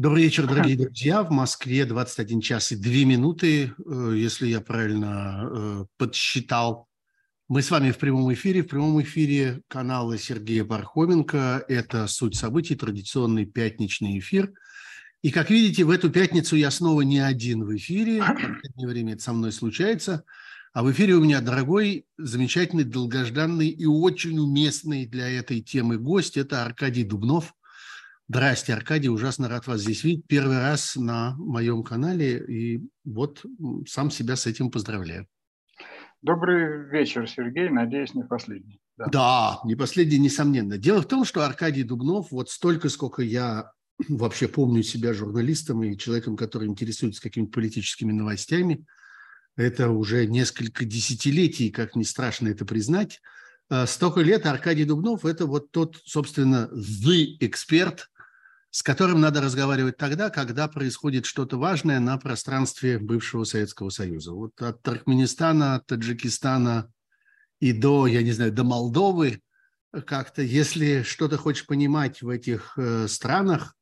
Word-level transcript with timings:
Добрый 0.00 0.22
вечер, 0.22 0.46
дорогие 0.46 0.76
друзья. 0.76 1.24
В 1.24 1.32
Москве 1.32 1.84
21 1.84 2.40
час 2.40 2.70
и 2.70 2.76
2 2.76 3.04
минуты, 3.04 3.74
э, 3.84 4.12
если 4.14 4.46
я 4.46 4.60
правильно 4.60 5.50
э, 5.50 5.84
подсчитал. 5.96 6.86
Мы 7.48 7.62
с 7.62 7.70
вами 7.72 7.90
в 7.90 7.98
прямом 7.98 8.32
эфире. 8.32 8.62
В 8.62 8.68
прямом 8.68 9.02
эфире 9.02 9.60
канала 9.66 10.16
Сергея 10.16 10.64
Пархоменко. 10.64 11.64
Это 11.66 12.06
«Суть 12.06 12.36
событий», 12.36 12.76
традиционный 12.76 13.44
пятничный 13.44 14.20
эфир. 14.20 14.52
И, 15.22 15.32
как 15.32 15.50
видите, 15.50 15.82
в 15.82 15.90
эту 15.90 16.10
пятницу 16.10 16.54
я 16.54 16.70
снова 16.70 17.00
не 17.00 17.18
один 17.18 17.64
в 17.64 17.76
эфире. 17.76 18.22
В 18.22 18.34
последнее 18.34 18.86
время 18.86 19.14
это 19.14 19.22
со 19.24 19.32
мной 19.32 19.50
случается. 19.50 20.22
А 20.72 20.84
в 20.84 20.92
эфире 20.92 21.14
у 21.14 21.24
меня 21.24 21.40
дорогой, 21.40 22.06
замечательный, 22.18 22.84
долгожданный 22.84 23.68
и 23.68 23.84
очень 23.84 24.38
уместный 24.38 25.06
для 25.06 25.28
этой 25.28 25.60
темы 25.60 25.98
гость. 25.98 26.36
Это 26.36 26.64
Аркадий 26.64 27.02
Дубнов– 27.02 27.52
Здрасте, 28.30 28.74
Аркадий, 28.74 29.08
ужасно 29.08 29.48
рад 29.48 29.66
вас 29.66 29.80
здесь 29.80 30.04
видеть. 30.04 30.26
Первый 30.26 30.58
раз 30.58 30.96
на 30.96 31.34
моем 31.38 31.82
канале, 31.82 32.38
и 32.38 32.86
вот 33.02 33.42
сам 33.86 34.10
себя 34.10 34.36
с 34.36 34.46
этим 34.46 34.70
поздравляю. 34.70 35.26
Добрый 36.20 36.90
вечер, 36.90 37.26
Сергей. 37.26 37.70
Надеюсь, 37.70 38.12
не 38.12 38.24
последний. 38.24 38.82
Да. 38.98 39.06
да, 39.06 39.60
не 39.64 39.76
последний, 39.76 40.18
несомненно. 40.18 40.76
Дело 40.76 41.00
в 41.00 41.08
том, 41.08 41.24
что 41.24 41.42
Аркадий 41.42 41.84
Дубнов, 41.84 42.30
вот 42.30 42.50
столько, 42.50 42.90
сколько 42.90 43.22
я 43.22 43.72
вообще 44.08 44.46
помню 44.46 44.82
себя 44.82 45.14
журналистом 45.14 45.82
и 45.82 45.96
человеком, 45.96 46.36
который 46.36 46.68
интересуется 46.68 47.22
какими-то 47.22 47.52
политическими 47.52 48.12
новостями, 48.12 48.84
это 49.56 49.88
уже 49.88 50.26
несколько 50.26 50.84
десятилетий, 50.84 51.70
как 51.70 51.96
не 51.96 52.04
страшно 52.04 52.48
это 52.48 52.66
признать, 52.66 53.22
э, 53.70 53.86
столько 53.86 54.20
лет 54.20 54.44
Аркадий 54.44 54.84
Дубнов– 54.84 55.24
это 55.24 55.46
вот 55.46 55.70
тот, 55.70 55.96
собственно, 56.04 56.68
the 56.74 57.38
эксперт, 57.40 58.10
с 58.78 58.82
которым 58.84 59.20
надо 59.20 59.40
разговаривать 59.40 59.96
тогда, 59.96 60.30
когда 60.30 60.68
происходит 60.68 61.26
что-то 61.26 61.56
важное 61.56 61.98
на 61.98 62.16
пространстве 62.16 63.00
бывшего 63.00 63.42
Советского 63.42 63.90
Союза. 63.90 64.30
Вот 64.30 64.62
от 64.62 64.80
Туркменистана, 64.82 65.74
от 65.74 65.86
Таджикистана 65.86 66.88
и 67.58 67.72
до, 67.72 68.06
я 68.06 68.22
не 68.22 68.30
знаю, 68.30 68.52
до 68.52 68.62
Молдовы 68.62 69.42
как-то, 70.06 70.42
если 70.42 71.02
что-то 71.02 71.38
хочешь 71.38 71.66
понимать 71.66 72.22
в 72.22 72.28
этих 72.28 72.78
э, 72.78 73.08
странах, 73.08 73.74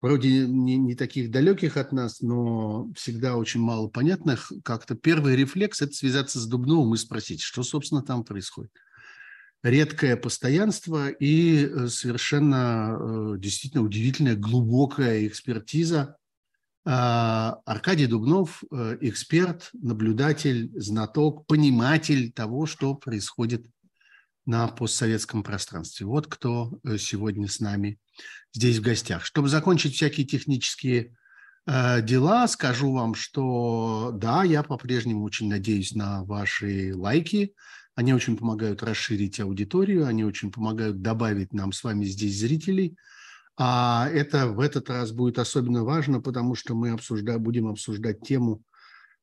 вроде 0.00 0.46
не, 0.46 0.78
не 0.78 0.94
таких 0.94 1.30
далеких 1.30 1.76
от 1.76 1.92
нас, 1.92 2.22
но 2.22 2.90
всегда 2.96 3.36
очень 3.36 3.60
мало 3.60 3.88
понятных, 3.88 4.50
как-то 4.64 4.94
первый 4.94 5.36
рефлекс– 5.36 5.82
это 5.82 5.92
связаться 5.92 6.40
с 6.40 6.46
Дубновым 6.46 6.94
и 6.94 6.96
спросить, 6.96 7.42
что, 7.42 7.62
собственно, 7.62 8.00
там 8.00 8.24
происходит 8.24 8.72
редкое 9.62 10.16
постоянство 10.16 11.08
и 11.08 11.64
э, 11.64 11.88
совершенно 11.88 12.96
э, 12.98 13.38
действительно 13.38 13.82
удивительная 13.82 14.36
глубокая 14.36 15.26
экспертиза. 15.26 16.16
А, 16.84 17.58
Аркадий 17.66 18.06
Дубнов 18.06 18.62
э,– 18.70 18.98
эксперт, 19.00 19.70
наблюдатель, 19.72 20.70
знаток, 20.76 21.46
пониматель 21.46 22.32
того, 22.32 22.66
что 22.66 22.94
происходит 22.94 23.66
на 24.46 24.68
постсоветском 24.68 25.42
пространстве. 25.42 26.06
Вот 26.06 26.26
кто 26.26 26.78
сегодня 26.98 27.48
с 27.48 27.60
нами 27.60 27.98
здесь 28.54 28.78
в 28.78 28.82
гостях. 28.82 29.26
Чтобы 29.26 29.48
закончить 29.48 29.94
всякие 29.94 30.26
технические 30.26 31.14
дела, 31.66 32.48
скажу 32.48 32.92
вам, 32.92 33.14
что 33.14 34.10
да, 34.14 34.44
я 34.44 34.62
по-прежнему 34.62 35.22
очень 35.22 35.50
надеюсь 35.50 35.94
на 35.94 36.24
ваши 36.24 36.94
лайки– 36.94 37.52
они 37.98 38.14
очень 38.14 38.36
помогают 38.36 38.84
расширить 38.84 39.40
аудиторию, 39.40 40.06
они 40.06 40.24
очень 40.24 40.52
помогают 40.52 41.02
добавить 41.02 41.52
нам 41.52 41.72
с 41.72 41.82
вами 41.82 42.04
здесь 42.04 42.38
зрителей. 42.38 42.96
А 43.56 44.08
это 44.12 44.46
в 44.46 44.60
этот 44.60 44.88
раз 44.88 45.10
будет 45.10 45.40
особенно 45.40 45.82
важно, 45.82 46.20
потому 46.20 46.54
что 46.54 46.76
мы 46.76 46.90
обсужда, 46.90 47.40
будем 47.40 47.66
обсуждать 47.66 48.20
тему, 48.20 48.62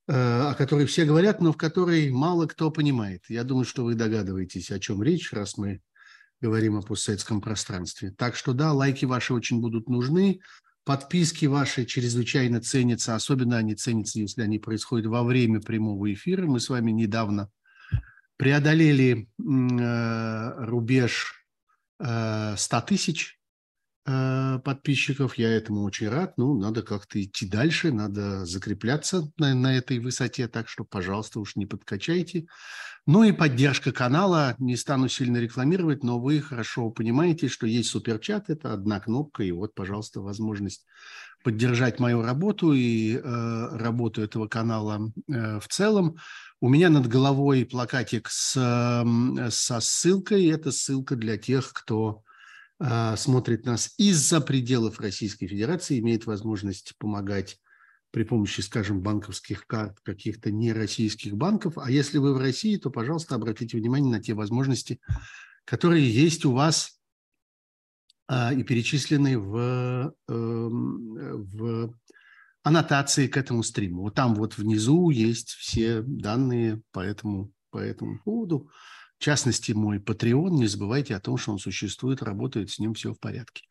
э, 0.09 0.14
о 0.14 0.53
которой 0.56 0.88
все 0.88 1.06
говорят, 1.06 1.40
но 1.40 1.53
в 1.53 1.58
которой 1.58 2.12
мало 2.12 2.48
кто 2.48 2.70
понимает. 2.70 3.24
Я 3.30 3.46
думаю, 3.46 3.63
что 3.63 3.86
вы 3.86 3.96
догадываетесь, 3.96 4.69
о 4.72 4.80
чем 4.81 5.02
речь, 5.02 5.31
раз 5.31 5.56
мы 5.56 5.80
говорим 6.42 6.75
о 6.75 6.81
постсоветском 6.81 7.40
пространстве. 7.40 8.13
Так 8.18 8.36
что 8.36 8.52
да, 8.52 8.74
лайки 8.74 9.06
ваши 9.06 9.34
очень 9.34 9.62
будут 9.62 9.88
нужны. 9.88 10.42
Подписки 10.84 11.46
ваши 11.46 11.86
чрезвычайно 11.86 12.59
ценятся, 12.59 13.16
особенно 13.16 13.56
они 13.56 13.74
ценятся, 13.74 14.19
если 14.19 14.42
они 14.42 14.59
происходят 14.59 15.06
во 15.06 15.24
время 15.24 15.62
прямого 15.62 16.12
эфира. 16.12 16.46
Мы 16.46 16.59
с 16.59 16.68
вами 16.68 16.92
недавно 16.92 17.50
преодолели 18.38 19.29
э, 19.40 20.66
рубеж 20.66 21.34
э, 22.00 22.56
100 22.57 22.81
тысяч 22.81 23.40
э, 24.06 24.59
подписчиков. 24.63 25.38
Я 25.38 25.51
этому 25.51 25.84
очень 25.84 26.09
рад. 26.09 26.38
Ну, 26.38 26.57
надо 26.57 26.84
как-то 26.84 27.22
идти 27.22 27.47
дальше, 27.47 27.91
надо 27.91 28.45
закрепляться 28.45 29.31
на, 29.38 29.53
на 29.53 29.78
этой 29.78 30.00
высоте, 30.00 30.47
так 30.47 30.68
что, 30.68 30.84
пожалуйста, 30.84 31.40
уж 31.40 31.56
не 31.56 31.66
подкачайте. 31.66 32.47
Ну 33.07 33.24
и 33.24 33.31
поддержка 33.31 33.91
канала. 33.91 34.56
Не 34.57 34.75
стану 34.75 35.07
сильно 35.07 35.38
рекламировать, 35.38 36.03
но 36.03 36.19
вы 36.19 36.41
хорошо 36.41 36.90
понимаете, 36.90 37.47
что 37.47 37.68
есть 37.68 37.90
суперчат, 37.90 38.50
это 38.50 38.74
одна 38.74 39.00
кнопка, 39.00 39.44
и 39.44 39.51
вот, 39.51 39.75
пожалуйста, 39.75 40.22
возможность 40.22 40.85
поддержать 41.44 42.00
мою 42.00 42.24
работу 42.24 42.74
и 42.74 43.18
э, 43.18 43.78
работу 43.78 44.24
этого 44.24 44.47
канала 44.47 45.12
э, 45.28 45.59
в 45.59 45.68
целом. 45.68 46.18
У 46.62 46.70
меня 46.70 46.90
над 46.90 47.08
головой 47.08 47.66
плакатик 47.66 48.30
с, 48.30 48.54
со 49.50 49.80
ссылкой. 49.80 50.48
Это 50.48 50.72
ссылка 50.72 51.16
для 51.16 51.38
тех, 51.38 51.74
кто 51.74 52.24
э, 52.80 53.16
смотрит 53.18 53.66
нас 53.66 53.94
из-за 53.98 54.40
пределов 54.40 55.00
Российской 55.00 55.48
Федерации, 55.48 56.00
имеет 56.00 56.26
возможность 56.26 56.96
помогать 56.98 57.60
при 58.12 58.24
помощи, 58.24 58.62
скажем, 58.62 59.02
банковских 59.02 59.68
карт 59.68 60.00
каких-то 60.02 60.50
нероссийских 60.50 61.36
банков. 61.36 61.78
А 61.78 61.92
если 61.92 62.18
вы 62.18 62.34
в 62.34 62.38
России, 62.38 62.78
то, 62.78 62.90
пожалуйста, 62.90 63.36
обратите 63.36 63.78
внимание 63.78 64.10
на 64.10 64.24
те 64.24 64.34
возможности, 64.34 65.02
которые 65.66 66.10
есть 66.10 66.46
у 66.46 66.54
вас 66.54 66.98
а, 68.28 68.54
и 68.54 68.64
перечислены 68.64 69.38
в, 69.38 70.16
эм, 70.30 71.14
в 71.44 71.94
аннотации 72.66 73.28
к 73.28 73.38
этому 73.38 73.62
стриму. 73.62 74.02
Вот 74.02 74.16
там 74.16 74.34
вот 74.34 74.58
внизу 74.58 75.12
есть 75.12 75.52
все 75.52 76.02
данные 76.02 76.81
по 76.92 77.00
этому, 77.00 77.52
по 77.70 77.78
этому 77.78 78.20
поводу. 78.26 78.72
В 79.20 79.24
частности, 79.24 79.72
мой 79.72 80.00
Patreon, 80.00 80.50
не 80.50 80.66
забывайте 80.66 81.16
о 81.16 81.20
том, 81.20 81.38
что 81.38 81.52
он 81.52 81.59
существует, 81.59 82.24
работает, 82.24 82.72
с 82.72 82.80
ним 82.80 82.96
все 82.96 83.14
в 83.14 83.20
порядке. 83.20 83.66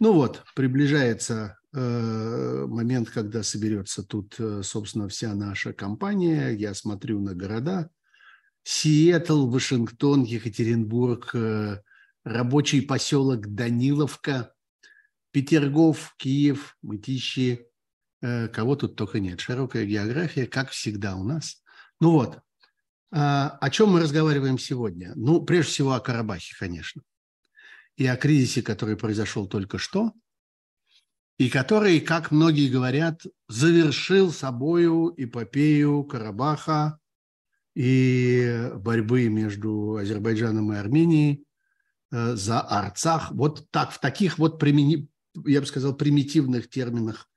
Ну 0.00 0.12
вот, 0.12 0.42
приближается 0.56 1.58
э, 1.72 2.66
момент, 2.68 3.08
когда 3.08 3.44
соберется 3.44 4.02
тут, 4.02 4.34
э, 4.40 4.62
собственно, 4.64 5.06
вся 5.06 5.32
наша 5.32 5.72
компания. 5.72 6.50
Я 6.50 6.74
смотрю 6.74 7.20
на 7.20 7.34
города. 7.36 7.88
Сиэтл, 8.64 9.46
Вашингтон, 9.48 10.24
Екатеринбург, 10.24 11.30
э, 11.36 11.80
рабочий 12.24 12.82
поселок 12.82 13.54
Даниловка, 13.54 14.52
Петергоф, 15.30 16.16
Киев, 16.18 16.76
Мытищи, 16.82 17.68
кого 18.52 18.76
тут 18.76 18.96
только 18.96 19.20
нет. 19.20 19.40
Широкая 19.40 19.84
география, 19.84 20.46
как 20.46 20.70
всегда 20.70 21.16
у 21.16 21.24
нас. 21.24 21.62
Ну 22.00 22.12
вот, 22.12 22.40
а, 23.16 23.58
о 23.60 23.70
чем 23.70 23.90
мы 23.90 24.00
разговариваем 24.00 24.58
сегодня? 24.58 25.12
Ну, 25.14 25.40
прежде 25.40 25.70
всего 25.70 25.92
о 25.92 26.00
Карабахе, 26.00 26.54
конечно. 26.58 27.02
И 27.96 28.06
о 28.06 28.16
кризисе, 28.16 28.60
который 28.62 28.96
произошел 28.96 29.46
только 29.46 29.78
что, 29.78 30.12
и 31.38 31.48
который, 31.48 32.00
как 32.00 32.32
многие 32.32 32.68
говорят, 32.68 33.22
завершил 33.48 34.32
собою 34.32 35.14
эпопею 35.16 36.02
Карабаха 36.04 36.98
и 37.76 38.70
борьбы 38.74 39.28
между 39.28 39.96
Азербайджаном 39.96 40.72
и 40.72 40.76
Арменией 40.76 41.46
э, 42.10 42.34
за 42.34 42.60
Арцах. 42.60 43.30
Вот 43.30 43.70
так, 43.70 43.92
в 43.92 44.00
таких 44.00 44.38
вот, 44.38 44.60
я 44.62 45.60
бы 45.60 45.66
сказал, 45.66 45.94
примитивных 45.94 46.68
терминах 46.68 47.28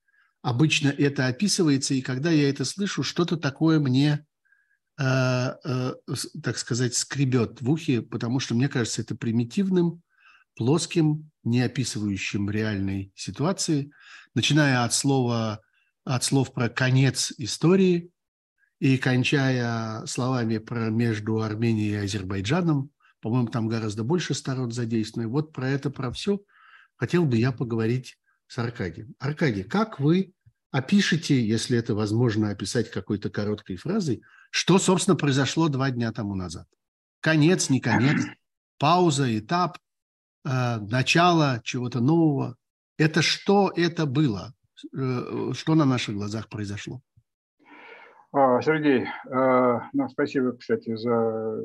обычно 0.42 0.90
это 0.90 1.28
описывается, 1.28 1.94
и 1.94 2.02
когда 2.02 2.32
я 2.32 2.50
это 2.50 2.66
слышу, 2.66 3.04
что-то 3.04 3.38
такое 3.38 3.80
мне, 3.80 4.26
э, 5.00 5.04
э, 5.04 5.94
так 6.42 6.58
сказать, 6.58 6.96
скребет 6.96 7.62
в 7.62 7.70
ухе, 7.70 8.02
потому 8.02 8.40
что 8.40 8.56
мне 8.56 8.70
кажется 8.70 9.02
это 9.02 9.16
примитивным, 9.16 10.02
плоским, 10.56 11.30
не 11.44 11.62
описывающим 11.62 12.50
реальной 12.50 13.12
ситуации, 13.16 13.92
начиная 14.34 14.84
от 14.84 14.94
слова, 14.94 15.62
от 16.04 16.24
слов 16.24 16.54
про 16.54 16.70
конец 16.70 17.34
истории 17.38 18.12
и 18.80 18.98
кончая 18.98 20.06
словами 20.06 20.58
про 20.58 20.90
между 20.90 21.42
Арменией 21.42 21.94
и 21.94 22.06
Азербайджаном. 22.06 22.92
По-моему, 23.22 23.48
там 23.48 23.68
гораздо 23.68 24.04
больше 24.04 24.34
сторон 24.34 24.72
задействованы. 24.72 25.30
Вот 25.30 25.54
про 25.54 25.70
это, 25.70 25.90
про 25.90 26.12
все 26.12 26.40
хотел 26.96 27.26
бы 27.26 27.38
я 27.38 27.52
поговорить 27.52 28.18
с 28.48 28.58
Аркадием. 28.58 29.16
Аркадий, 29.20 29.64
как 29.64 30.00
вы 30.00 30.34
опишите, 30.72 31.46
если 31.46 31.78
это 31.78 31.96
возможно 31.96 32.50
описать 32.50 32.92
какой-то 32.92 33.30
короткой 33.30 33.78
фразой, 33.78 34.22
что, 34.52 34.80
собственно, 34.80 35.16
произошло 35.16 35.70
два 35.70 35.92
дня 35.92 36.12
тому 36.12 36.36
назад. 36.36 36.68
Конец, 37.22 37.70
не 37.70 37.80
конец, 37.80 38.22
пауза, 38.80 39.38
этап, 39.38 39.78
э, 40.46 40.78
начало 40.78 41.62
чего-то 41.64 42.00
нового. 42.00 42.56
Это 42.98 43.22
что 43.22 43.72
это 43.76 44.06
было? 44.06 44.54
что 45.54 45.74
на 45.74 45.86
наших 45.86 46.14
глазах 46.14 46.50
произошло. 46.50 47.02
А, 48.32 48.62
Сергей, 48.62 49.08
ну, 49.26 50.10
спасибо, 50.10 50.56
кстати, 50.56 50.96
за 50.96 51.64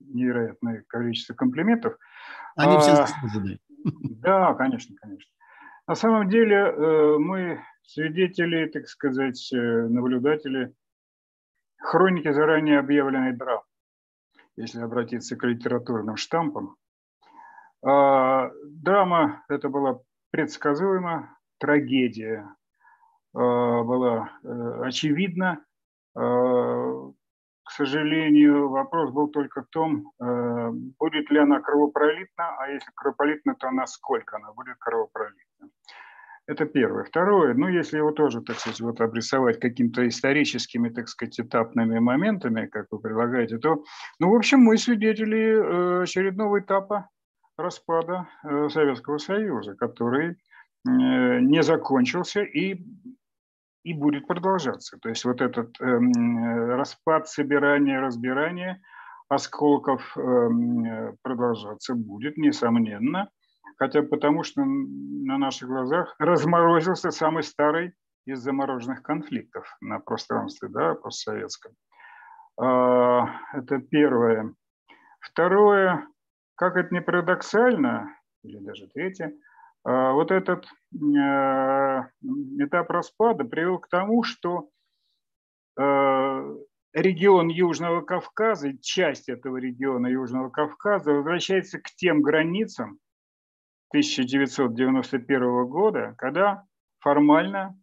невероятное 0.00 0.84
количество 0.88 1.34
комплиментов. 1.34 1.96
Они 2.56 2.78
все 2.78 2.92
а, 2.92 3.06
заслужены. 3.06 3.58
Да, 3.84 4.54
конечно, 4.54 4.96
конечно. 5.00 5.30
На 5.86 5.94
самом 5.94 6.28
деле 6.30 6.56
э, 6.56 7.18
мы 7.18 7.62
свидетели, 7.82 8.66
так 8.68 8.88
сказать, 8.88 9.52
э, 9.52 9.56
наблюдатели 9.56 10.74
хроники 11.78 12.32
заранее 12.32 12.78
объявленной 12.78 13.36
драмы, 13.36 13.64
если 14.56 14.80
обратиться 14.80 15.36
к 15.36 15.44
литературным 15.44 16.16
штампам. 16.16 16.76
А, 17.84 18.50
драма 18.64 19.44
это 19.48 19.68
была 19.68 20.00
предсказуема, 20.30 21.36
трагедия 21.58 22.48
а, 23.34 23.82
была 23.82 24.32
э, 24.42 24.82
очевидна. 24.84 25.64
К 27.64 27.70
сожалению, 27.70 28.68
вопрос 28.68 29.10
был 29.10 29.28
только 29.28 29.62
в 29.62 29.66
том, 29.68 30.12
э, 30.20 30.70
будет 30.98 31.30
ли 31.30 31.38
она 31.38 31.60
кровопролитна, 31.60 32.56
а 32.58 32.68
если 32.68 32.90
кровопролитна, 32.94 33.54
то 33.54 33.70
насколько 33.70 34.36
она 34.36 34.52
будет 34.52 34.76
кровопролитна. 34.78 35.43
Это 36.46 36.66
первое. 36.66 37.04
Второе, 37.04 37.54
ну, 37.54 37.68
если 37.68 37.96
его 37.96 38.10
тоже, 38.10 38.42
так 38.42 38.58
сказать, 38.58 38.80
вот 38.80 39.00
обрисовать 39.00 39.60
какими-то 39.60 40.06
историческими, 40.06 40.90
так 40.90 41.08
сказать, 41.08 41.40
этапными 41.40 41.98
моментами, 41.98 42.66
как 42.66 42.88
вы 42.90 43.00
предлагаете, 43.00 43.56
то, 43.58 43.82
ну, 44.18 44.30
в 44.30 44.34
общем, 44.34 44.60
мы 44.60 44.76
свидетели 44.76 45.38
э, 45.38 46.02
очередного 46.02 46.60
этапа 46.60 47.08
распада 47.56 48.28
э, 48.42 48.68
Советского 48.68 49.18
Союза, 49.18 49.74
который 49.74 50.36
не 50.86 51.62
закончился 51.62 52.42
и 52.42 52.84
и 53.84 53.92
будет 53.92 54.26
продолжаться. 54.26 54.98
То 54.98 55.10
есть 55.10 55.24
вот 55.24 55.40
этот 55.40 55.78
эм, 55.80 56.70
распад, 56.70 57.28
собирание, 57.28 58.00
разбирание 58.00 58.80
осколков 59.28 60.16
эм, 60.16 61.16
продолжаться 61.22 61.94
будет, 61.94 62.36
несомненно. 62.36 63.30
Хотя 63.76 64.02
потому, 64.02 64.42
что 64.42 64.62
на 64.64 65.38
наших 65.38 65.68
глазах 65.68 66.14
разморозился 66.18 67.10
самый 67.10 67.42
старый 67.42 67.94
из 68.26 68.40
замороженных 68.40 69.02
конфликтов 69.02 69.76
на 69.80 69.98
пространстве 69.98 70.68
да, 70.68 70.94
постсоветском. 70.94 71.72
А, 72.56 73.26
это 73.52 73.78
первое. 73.78 74.54
Второе, 75.20 76.06
как 76.54 76.76
это 76.76 76.94
не 76.94 77.00
парадоксально, 77.00 78.16
или 78.42 78.58
даже 78.58 78.86
третье, 78.86 79.34
а, 79.84 80.12
вот 80.12 80.30
этот 80.30 80.66
а, 80.94 82.08
этап 82.58 82.90
распада 82.90 83.44
привел 83.44 83.78
к 83.78 83.88
тому, 83.88 84.22
что 84.22 84.68
регион 85.76 87.48
Южного 87.48 88.02
Кавказа, 88.02 88.78
часть 88.78 89.28
этого 89.28 89.56
региона 89.56 90.06
Южного 90.06 90.50
Кавказа 90.50 91.12
возвращается 91.12 91.80
к 91.80 91.90
тем 91.96 92.22
границам 92.22 93.00
1991 93.90 95.66
года, 95.66 96.14
когда 96.18 96.64
формально 97.00 97.78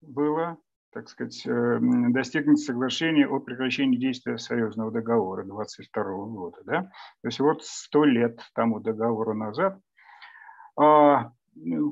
было, 0.00 0.58
так 0.92 1.08
сказать, 1.08 1.46
э, 1.46 1.78
достигнуто 1.80 2.60
соглашение 2.60 3.26
о 3.26 3.40
прекращении 3.40 3.98
действия 3.98 4.38
союзного 4.38 4.90
договора 4.90 5.44
22 5.44 6.02
года. 6.26 6.58
Да? 6.64 6.82
То 6.82 7.28
есть 7.28 7.40
вот 7.40 7.64
сто 7.64 8.04
лет 8.04 8.40
тому 8.54 8.80
договору 8.80 9.34
назад 9.34 9.78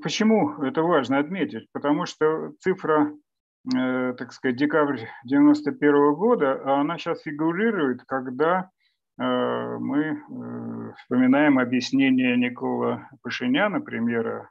Почему 0.02 0.60
это 0.62 0.82
важно 0.82 1.18
отметить? 1.18 1.68
Потому 1.72 2.04
что 2.06 2.52
цифра, 2.58 3.14
э, 3.72 4.14
так 4.18 4.32
сказать, 4.32 4.56
декабрь 4.56 5.06
91 5.24 6.14
года, 6.14 6.80
она 6.80 6.98
сейчас 6.98 7.22
фигурирует, 7.22 8.02
когда 8.04 8.70
мы 9.18 9.98
э, 10.00 10.92
вспоминаем 10.98 11.58
объяснение 11.58 12.36
Никола 12.36 13.08
Пашиняна, 13.22 13.80
премьера 13.80 14.50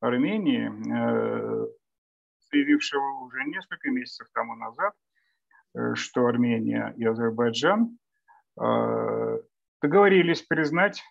Армении, 0.00 0.70
заявившего 2.50 3.24
уже 3.24 3.44
несколько 3.44 3.90
месяцев 3.90 4.28
тому 4.32 4.54
назад, 4.54 4.94
что 5.94 6.26
Армения 6.26 6.94
и 6.96 7.04
Азербайджан 7.04 7.98
договорились 8.56 10.42
признать 10.42 11.02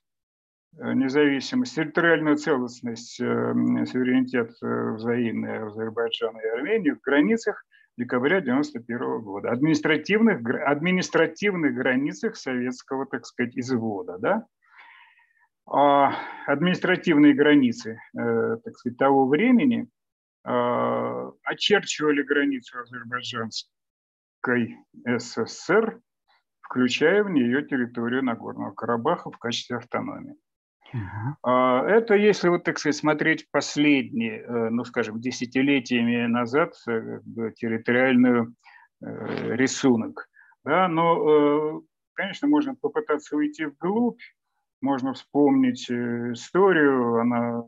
Э, 0.79 0.93
независимость, 0.93 1.75
территориальную 1.75 2.35
целостность, 2.37 3.19
э, 3.19 3.25
суверенитет 3.85 4.51
э, 4.61 4.91
взаимный 4.91 5.65
Азербайджана 5.65 6.37
и 6.37 6.49
Армении 6.49 6.91
в 6.91 7.01
границах 7.01 7.65
декабря 7.97 8.37
1991 8.37 9.21
года, 9.21 9.49
административных, 9.51 10.45
административных 10.65 11.73
границах 11.73 12.35
советского, 12.35 13.05
так 13.05 13.25
сказать, 13.25 13.57
извода. 13.57 14.17
Да? 14.19 14.45
А 15.65 16.13
административные 16.45 17.33
границы, 17.33 17.99
так 18.13 18.77
сказать, 18.77 18.97
того 18.97 19.27
времени 19.27 19.89
очерчивали 21.43 22.21
границу 22.23 22.79
Азербайджанской 22.79 24.77
СССР, 25.05 25.99
включая 26.61 27.23
в 27.23 27.29
нее 27.29 27.65
территорию 27.65 28.23
Нагорного 28.23 28.71
Карабаха 28.71 29.29
в 29.31 29.37
качестве 29.37 29.77
автономии. 29.77 30.35
Uh-huh. 30.93 31.85
Это 31.87 32.15
если 32.15 32.49
вот, 32.49 32.63
так 32.63 32.79
сказать, 32.79 32.95
смотреть 32.95 33.49
последние, 33.51 34.41
э, 34.41 34.69
ну, 34.69 34.83
скажем, 34.85 35.19
десятилетиями 35.19 36.25
назад 36.27 36.73
э, 36.87 37.19
территориальный 37.55 38.47
э, 39.01 39.55
рисунок. 39.55 40.29
Да, 40.63 40.87
но, 40.89 41.81
конечно, 42.13 42.47
можно 42.49 42.75
попытаться 42.75 43.37
уйти 43.37 43.65
вглубь, 43.65 44.19
можно 44.81 45.13
вспомнить 45.13 45.89
историю, 45.89 47.21
она 47.21 47.63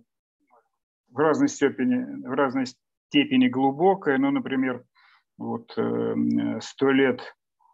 в 1.09 1.17
разной 1.17 1.47
степени, 1.47 2.27
в 2.27 2.31
разной 2.31 2.65
степени 3.07 3.47
глубокая, 3.47 4.17
ну, 4.17 4.31
например, 4.31 4.83
вот 5.37 5.71
сто 6.61 6.91
лет 6.91 7.21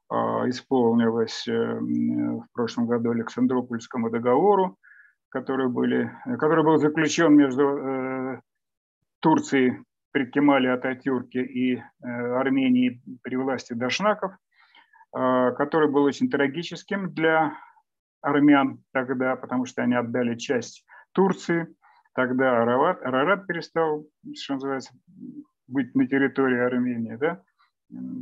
а, 0.10 0.48
исполнилось 0.48 1.48
в 1.48 2.46
прошлом 2.54 2.86
году 2.86 3.10
Александропольскому 3.10 4.12
договору, 4.12 4.78
которые 5.30 5.70
были, 5.70 6.12
который 6.40 6.64
был 6.64 6.78
заключен 6.78 7.36
между 7.36 7.64
э, 7.64 8.42
Турцией 9.20 9.84
при 10.12 10.26
Кемале 10.28 10.72
Ататюрке 10.72 11.44
и 11.44 11.76
э, 11.76 11.82
Арменией 12.02 13.02
при 13.22 13.36
власти 13.36 13.74
Дашнаков, 13.74 14.32
э, 14.32 15.52
который 15.58 15.90
был 15.90 16.04
очень 16.04 16.30
трагическим 16.30 17.14
для 17.14 17.54
армян 18.22 18.84
тогда, 18.94 19.36
потому 19.36 19.66
что 19.66 19.84
они 19.84 19.96
отдали 19.96 20.36
часть 20.36 20.86
Турции. 21.12 21.68
Тогда 22.14 22.62
Арарат, 22.62 23.04
Арарат 23.04 23.46
перестал, 23.46 24.06
что 24.36 24.54
называется, 24.54 24.94
быть 25.68 25.94
на 25.96 26.08
территории 26.08 26.60
Армении, 26.60 27.16
да, 27.18 27.42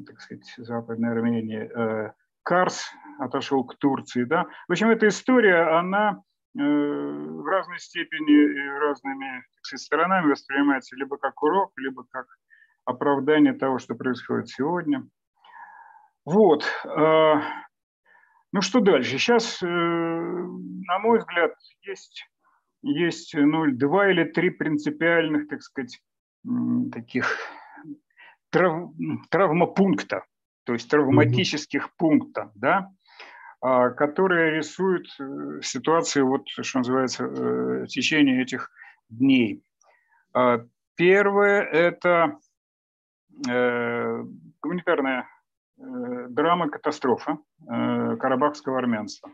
так 0.07 0.19
сказать, 0.19 0.51
Западной 0.57 1.11
Армении. 1.11 1.59
Э, 1.59 2.13
Карс 2.41 2.89
отошел 3.19 3.63
к 3.65 3.77
Турции, 3.77 4.23
да. 4.23 4.47
В 4.67 4.71
общем, 4.71 4.89
эта 4.89 5.07
история, 5.07 5.77
она 5.77 6.23
Э, 6.23 6.32
в 6.55 7.45
разной 7.45 7.79
степени 7.79 8.33
и 8.33 8.79
разными 8.79 9.43
сказать, 9.61 9.85
сторонами 9.85 10.31
воспринимается 10.31 10.95
либо 10.95 11.17
как 11.17 11.41
урок, 11.41 11.71
либо 11.77 12.05
как 12.11 12.27
оправдание 12.85 13.53
того, 13.53 13.79
что 13.79 13.95
происходит 13.95 14.49
сегодня. 14.49 15.07
Вот. 16.25 16.65
Э, 16.85 17.35
ну 18.51 18.61
что 18.61 18.79
дальше? 18.79 19.17
Сейчас, 19.17 19.61
э, 19.61 19.65
на 19.65 20.99
мой 20.99 21.19
взгляд, 21.19 21.53
есть, 21.81 22.25
есть 22.81 23.33
ну, 23.33 23.71
два 23.71 24.09
или 24.11 24.23
три 24.23 24.49
принципиальных, 24.49 25.47
так 25.47 25.61
сказать, 25.61 25.99
таких 26.91 27.37
трав, 28.49 28.91
травмопункта, 29.29 30.25
то 30.65 30.73
есть 30.73 30.89
травматических 30.89 31.87
mm-hmm. 31.87 31.97
пункта, 31.97 32.51
да, 32.55 32.89
которые 33.63 34.57
рисуют 34.57 35.07
э, 35.19 35.61
ситуацию, 35.61 36.27
вот, 36.27 36.49
что 36.49 36.79
называется, 36.79 37.23
э, 37.23 37.83
в 37.83 37.87
течение 37.87 38.41
этих 38.41 38.69
дней. 39.07 39.63
А, 40.33 40.65
первое– 40.95 41.61
это 41.71 42.39
э, 43.47 44.23
гуманитарная 44.61 45.29
драма, 45.77 46.69
катастрофа 46.69 47.39
карабахского 47.65 48.77
армянства. 48.77 49.31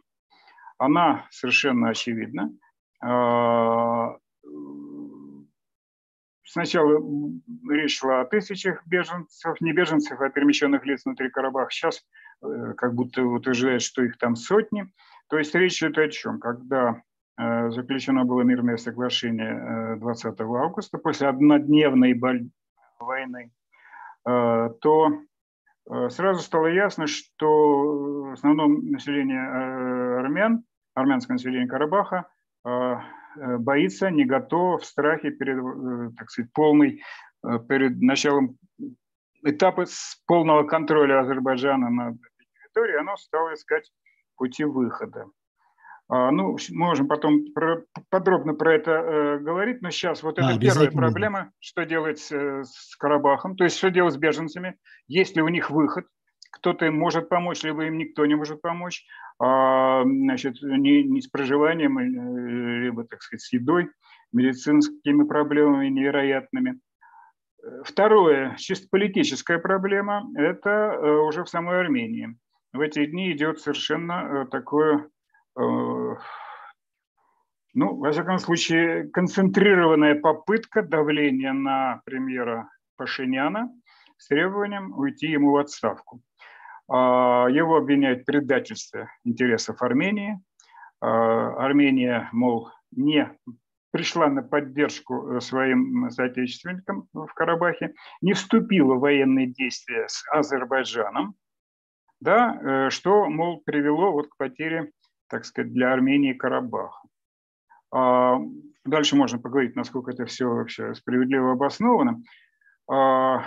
Она 0.78 1.28
совершенно 1.32 1.90
очевидна. 1.90 2.52
А, 3.04 4.16
сначала 6.44 7.04
речь 7.70 8.00
шла 8.00 8.22
о 8.22 8.26
тысячах 8.26 8.86
беженцев, 8.88 9.60
не 9.60 9.74
беженцев, 9.74 10.20
а 10.22 10.30
перемещенных 10.30 10.86
лиц 10.86 11.04
внутри 11.06 11.30
Карабаха. 11.30 11.70
Сейчас 11.72 12.06
как 12.42 12.94
будто 12.94 13.24
утверждает, 13.24 13.82
что 13.82 14.04
их 14.04 14.18
там 14.18 14.36
сотни. 14.36 14.92
То 15.30 15.38
есть 15.38 15.54
речь 15.56 15.82
идет 15.84 15.98
о 15.98 16.10
чем? 16.10 16.40
Когда 16.40 17.02
э, 17.38 17.72
заключено 17.72 18.26
было 18.26 18.42
мирное 18.42 18.78
соглашение 18.78 19.98
20 19.98 20.40
э, 20.40 20.44
августа 20.44 20.98
после 20.98 21.28
однодневной 21.28 22.20
войны, 23.00 23.52
то 24.24 25.22
сразу 26.10 26.42
стало 26.42 26.68
ясно, 26.68 27.08
что 27.08 28.26
в 28.30 28.34
основном 28.34 28.92
население 28.92 30.20
армян, 30.20 30.66
армянское 30.94 31.36
население 31.36 31.68
Карабаха, 31.68 32.28
боится, 33.36 34.12
не 34.12 34.26
готово, 34.26 34.78
в 34.78 34.86
страхе 34.86 35.32
перед, 35.32 36.16
так 36.18 36.30
сказать, 36.30 36.52
полной, 36.52 37.02
перед 37.70 38.02
началом 38.02 38.58
этапа 39.44 39.86
полного 40.26 40.64
контроля 40.64 41.20
Азербайджана 41.22 41.90
над 41.90 42.18
территорией, 42.54 43.00
оно 43.00 43.18
стало 43.18 43.54
искать 43.54 43.92
пути 44.36 44.64
выхода. 44.64 45.26
А, 46.12 46.32
ну, 46.32 46.58
можем 46.72 47.08
потом 47.08 47.54
про, 47.54 47.84
подробно 48.10 48.56
про 48.56 48.74
это 48.74 48.92
э, 48.92 49.40
говорить, 49.40 49.82
но 49.82 49.92
сейчас 49.92 50.24
вот 50.24 50.40
это 50.40 50.60
первая 50.60 50.90
проблема, 50.90 51.52
что 51.60 51.86
делать 51.86 52.28
э, 52.32 52.64
с 52.64 52.96
Карабахом, 52.96 53.56
то 53.56 53.64
есть 53.64 53.78
что 53.78 53.92
делать 53.92 54.16
с 54.16 54.18
беженцами, 54.18 54.76
есть 55.08 55.36
ли 55.36 55.44
у 55.44 55.48
них 55.50 55.70
выход, 55.70 56.08
кто-то 56.52 56.88
им 56.88 56.98
может 56.98 57.30
помочь, 57.30 57.64
либо 57.64 57.86
им 57.86 58.00
никто 58.00 58.26
не 58.26 58.34
может 58.34 58.60
помочь, 58.60 59.06
а, 59.38 60.04
значит, 60.04 60.56
не, 60.64 61.04
не 61.04 61.22
с 61.22 61.28
проживанием, 61.28 62.00
э, 62.00 62.86
либо, 62.86 63.04
так 63.04 63.22
сказать, 63.22 63.42
с 63.42 63.54
едой, 63.54 63.92
медицинскими 64.32 65.24
проблемами 65.28 65.90
невероятными. 65.90 66.80
Второе, 67.84 68.56
чисто 68.58 68.88
политическая 68.90 69.60
проблема, 69.60 70.30
это 70.36 70.70
э, 70.70 71.12
уже 71.20 71.44
в 71.44 71.50
самой 71.50 71.80
Армении. 71.80 72.38
В 72.74 72.80
эти 72.80 73.06
дни 73.06 73.32
идет 73.32 73.60
совершенно 73.60 74.14
э, 74.44 74.46
такое 74.50 75.10
Э, 75.60 76.16
ну, 77.74 77.96
во 77.98 78.12
всяком 78.12 78.40
случае, 78.40 79.10
концентрированная 79.10 80.16
попытка 80.16 80.82
давления 80.82 81.54
на 81.54 82.02
премьера 82.06 82.70
Пашиняна 82.98 83.72
с 84.18 84.28
требованием 84.28 84.98
уйти 84.98 85.28
ему 85.28 85.52
в 85.52 85.58
отставку. 85.58 86.22
А, 86.90 87.48
его 87.50 87.78
обвиняют 87.78 88.24
в 88.24 88.26
предательстве 88.26 89.10
интересов 89.24 89.82
Армении. 89.82 90.40
А, 91.00 91.64
Армения, 91.64 92.30
мол, 92.32 92.70
не 92.92 93.32
пришла 93.92 94.28
на 94.28 94.42
поддержку 94.44 95.32
э, 95.32 95.42
своим 95.42 96.10
соотечественникам 96.12 97.08
в 97.14 97.34
Карабахе, 97.34 97.94
не 98.22 98.34
вступила 98.34 98.96
в 98.96 99.00
военные 99.00 99.48
действия 99.48 100.08
с 100.08 100.24
Азербайджаном, 100.32 101.36
да, 102.20 102.60
э, 102.62 102.90
что, 102.90 103.30
мол, 103.30 103.62
привело 103.66 104.12
вот 104.12 104.28
к 104.28 104.38
потере 104.38 104.92
так 105.30 105.46
сказать, 105.46 105.72
для 105.72 105.94
Армении 105.94 106.34
Карабаха. 106.34 107.08
А, 107.92 108.40
дальше 108.86 109.16
можно 109.16 109.40
поговорить, 109.40 109.76
насколько 109.76 110.12
это 110.12 110.26
все 110.26 110.46
вообще 110.46 110.94
справедливо 110.96 111.54
обосновано. 111.54 112.22
А, 112.90 113.46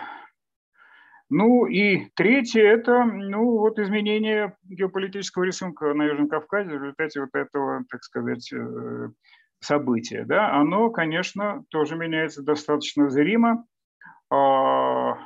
ну 1.29 1.67
и 1.67 2.09
третье– 2.15 2.63
это 2.63 3.05
ну, 3.05 3.59
вот 3.59 3.79
изменение 3.79 4.57
геополитического 4.65 5.45
рисунка 5.45 5.93
на 5.95 6.05
Южном 6.05 6.29
Кавказе 6.29 6.71
в 6.71 6.75
результате 6.75 7.21
вот 7.21 7.35
этого, 7.35 7.85
так 7.91 8.03
сказать, 8.05 8.53
э, 9.63 9.67
события. 9.67 10.25
Да? 10.25 10.59
Оно, 10.59 10.91
конечно, 10.91 11.65
тоже 11.69 11.97
меняется 11.97 12.43
достаточно 12.43 13.11
зримо 13.11 13.65
а, 14.31 15.19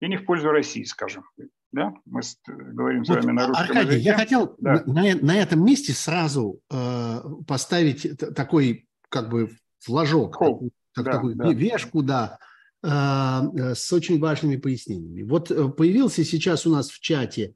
и 0.00 0.08
не 0.08 0.16
в 0.16 0.24
пользу 0.24 0.50
России, 0.50 0.84
скажем. 0.84 1.24
Да? 1.72 1.92
Мы 2.06 2.20
говорим 2.46 3.04
с 3.04 3.08
вами 3.08 3.32
на 3.32 3.46
русском 3.48 3.66
Аркадий, 3.66 3.96
языке. 3.96 4.04
я 4.04 4.14
хотел 4.16 4.54
да. 4.58 4.82
на, 4.86 5.14
на 5.16 5.36
этом 5.36 5.64
месте 5.64 5.92
сразу 5.92 6.60
э, 6.70 7.20
поставить 7.46 8.18
такой 8.34 8.86
как 9.08 9.28
бы 9.28 9.50
флажок, 9.80 10.36
Хоу. 10.36 10.70
так, 10.94 11.04
да, 11.04 11.12
такую 11.12 11.36
да. 11.36 11.52
вешку, 11.52 12.02
да, 12.02 12.38
э, 12.82 12.88
э, 12.88 13.74
с 13.74 13.92
очень 13.92 14.18
важными 14.18 14.56
пояснениями. 14.56 15.22
Вот 15.22 15.50
э, 15.50 15.68
появился 15.68 16.24
сейчас 16.24 16.66
у 16.66 16.70
нас 16.70 16.88
в 16.88 17.00
чате 17.00 17.54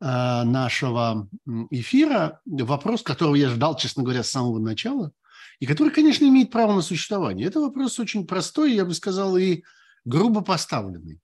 э, 0.00 0.04
нашего 0.04 1.28
эфира 1.70 2.40
вопрос, 2.44 3.02
которого 3.02 3.34
я 3.34 3.48
ждал, 3.48 3.76
честно 3.76 4.02
говоря, 4.02 4.22
с 4.22 4.30
самого 4.30 4.58
начала, 4.58 5.12
и 5.60 5.66
который, 5.66 5.92
конечно, 5.92 6.24
имеет 6.24 6.50
право 6.50 6.74
на 6.74 6.82
существование. 6.82 7.46
Это 7.46 7.60
вопрос 7.60 7.98
очень 7.98 8.26
простой, 8.26 8.74
я 8.74 8.84
бы 8.84 8.94
сказал, 8.94 9.36
и 9.36 9.62
грубо 10.04 10.40
поставленный. 10.42 11.20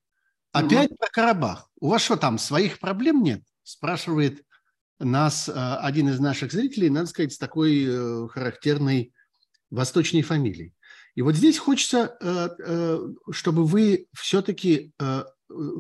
Опять 0.52 0.90
угу. 0.90 0.98
про 0.98 1.08
Карабах. 1.10 1.70
У 1.80 1.88
вас 1.88 2.02
что 2.02 2.16
там, 2.16 2.38
своих 2.38 2.78
проблем 2.78 3.22
нет? 3.22 3.42
Спрашивает 3.62 4.44
нас 4.98 5.48
э, 5.48 5.52
один 5.52 6.08
из 6.08 6.20
наших 6.20 6.52
зрителей, 6.52 6.90
надо 6.90 7.06
сказать, 7.06 7.32
с 7.32 7.38
такой 7.38 7.84
э, 7.86 8.28
характерной 8.28 9.12
восточной 9.70 10.22
фамилией. 10.22 10.74
И 11.14 11.22
вот 11.22 11.34
здесь 11.34 11.58
хочется, 11.58 12.16
э, 12.20 12.98
чтобы 13.30 13.64
вы 13.64 14.06
все-таки 14.14 14.92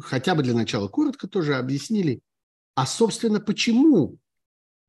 хотя 0.04 0.34
бы 0.34 0.42
для 0.42 0.52
начала 0.54 0.88
коротко 0.88 1.26
тоже 1.26 1.56
объяснили, 1.56 2.20
а, 2.74 2.84
собственно, 2.84 3.40
почему 3.40 4.18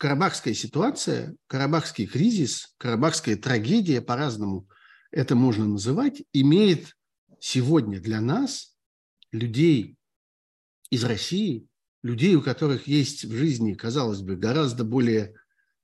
карабахская 0.03 0.53
ситуация, 0.53 1.33
карабахский 1.47 2.07
кризис, 2.07 2.73
карабахская 2.77 3.37
трагедия, 3.37 4.01
по-разному 4.01 4.67
это 5.11 5.33
можно 5.33 5.65
называть, 5.65 6.23
имеет 6.33 6.97
сегодня 7.39 8.01
для 8.01 8.19
нас– 8.19 8.75
людей 9.31 9.95
из 10.89 11.05
России, 11.05 11.69
людей, 12.01 12.35
у 12.35 12.41
которых 12.41 12.85
есть 12.85 13.23
в 13.23 13.33
жизни, 13.33 13.75
казалось 13.75 14.19
бы, 14.19 14.35
гораздо 14.35 14.83
более 14.83 15.35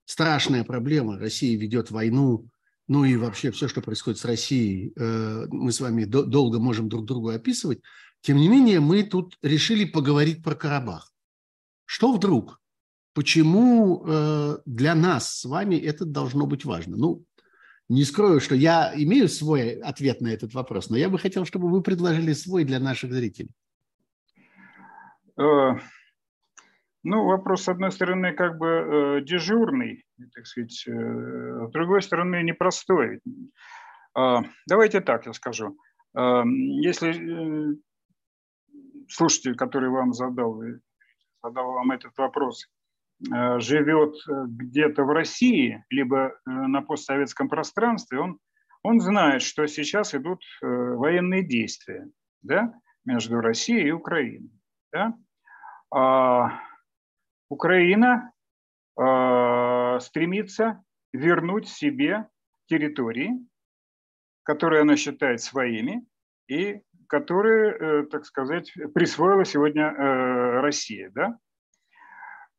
страшная 0.03 0.65
проблема. 0.65 1.17
Россия 1.17 1.57
ведет 1.57 1.89
войну, 1.89 2.49
ну 2.89 3.05
и 3.05 3.15
вообще 3.15 3.51
все, 3.51 3.69
что 3.69 3.81
происходит 3.81 4.19
с 4.19 4.25
Россией, 4.25 4.91
э, 4.97 5.45
мы 5.49 5.71
с 5.71 5.79
вами 5.79 6.03
долго 6.03 6.59
можем 6.59 6.89
друг 6.89 7.05
другу 7.05 7.29
описывать. 7.29 7.79
Тем 8.19 8.35
не 8.35 8.49
менее, 8.49 8.81
мы 8.81 9.03
тут 9.03 9.37
решили 9.41 9.85
поговорить 9.85 10.43
про 10.43 10.55
Карабах. 10.55 11.09
Что 11.85 12.11
вдруг? 12.11 12.58
Почему 13.19 14.01
э, 14.07 14.59
для 14.65 14.95
нас 14.95 15.39
с 15.39 15.43
вами 15.43 15.75
это 15.75 16.05
должно 16.05 16.47
быть 16.47 16.63
важно? 16.63 16.95
Ну, 16.95 17.25
не 17.89 18.05
скрою, 18.05 18.39
что 18.39 18.55
я 18.55 18.93
имею 18.95 19.27
свой 19.27 19.73
ответ 19.81 20.21
на 20.21 20.29
этот 20.29 20.53
вопрос, 20.53 20.89
но 20.89 20.95
я 20.95 21.09
бы 21.09 21.19
хотел, 21.19 21.43
чтобы 21.43 21.69
вы 21.69 21.83
предложили 21.83 22.31
свой 22.31 22.63
для 22.63 22.79
наших 22.79 23.11
зрителей. 23.11 23.49
Э, 25.37 25.71
ну, 27.03 27.25
вопрос, 27.25 27.63
с 27.63 27.67
одной 27.67 27.91
стороны, 27.91 28.31
как 28.31 28.57
бы 28.57 28.67
э, 28.67 29.21
дежурный, 29.25 30.05
так 30.33 30.47
сказать, 30.47 30.85
э, 30.87 31.67
с 31.67 31.71
другой 31.73 32.01
стороны, 32.01 32.41
непростой. 32.41 33.19
Давайте 34.65 35.01
так 35.01 35.25
я 35.25 35.33
скажу. 35.33 35.77
Если 36.15 37.77
слушатель, 39.09 39.57
который 39.57 39.89
вам 39.89 40.13
задал, 40.13 40.63
задал 41.43 41.73
вам 41.73 41.91
этот 41.91 42.17
вопрос, 42.17 42.65
Э, 42.65 42.78
живет 43.21 44.15
э, 44.27 44.45
где-то 44.47 45.03
в 45.03 45.09
России, 45.09 45.83
либо 45.89 46.27
э, 46.27 46.31
на 46.45 46.81
постсоветском 46.81 47.49
пространстве, 47.49 48.19
он, 48.19 48.39
он 48.81 49.01
знает, 49.01 49.41
что 49.41 49.67
сейчас 49.67 50.15
идут 50.15 50.41
военные 50.61 51.45
действия 51.45 52.07
да, 52.41 52.73
между 53.03 53.41
Россией 53.41 53.89
и 53.89 53.91
Украиной. 53.91 54.51
Да? 54.93 55.13
А 55.93 56.61
Украина 57.49 58.31
а, 58.97 59.99
стремится 59.99 60.81
вернуть 61.11 61.67
себе 61.67 62.29
территории, 62.67 63.31
которые 64.43 64.83
она 64.83 64.95
считает 64.95 65.41
своими, 65.41 66.05
и 66.47 66.81
которые, 67.07 68.05
так 68.05 68.25
сказать, 68.25 68.71
присвоила 68.93 69.43
сегодня 69.43 69.91
Россия. 70.61 71.11
Да? 71.13 71.37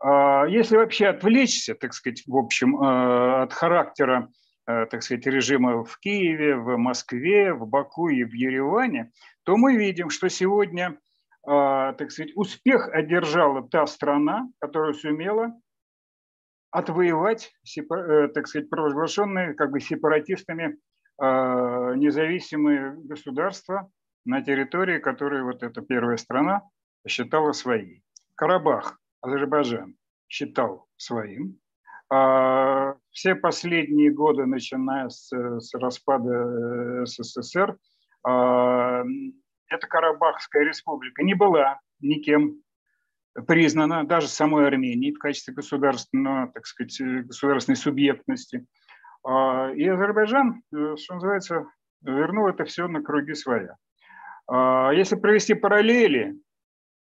А, 0.00 0.46
если 0.46 0.76
вообще 0.76 1.08
отвлечься, 1.08 1.74
так 1.74 1.92
сказать, 1.92 2.22
в 2.26 2.36
общем, 2.36 2.82
а, 2.82 3.42
от 3.42 3.52
характера, 3.52 4.30
а, 4.66 4.86
так 4.86 5.02
сказать, 5.02 5.26
режима 5.26 5.84
в 5.84 5.98
Киеве, 5.98 6.56
в 6.56 6.76
Москве, 6.78 7.52
в 7.52 7.66
Баку 7.66 8.08
и 8.08 8.24
в 8.24 8.32
Ереване, 8.32 9.12
то 9.44 9.56
мы 9.56 9.76
видим, 9.76 10.10
что 10.10 10.28
сегодня, 10.28 10.98
так 11.42 12.10
сказать, 12.10 12.32
успех 12.34 12.88
одержала 12.92 13.66
та 13.66 13.86
страна, 13.86 14.46
которая 14.58 14.92
сумела 14.92 15.58
отвоевать, 16.70 17.50
э, 17.76 18.28
так 18.28 18.46
сказать, 18.46 18.68
провозглашенные 18.68 19.54
как 19.54 19.70
бы 19.70 19.80
сепаратистами 19.80 20.76
независимые 21.18 22.94
государства 22.96 23.90
на 24.24 24.42
территории, 24.42 24.98
которые 24.98 25.42
вот 25.44 25.62
эта 25.62 25.82
первая 25.82 26.16
страна 26.16 26.62
считала 27.06 27.52
своей. 27.52 28.02
Карабах 28.36 28.99
Азербайджан 29.22 29.96
считал 30.28 30.86
своим. 30.96 31.58
А 32.12 32.94
все 33.10 33.36
последние 33.36 34.10
годы, 34.10 34.44
начиная 34.46 35.08
с, 35.08 35.30
с 35.30 35.74
распада 35.74 36.32
э, 36.32 37.06
СССР, 37.06 37.76
а, 38.24 39.04
эта 39.68 39.86
Карабахская 39.86 40.64
республика 40.64 41.22
не 41.22 41.34
была 41.34 41.78
никем 42.00 42.62
признана, 43.46 44.04
даже 44.04 44.26
самой 44.26 44.66
Арменией 44.66 45.14
в 45.14 45.20
качестве 45.20 45.54
государственного, 45.54 46.50
так 46.52 46.66
сказать, 46.66 47.00
государственной 47.26 47.76
субъектности. 47.76 48.66
А, 49.22 49.70
и 49.72 49.86
Азербайджан, 49.86 50.62
э, 50.72 50.96
что 50.96 51.14
называется, 51.14 51.66
вернул 52.02 52.48
это 52.48 52.64
все 52.64 52.88
на 52.88 53.02
круги 53.02 53.34
своя. 53.34 53.76
Если 54.92 55.14
провести 55.14 55.54
параллели, 55.54 56.34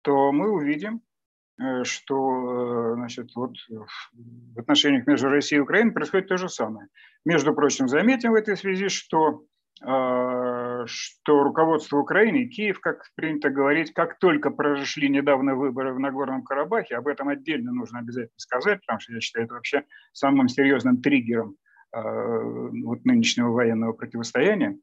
то 0.03 0.33
мы 0.33 0.51
увидим, 0.51 0.97
э, 0.97 1.08
что 1.83 2.95
значит, 2.95 3.31
вот 3.35 3.55
в 3.69 4.59
отношениях 4.59 5.07
между 5.07 5.29
Россией 5.29 5.59
и 5.59 5.63
Украиной 5.63 5.93
происходит 5.93 6.29
то 6.29 6.37
же 6.37 6.49
самое. 6.49 6.89
Между 7.25 7.53
прочим, 7.55 7.89
заметим 7.89 8.33
в 8.33 8.37
этой 8.37 8.57
связи, 8.57 8.89
что 8.89 9.45
а, 9.81 10.87
что 10.87 11.45
руководство 11.45 11.99
Украины, 11.99 12.47
Киев, 12.47 12.81
как 12.81 13.05
принято 13.15 13.51
говорить, 13.51 13.93
как 13.93 14.19
только 14.19 14.51
прошли 14.51 15.09
недавно 15.09 15.55
выборы 15.55 15.95
в 15.95 16.01
Нагорном 16.01 16.43
Карабахе, 16.43 16.97
об 16.97 17.07
этом 17.07 17.29
отдельно 17.29 17.73
нужно 17.73 18.01
обязательно 18.01 18.39
сказать, 18.39 18.81
потому 18.81 19.01
что 19.01 19.13
я 19.13 19.21
считаю 19.21 19.47
это 19.47 19.55
вообще 19.55 19.85
самым 20.13 20.49
серьезным 20.49 21.01
триггером 21.01 21.57
вот 21.91 23.05
нынешнего 23.07 23.51
военного 23.51 23.93
противостояния. 23.93 24.79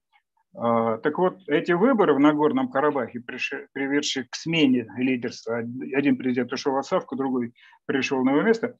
А, 0.58 0.98
так 1.00 1.18
вот, 1.18 1.40
эти 1.48 1.74
выборы 1.74 2.14
в 2.14 2.20
Нагорном 2.20 2.70
Карабахе, 2.70 3.20
приведшие 3.20 4.26
к 4.26 4.36
смене 4.36 4.88
лидерства, 4.98 5.58
один 5.58 6.18
президент 6.18 6.52
ушел 6.54 6.74
в 6.74 6.78
отставку, 6.78 7.16
другой 7.16 7.54
пришел 7.86 8.24
на 8.24 8.32
его 8.32 8.42
место, 8.42 8.78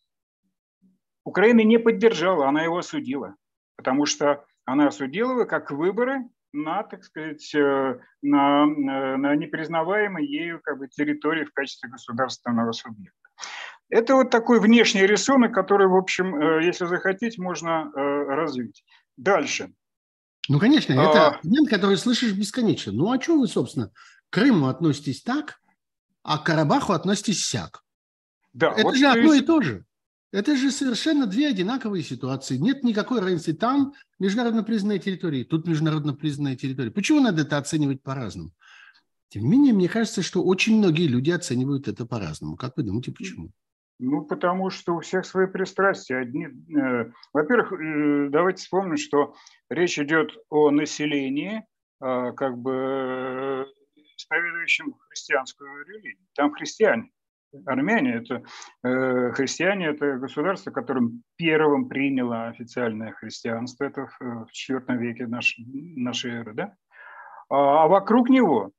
Украина 1.26 1.62
не 1.62 1.80
поддержала, 1.80 2.48
она 2.48 2.64
его 2.64 2.78
осудила, 2.78 3.36
потому 3.76 4.06
что 4.06 4.46
она 4.64 4.88
осудила 4.88 5.32
его 5.32 5.46
как 5.46 5.72
выборы 5.72 6.24
на, 6.54 6.84
так 6.84 7.04
сказать, 7.04 7.54
э, 7.54 8.00
на, 8.22 8.64
э, 8.64 9.18
на 9.18 9.36
непризнаваемой 9.36 10.26
ею 10.26 10.62
как 10.64 10.78
бы, 10.78 10.88
территории 10.88 11.44
в 11.44 11.52
качестве 11.52 11.90
государственного 11.90 12.72
субъекта. 12.72 13.30
Это 13.90 14.16
вот 14.16 14.30
такой 14.30 14.60
внешний 14.62 15.06
рисунок, 15.06 15.54
который, 15.54 15.88
в 15.88 15.96
общем, 15.96 16.36
э, 16.36 16.64
если 16.64 16.86
захотеть, 16.86 17.38
можно 17.38 17.92
развить. 17.94 18.86
Дальше. 19.18 19.74
Ну, 20.48 20.60
конечно, 20.60 20.94
это 20.94 21.28
а... 21.28 21.40
момент, 21.44 21.70
который 21.70 21.98
слышишь 21.98 22.34
бесконечно. 22.34 22.92
Ну, 22.92 23.12
а 23.12 23.22
что 23.22 23.40
вы, 23.40 23.48
собственно, 23.48 23.92
к 24.30 24.34
Крыму 24.34 24.68
относитесь 24.68 25.22
так, 25.22 25.60
а 26.24 26.38
к 26.38 26.46
Карабаху 26.46 26.94
относитесь 26.94 27.46
сяк? 27.46 27.84
Да, 28.54 28.72
это 28.72 28.84
вот 28.84 28.96
же 28.96 29.08
одно 29.08 29.34
есть... 29.34 29.44
и 29.44 29.46
то 29.46 29.62
же. 29.62 29.86
Это 30.32 30.58
же 30.58 30.70
совершенно 30.70 31.28
две 31.28 31.48
одинаковые 31.48 32.04
ситуации. 32.04 32.58
Нет 32.58 32.84
никакой 32.84 33.22
разницы. 33.22 33.54
Там 33.54 33.94
международно 34.20 34.64
признанная 34.64 35.00
территория, 35.00 35.46
тут 35.46 35.66
международно 35.66 36.14
признанная 36.14 36.56
территория. 36.56 36.92
Почему 36.92 37.22
надо 37.22 37.44
это 37.44 37.58
оценивать 37.58 38.04
по-разному? 38.04 38.52
Тем 39.30 39.44
не 39.44 39.50
менее, 39.50 39.74
мне 39.74 39.88
кажется, 39.88 40.22
что 40.22 40.44
очень 40.44 40.78
многие 40.78 41.08
люди 41.08 41.32
оценивают 41.32 41.88
это 41.88 42.06
по-разному. 42.06 42.58
Как 42.58 42.76
вы 42.78 42.84
думаете, 42.84 43.12
почему? 43.12 43.52
Ну, 44.00 44.26
потому 44.26 44.70
что 44.70 44.96
у 44.96 45.00
всех 45.00 45.26
свои 45.26 45.48
пристрастия. 45.48 46.18
Одни, 46.18 46.48
э, 46.48 47.12
во-первых, 47.34 47.72
э, 47.74 48.30
давайте 48.30 48.60
вспомним, 48.60 48.98
что 48.98 49.36
речь 49.70 49.98
идет 49.98 50.36
о 50.50 50.70
населении, 50.70 51.66
э, 52.02 52.32
как 52.34 52.58
бы 52.58 52.74
э, 52.74 53.66
исповедующем 54.18 54.94
христианскую 55.08 55.86
религию. 55.86 56.18
Там 56.34 56.52
христиане. 56.52 57.10
Армяне– 57.66 58.16
это 58.16 58.44
э, 58.84 59.32
христиане, 59.32 59.88
это 59.88 60.18
государство, 60.18 60.72
которым 60.72 61.24
первым 61.38 61.88
приняло 61.88 62.48
официальное 62.48 63.14
христианство, 63.14 63.86
это 63.86 64.08
в, 64.08 64.20
в 64.20 64.50
IV 64.52 64.98
веке 64.98 65.28
наш, 65.28 65.56
нашей 65.58 66.32
эры, 66.32 66.54
да? 66.54 66.76
А, 67.50 67.84
а 67.84 67.88
вокруг 67.88 68.30
него 68.30 68.72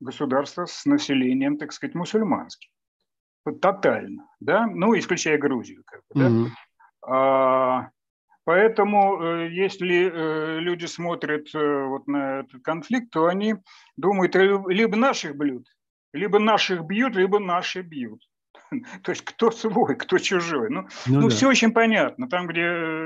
государство 0.00 0.66
с 0.66 0.84
населением, 0.84 1.56
так 1.56 1.72
сказать, 1.72 1.94
мусульманским. 1.94 2.70
Тотально, 3.60 4.28
да? 4.40 4.66
Ну, 4.66 4.96
исключая 4.96 5.38
Грузию, 5.38 5.82
как 5.84 6.00
бы, 6.08 6.20
да? 6.20 6.28
Mm-hmm. 6.28 6.48
А, 7.08 7.90
Поэтому, 8.44 9.22
э, 9.22 9.48
если 9.50 10.10
э, 10.10 10.58
люди 10.58 10.86
смотрят 10.86 11.54
э, 11.54 11.84
вот 11.84 12.08
на 12.08 12.40
этот 12.40 12.62
конфликт, 12.62 13.10
то 13.12 13.26
они 13.26 13.54
думают 13.96 14.34
либо 14.34 14.96
наших 14.96 15.36
блюд, 15.36 15.66
либо 16.12 16.40
наших 16.40 16.84
бьют, 16.84 17.14
либо 17.14 17.38
наши 17.38 17.82
бьют. 17.82 18.20
То 19.04 19.12
есть 19.12 19.24
кто 19.24 19.52
свой, 19.52 19.94
кто 19.94 20.18
чужой. 20.18 20.70
Ну, 20.70 20.88
ну, 21.06 21.20
ну 21.20 21.28
да. 21.28 21.34
все 21.34 21.48
очень 21.48 21.72
понятно. 21.72 22.28
Там, 22.28 22.48
где 22.48 22.62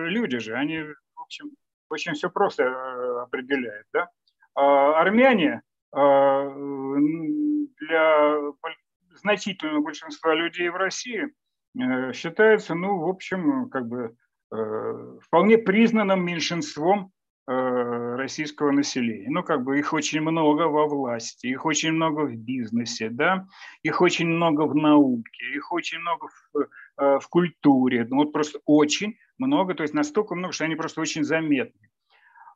люди 0.07 0.39
же, 0.39 0.55
они, 0.55 0.79
в 1.15 1.21
общем, 1.21 1.51
очень 1.91 2.15
все 2.15 2.31
просто 2.31 3.23
определяют. 3.23 3.87
Да? 3.93 4.09
А 4.55 4.99
армяне 4.99 5.61
а, 5.93 6.49
для 7.79 8.53
значительного 9.27 9.81
большинства 9.81 10.35
людей 10.35 10.69
в 10.69 10.77
России 10.77 11.29
э, 11.79 12.13
считаются, 12.13 12.75
ну, 12.75 12.99
в 12.99 13.09
общем, 13.09 13.69
как 13.71 13.87
бы 13.89 14.17
вполне 15.21 15.59
признанным 15.59 16.25
меньшинством 16.25 17.13
Э, 17.49 18.17
российского 18.17 18.73
населения. 18.73 19.29
Ну, 19.31 19.45
как 19.45 19.63
бы 19.63 19.79
их 19.79 19.93
очень 19.93 20.21
много 20.21 20.63
во 20.63 20.89
власти, 20.89 21.47
их 21.47 21.65
очень 21.65 21.93
много 21.93 22.23
в 22.23 22.35
бизнесе, 22.35 23.09
да, 23.09 23.47
их 23.85 24.01
очень 24.01 24.27
много 24.27 24.63
в 24.63 24.75
науке, 24.75 25.55
их 25.55 25.71
очень 25.71 26.01
много 26.01 26.27
в, 26.27 26.59
э, 26.59 27.19
в 27.21 27.29
культуре, 27.29 28.05
ну, 28.11 28.17
вот 28.17 28.33
просто 28.33 28.59
очень 28.67 29.17
много, 29.39 29.75
то 29.75 29.85
есть 29.85 29.95
настолько 29.95 30.35
много, 30.35 30.53
что 30.53 30.65
они 30.65 30.75
просто 30.75 31.01
очень 31.01 31.23
заметны. 31.23 31.89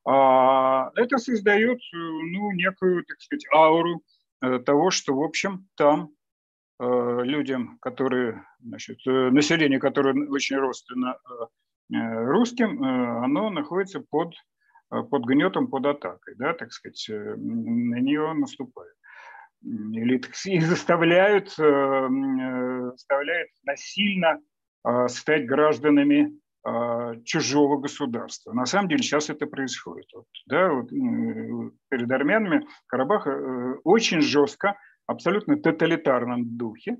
А 0.04 0.90
это 0.96 1.18
создает, 1.18 1.78
э, 1.78 1.96
ну, 1.96 2.50
некую, 2.50 3.04
так 3.04 3.20
сказать, 3.20 3.46
ауру 3.52 4.02
того, 4.66 4.90
что, 4.90 5.14
в 5.14 5.22
общем, 5.22 5.68
там 5.76 6.11
людям, 6.81 7.79
которые, 7.81 8.43
значит, 8.61 8.99
население, 9.05 9.79
которое 9.79 10.29
очень 10.29 10.57
родственно 10.57 11.16
русским, 11.90 12.83
оно 12.83 13.51
находится 13.51 14.01
под 14.01 14.35
Э, 14.93 15.03
под 15.03 15.25
гнетом, 15.25 15.69
под 15.69 15.87
атакой, 15.87 16.35
да, 16.37 16.53
так 16.53 16.73
сказать, 16.73 17.09
э, 17.09 17.35
на 17.37 18.01
нее 18.01 18.33
наступают. 18.35 18.95
Или 19.62 20.21
их 20.47 20.62
заставляют, 20.66 21.55
э, 21.59 22.09
заставляют 22.93 23.51
насильно 23.64 24.40
стать 25.09 25.45
гражданами 25.45 26.33
чужого 27.25 27.79
государства. 27.79 28.55
На 28.55 28.64
самом 28.64 28.88
деле 28.88 29.03
сейчас 29.03 29.29
это 29.29 29.47
происходит. 29.47 30.07
Вот, 30.14 30.25
да, 30.47 30.73
вот, 30.73 30.88
перед 30.88 32.11
армянами 32.11 32.66
Карабах 32.87 33.27
очень 33.85 34.23
жестко, 34.23 34.79
абсолютно 35.11 35.57
тоталитарном 35.57 36.57
духе 36.57 36.96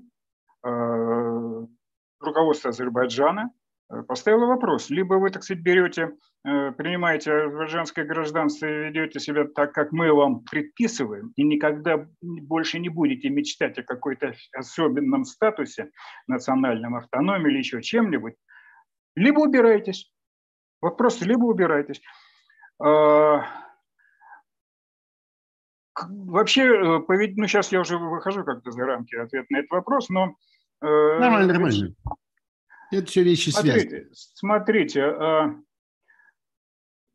руководство 2.19 2.69
Азербайджана 2.69 3.51
Э, 3.91 4.03
поставила 4.03 4.45
вопрос. 4.45 4.89
Либо 4.89 5.15
вы, 5.15 5.29
так 5.29 5.43
сказать, 5.43 5.63
берете, 5.63 6.11
э, 6.45 6.71
принимаете 6.71 7.33
азербайджанское 7.33 8.05
гражданство 8.05 8.65
и 8.65 8.89
ведете 8.89 9.19
себя 9.19 9.45
так, 9.53 9.73
как 9.73 9.91
мы 9.91 10.13
вам 10.13 10.43
предписываем, 10.43 11.33
и 11.35 11.43
никогда 11.43 12.07
больше 12.21 12.79
не 12.79 12.89
будете 12.89 13.29
мечтать 13.29 13.77
о 13.79 13.83
какой-то 13.83 14.33
особенном 14.55 15.25
статусе, 15.25 15.91
национальном 16.27 16.95
автономии 16.95 17.51
или 17.51 17.57
еще 17.59 17.81
чем-нибудь, 17.81 18.35
либо 19.15 19.39
убирайтесь. 19.41 20.11
Вот 20.81 20.97
просто 20.97 21.25
либо 21.25 21.43
убирайтесь. 21.43 22.01
Вообще, 25.95 26.63
э, 26.63 26.99
ну 27.35 27.47
сейчас 27.47 27.71
я 27.71 27.81
уже 27.81 27.97
выхожу 27.97 28.43
как-то 28.43 28.71
за 28.71 28.85
рамки 28.85 29.15
ответа 29.15 29.47
на 29.49 29.57
этот 29.59 29.71
вопрос, 29.71 30.09
но... 30.09 30.35
Нормально, 30.81 31.53
нормально. 31.53 31.93
Это 32.91 33.05
все 33.05 33.23
вещи 33.23 33.49
смотрите, 33.49 33.89
связаны. 33.89 34.09
Смотрите, 34.13 35.03
а, 35.03 35.55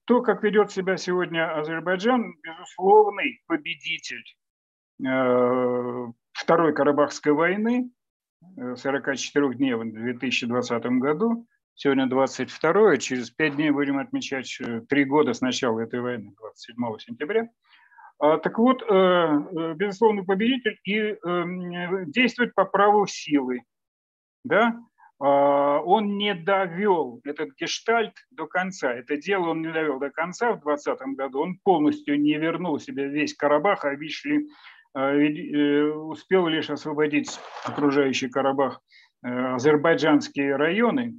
то, 0.07 0.23
как 0.23 0.43
ведет 0.43 0.73
себя 0.73 0.97
сегодня 0.97 1.59
Азербайджан, 1.59 2.35
безусловный 2.43 3.43
победитель 3.47 4.25
а, 5.07 6.07
Второй 6.33 6.75
Карабахской 6.75 7.33
войны, 7.33 7.91
44 8.57 9.55
дней 9.55 9.75
в 9.75 9.85
2020 9.85 10.85
году. 11.01 11.47
Сегодня 11.75 12.09
22 12.09 12.97
через 12.97 13.31
5 13.31 13.57
дней 13.57 13.71
будем 13.71 13.99
отмечать 13.99 14.51
3 14.57 14.87
э, 14.89 15.05
года 15.05 15.35
с 15.35 15.43
начала 15.43 15.81
этой 15.81 16.01
войны, 16.01 16.33
27 16.39 16.99
сентября. 16.99 17.51
Так 18.19 18.59
вот, 18.59 18.83
э, 18.83 18.87
э, 18.87 19.75
безусловный 19.75 20.25
победитель 20.25 20.79
и 20.85 21.17
действует 22.07 22.55
по 22.55 22.65
праву 22.65 23.07
силы. 23.07 23.63
Да? 24.45 24.77
А, 25.19 25.81
он 25.81 26.19
не 26.19 26.35
довел 26.35 27.21
этот 27.25 27.51
гештальт 27.59 28.15
до 28.31 28.47
конца. 28.47 28.93
Это 28.93 29.17
дело 29.17 29.49
он 29.49 29.63
не 29.63 29.73
довел 29.73 29.99
до 29.99 30.11
конца 30.11 30.53
в 30.53 30.63
2020 30.63 31.17
году. 31.17 31.41
Он 31.41 31.59
полностью 31.63 32.21
не 32.21 32.35
вернул 32.35 32.79
себе 32.79 33.09
весь 33.09 33.35
Карабах, 33.35 33.85
а 33.85 33.95
Вишли 33.95 34.49
а, 34.95 35.13
э, 35.13 35.91
успел 35.93 36.47
лишь 36.47 36.71
освободить 36.71 37.39
окружающий 37.65 38.29
Карабах 38.29 38.81
азербайджанские 39.23 40.55
районы, 40.55 41.15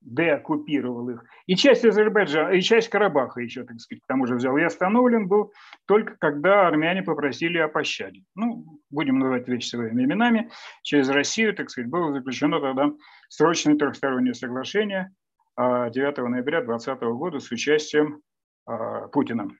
деоккупировал 0.00 1.10
их. 1.10 1.24
И 1.46 1.56
часть 1.56 1.84
Азербайджана, 1.84 2.50
и 2.50 2.60
часть 2.60 2.88
Карабаха 2.88 3.40
еще, 3.40 3.64
так 3.64 3.78
сказать, 3.80 4.02
к 4.02 4.06
тому 4.06 4.26
же 4.26 4.34
взял. 4.34 4.56
И 4.56 4.62
остановлен 4.62 5.28
был 5.28 5.52
только 5.86 6.16
когда 6.18 6.66
армяне 6.66 7.02
попросили 7.02 7.58
о 7.58 7.68
пощаде. 7.68 8.22
Ну, 8.34 8.80
будем 8.90 9.18
называть 9.18 9.46
вещи 9.46 9.68
своими 9.68 10.04
именами. 10.04 10.50
Через 10.82 11.08
Россию, 11.10 11.54
так 11.54 11.70
сказать, 11.70 11.90
было 11.90 12.12
заключено 12.12 12.60
тогда 12.60 12.90
срочное 13.28 13.76
трехстороннее 13.76 14.34
соглашение 14.34 15.12
9 15.56 16.18
а, 16.18 16.28
ноября 16.28 16.62
2020 16.62 17.02
года 17.02 17.38
с 17.38 17.50
участием 17.50 18.22
а, 18.66 19.08
Путина 19.08 19.50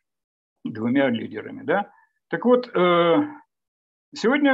двумя 0.65 1.09
лидерами. 1.11 1.63
Да? 1.65 1.91
Так 2.29 2.45
вот, 2.45 2.67
сегодня 4.15 4.53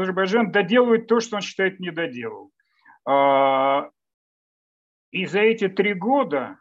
Азербайджан 0.00 0.52
доделывает 0.52 1.08
то, 1.08 1.18
что 1.18 1.36
он 1.36 1.42
считает 1.42 1.80
не 1.80 1.90
доделал. 1.90 2.52
А, 3.04 3.90
и 5.16 5.24
за 5.24 5.40
эти 5.40 5.68
три 5.68 5.94
года 5.94 6.60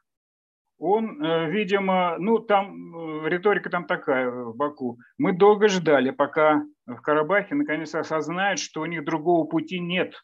он, 0.77 1.21
э, 1.21 1.49
видимо, 1.51 2.15
ну 2.19 2.39
там 2.39 2.95
э, 2.95 3.29
риторика 3.29 3.69
там 3.69 3.85
такая 3.85 4.29
в 4.29 4.55
Баку. 4.55 4.97
Мы 5.17 5.33
долго 5.33 5.67
ждали, 5.67 6.11
пока 6.11 6.63
в 6.85 7.01
Карабахе 7.01 7.55
наконец 7.55 7.93
осознают, 7.95 8.59
что 8.59 8.81
у 8.81 8.85
них 8.85 9.03
другого 9.03 9.45
пути 9.45 9.79
нет, 9.79 10.15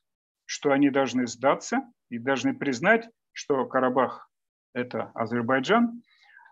что 0.45 0.71
они 0.71 0.89
должны 0.89 1.27
сдаться 1.27 1.81
и 2.09 2.19
должны 2.19 2.53
признать, 2.53 3.09
что 3.33 3.65
Карабах– 3.65 4.29
это 4.73 5.11
Азербайджан, 5.13 6.01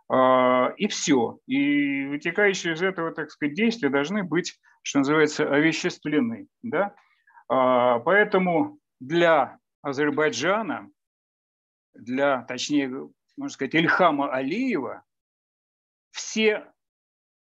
а, 0.09 0.73
и 0.75 0.87
все. 0.87 1.39
И 1.45 2.05
вытекающие 2.07 2.73
из 2.73 2.81
этого, 2.81 3.11
так 3.11 3.31
сказать, 3.31 3.55
действия 3.55 3.89
должны 3.89 4.23
быть, 4.23 4.59
что 4.81 4.99
называется, 4.99 5.49
овеществлены. 5.49 6.47
Да? 6.61 6.93
А, 7.47 7.99
поэтому 7.99 8.79
для 8.99 9.59
Азербайджана, 9.81 10.89
для, 12.03 12.43
точнее, 12.43 13.09
можно 13.37 13.53
сказать, 13.53 13.75
Ильхама 13.75 14.31
Алиева, 14.31 15.03
все 16.11 16.65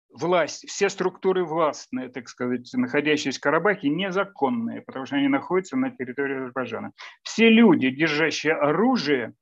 власть, 0.10 0.68
все 0.68 0.90
структуры 0.90 1.46
властные, 1.46 2.10
так 2.10 2.30
сказать, 2.30 2.70
находящиеся 2.74 3.40
в 3.40 3.42
Карабахе, 3.42 3.90
незаконные, 3.90 4.82
потому 4.82 5.06
что 5.06 5.16
они 5.16 5.28
находятся 5.28 5.78
на 5.78 5.92
территории 5.92 6.38
Азербайджана. 6.38 6.92
Все 7.24 7.50
люди, 7.50 7.90
держащие 7.90 8.54
оружие, 8.54 9.34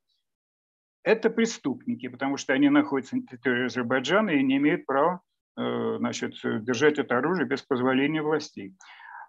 это 1.04 1.30
преступники, 1.30 2.08
потому 2.08 2.38
что 2.38 2.54
они 2.54 2.70
находятся 2.70 3.16
на 3.16 3.28
территории 3.28 3.66
Азербайджана 3.66 4.32
и 4.32 4.44
не 4.44 4.58
имеют 4.58 4.86
права 4.86 5.22
э, 5.58 5.98
значит, 6.00 6.34
держать 6.44 6.98
это 6.98 7.18
оружие 7.18 7.48
без 7.48 7.62
позволения 7.62 8.24
властей. 8.24 8.76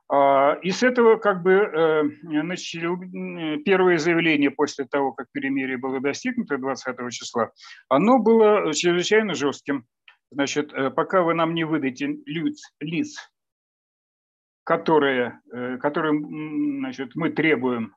А, 0.09 0.55
и 0.63 0.71
с 0.71 0.83
этого 0.83 1.17
как 1.17 1.43
бы 1.43 1.53
э, 1.53 2.03
начали 2.23 3.63
первое 3.63 3.99
заявление 3.99 4.51
после 4.51 4.85
того, 4.85 5.13
как 5.13 5.27
перемирие 5.33 5.79
было 5.79 6.01
достигнуто 6.01 6.59
20 6.59 7.11
числа, 7.11 7.51
оно 7.89 8.19
было 8.19 8.73
чрезвычайно 8.73 9.35
жестким. 9.35 9.85
Значит, 10.31 10.73
э, 10.73 10.91
пока 10.91 11.23
вы 11.23 11.35
нам 11.35 11.55
не 11.55 11.65
выдадите 11.65 12.19
лиц, 12.25 12.73
лиц 12.81 13.17
которые, 14.63 15.41
э, 15.53 15.79
которые 15.79 16.19
значит, 16.19 17.15
мы 17.15 17.31
требуем, 17.31 17.95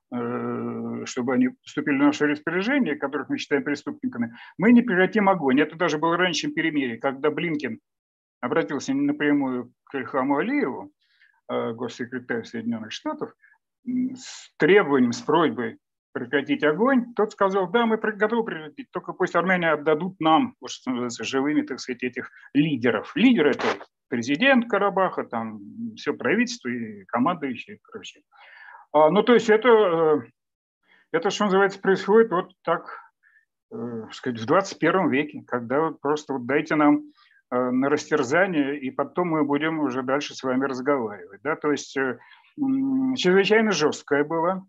чтобы 1.06 1.34
они 1.34 1.50
вступили 1.64 1.96
в 1.96 2.00
наше 2.00 2.28
распоряжение, 2.28 2.96
которых 2.96 3.30
мы 3.30 3.40
считаем 3.40 3.64
преступниками, 3.64 4.36
мы 4.60 4.72
не 4.72 4.84
прекратим 4.84 5.30
огонь. 5.30 5.60
Это 5.60 5.76
даже 5.76 5.98
было 5.98 6.16
раньше, 6.16 6.42
чем 6.42 6.54
перемирие, 6.54 6.98
когда 6.98 7.32
Блинкин 7.32 7.80
обратился 8.40 8.94
напрямую 8.94 9.74
к 9.86 9.96
Ильхаму 9.96 10.38
Алиеву, 10.38 10.92
госсекретарь 11.50 12.46
Соединенных 12.46 12.92
Штатов 12.92 13.34
с 13.86 14.52
требованием, 14.58 15.14
с 15.14 15.22
просьбой 15.22 15.80
прекратить 16.12 16.64
огонь, 16.64 17.14
тот 17.14 17.32
сказал, 17.32 17.70
да, 17.70 17.86
мы 17.86 17.98
готовы 17.98 18.44
прекратить, 18.44 18.90
только 18.92 19.14
пусть 19.14 19.36
армяне 19.36 19.72
отдадут 19.72 20.20
нам, 20.20 20.56
что 20.66 20.92
называется, 20.92 21.24
живыми, 21.24 21.62
так 21.62 21.80
сказать, 21.80 22.04
этих 22.04 22.32
лидеров. 22.54 23.16
Лидер– 23.16 23.48
это 23.50 23.66
президент 24.08 24.70
Карабаха, 24.70 25.24
там 25.24 25.60
все 25.96 26.14
правительство 26.14 26.68
и 26.70 27.06
командующие, 27.06 27.80
короче. 27.84 28.22
А, 28.92 29.12
ну, 29.12 29.22
то 29.22 29.34
есть 29.34 29.50
это, 29.50 29.70
э, 29.70 30.22
это, 31.12 31.30
что 31.30 31.46
называется, 31.46 31.80
происходит 31.80 32.32
вот 32.32 32.54
так, 32.64 32.90
э, 33.72 34.08
сказать, 34.12 34.40
в 34.40 34.46
21 34.46 35.10
веке, 35.10 35.44
когда 35.46 35.82
вот 35.82 36.02
просто 36.02 36.34
вот 36.34 36.48
дайте 36.48 36.76
нам 36.76 37.04
Э, 37.04 37.19
на 37.52 37.90
растерзание, 37.90 38.80
и 38.80 38.92
потом 38.92 39.30
мы 39.30 39.44
будем 39.44 39.80
уже 39.80 40.04
дальше 40.04 40.36
с 40.36 40.44
вами 40.44 40.66
разговаривать. 40.66 41.42
Да? 41.44 41.56
То 41.56 41.72
есть 41.72 41.98
э, 41.98 42.20
чрезвычайно 42.56 43.72
жесткая 43.72 44.24
была 44.24 44.64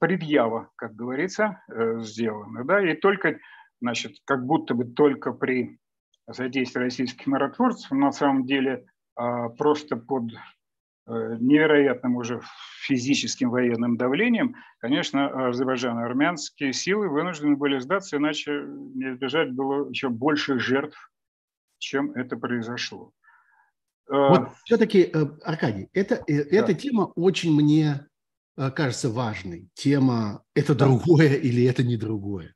предъява, 0.00 0.70
как 0.76 0.94
говорится, 0.94 1.62
э, 1.68 2.00
сделана. 2.00 2.64
Да? 2.64 2.80
И 2.80 2.94
только, 2.94 3.38
значит, 3.80 4.16
как 4.24 4.44
будто 4.44 4.74
бы 4.74 4.84
только 4.84 5.32
при 5.32 5.78
задействии 6.26 6.80
российских 6.80 7.26
миротворцев, 7.26 7.90
на 7.92 8.12
самом 8.12 8.46
деле 8.46 8.86
а, 9.16 9.48
просто 9.48 9.96
под 9.96 10.32
невероятным 11.06 12.14
уже 12.14 12.40
физическим 12.86 13.50
военным 13.50 13.96
давлением, 13.96 14.54
конечно, 14.78 15.48
азербайджано-армянские 15.48 16.72
силы 16.72 17.08
вынуждены 17.08 17.56
были 17.56 17.80
сдаться, 17.80 18.16
иначе 18.16 18.62
не 18.94 19.10
избежать 19.10 19.52
было 19.52 19.88
еще 19.88 20.10
больших 20.10 20.60
жертв 20.60 21.11
чем 21.82 22.12
это 22.12 22.36
произошло. 22.36 23.12
А, 24.08 24.28
вот 24.28 24.48
все-таки, 24.64 25.10
э, 25.12 25.26
Аркадий, 25.42 25.88
это, 25.92 26.22
э, 26.26 26.44
да. 26.44 26.56
эта 26.56 26.74
тема 26.74 27.12
очень 27.16 27.52
мне 27.52 28.06
э, 28.56 28.70
кажется 28.70 29.10
важной. 29.10 29.68
Тема 29.74 30.42
«это 30.54 30.74
другое 30.74 31.34
или 31.34 31.64
это 31.64 31.82
не 31.82 31.96
другое». 31.96 32.54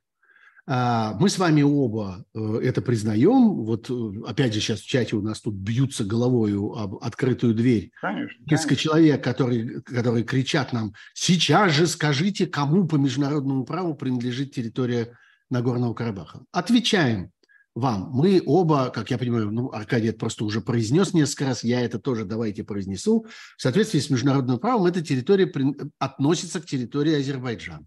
А, 0.69 1.13
мы 1.19 1.29
с 1.29 1.37
вами 1.37 1.61
оба 1.61 2.25
это 2.33 2.81
признаем. 2.81 3.63
Вот 3.63 3.89
опять 4.27 4.53
же 4.53 4.59
сейчас 4.59 4.81
в 4.81 4.87
чате 4.87 5.15
у 5.15 5.21
нас 5.21 5.39
тут 5.39 5.55
бьются 5.55 6.03
головой 6.03 6.53
об 6.53 6.95
открытую 6.95 7.53
дверь. 7.53 7.91
Конечно. 8.01 8.43
Несколько 8.51 8.75
конечно. 8.75 8.83
человек, 8.83 9.23
которые, 9.23 9.81
которые 9.81 10.25
кричат 10.25 10.73
нам, 10.73 10.93
сейчас 11.13 11.71
же 11.71 11.87
скажите, 11.87 12.47
кому 12.47 12.85
по 12.85 12.95
международному 12.95 13.63
праву 13.63 13.95
принадлежит 13.95 14.53
территория 14.53 15.17
Нагорного 15.49 15.93
Карабаха. 15.93 16.43
Отвечаем 16.51 17.31
вам. 17.77 18.09
Мы 18.11 18.41
оба, 18.45 18.89
как 18.89 19.11
я 19.11 19.17
понимаю, 19.17 19.51
ну, 19.51 19.71
Аркадий 19.71 20.07
это 20.07 20.17
просто 20.17 20.43
уже 20.45 20.61
произнес 20.61 21.13
несколько 21.13 21.45
раз, 21.45 21.63
я 21.63 21.81
это 21.81 21.99
тоже 21.99 22.25
давайте 22.25 22.63
произнесу. 22.63 23.27
В 23.55 23.61
соответствии 23.61 23.99
с 23.99 24.09
международным 24.09 24.57
правом 24.57 24.87
эта 24.87 25.03
территория 25.03 25.45
при... 25.45 25.75
относится 25.99 26.59
к 26.59 26.65
территории 26.65 27.19
Азербайджана. 27.19 27.85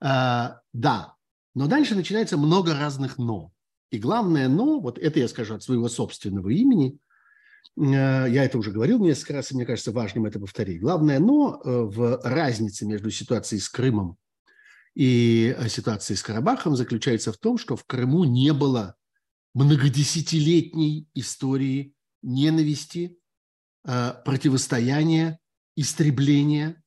А, 0.00 0.60
да, 0.72 1.14
но 1.54 1.66
дальше 1.66 1.96
начинается 1.96 2.36
много 2.36 2.74
разных 2.74 3.18
«но». 3.18 3.50
И 3.90 3.98
главное 3.98 4.48
«но», 4.48 4.80
вот 4.80 4.98
это 4.98 5.18
я 5.18 5.26
скажу 5.26 5.54
от 5.54 5.64
своего 5.64 5.88
собственного 5.88 6.50
имени, 6.50 6.98
э, 7.76 7.80
я 7.82 8.44
это 8.44 8.58
уже 8.58 8.70
говорил 8.70 9.00
несколько 9.00 9.32
раз, 9.32 9.50
и 9.50 9.56
мне 9.56 9.66
кажется 9.66 9.90
важным 9.90 10.26
это 10.26 10.38
повторить. 10.38 10.80
Главное 10.80 11.18
«но» 11.18 11.60
э, 11.64 11.70
в 11.70 12.20
разнице 12.22 12.86
между 12.86 13.10
ситуацией 13.10 13.60
с 13.60 13.68
Крымом 13.68 14.16
и 14.94 15.56
э, 15.58 15.68
ситуацией 15.68 16.16
с 16.16 16.22
Карабахом 16.22 16.76
заключается 16.76 17.32
в 17.32 17.38
том, 17.38 17.58
что 17.58 17.74
в 17.74 17.84
Крыму 17.84 18.22
не 18.22 18.52
было 18.52 18.94
многодесятилетней 19.58 21.08
истории 21.14 21.92
ненависти, 22.22 23.18
э, 23.84 24.12
противостояния, 24.24 25.40
истребления, 25.74 26.80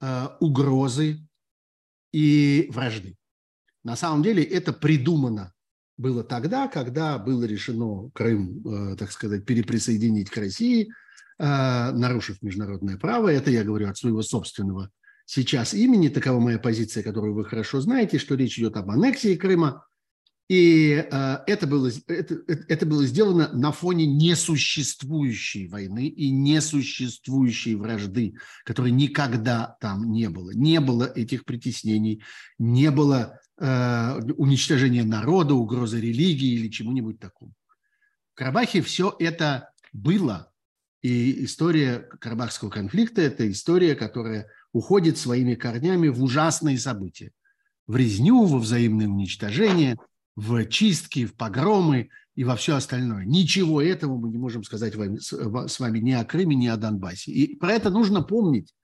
э, 0.00 0.28
угрозы 0.38 1.26
и 2.12 2.68
вражды. 2.70 3.16
На 3.82 3.96
самом 3.96 4.22
деле 4.22 4.44
это 4.44 4.72
придумано 4.72 5.52
было 5.96 6.22
тогда, 6.22 6.68
когда 6.68 7.18
было 7.18 7.42
решено 7.42 8.10
Крым, 8.10 8.62
э, 8.64 8.96
так 8.96 9.10
сказать, 9.10 9.44
переприсоединить 9.44 10.30
к 10.30 10.36
России, 10.36 10.92
нарушив 11.38 12.40
международное 12.40 12.96
право. 12.96 13.28
Это 13.28 13.50
я 13.50 13.62
говорю 13.62 13.90
от 13.90 13.98
своего 13.98 14.22
собственного 14.22 14.90
сейчас 15.26 15.74
имени. 15.74 16.08
Такова 16.08 16.40
моя 16.40 16.58
позиция, 16.58 17.02
которую 17.02 17.34
вы 17.34 17.44
хорошо 17.44 17.82
знаете, 17.82 18.18
что 18.18 18.36
речь 18.36 18.58
идет 18.58 18.78
об 18.78 18.90
аннексии 18.90 19.36
Крыма– 19.36 19.84
и 20.48 21.04
э, 21.10 21.38
это, 21.46 21.66
было, 21.66 21.90
это, 22.06 22.36
это 22.68 22.86
было 22.86 23.04
сделано 23.04 23.50
на 23.52 23.72
фоне 23.72 24.06
несуществующей 24.06 25.66
войны 25.66 26.06
и 26.06 26.30
несуществующей 26.30 27.74
вражды, 27.74 28.36
которой 28.64 28.92
никогда 28.92 29.76
там 29.80 30.12
не 30.12 30.28
было. 30.28 30.52
Не 30.52 30.78
было 30.78 31.04
этих 31.04 31.44
притеснений, 31.44 32.22
не 32.58 32.92
было 32.92 33.40
э, 33.58 34.20
уничтожения 34.36 35.02
народа, 35.02 35.54
угрозы 35.54 36.00
религии 36.00 36.54
или 36.54 36.68
чему-нибудь 36.68 37.18
такому. 37.18 37.52
В 38.34 38.38
Карабахе 38.38 38.82
все 38.82 39.16
это 39.18 39.72
было. 39.92 40.52
И 41.02 41.44
история 41.44 42.08
Карабахского 42.20 42.70
конфликта– 42.70 43.20
это 43.22 43.50
история, 43.50 43.96
которая 43.96 44.46
уходит 44.72 45.18
своими 45.18 45.56
корнями 45.56 46.06
в 46.06 46.22
ужасные 46.22 46.78
события. 46.78 47.32
В 47.88 47.96
резню, 47.96 48.44
во 48.44 48.58
взаимное 48.58 49.08
уничтожение– 49.08 49.96
в 50.36 50.66
чистки, 50.66 51.24
в 51.24 51.34
погромы 51.34 52.10
и 52.34 52.44
во 52.44 52.54
все 52.56 52.76
остальное. 52.76 53.24
Ничего 53.24 53.80
этого 53.80 54.16
мы 54.16 54.28
не 54.28 54.38
можем 54.38 54.62
сказать 54.62 54.94
с 54.94 55.80
вами 55.80 55.98
ни 55.98 56.12
о 56.12 56.24
Крыме, 56.24 56.54
ни 56.54 56.66
о 56.68 56.76
Донбассе. 56.76 57.32
И 57.32 57.56
про 57.56 57.72
это 57.72 57.90
нужно 57.90 58.22
помнить. 58.22 58.74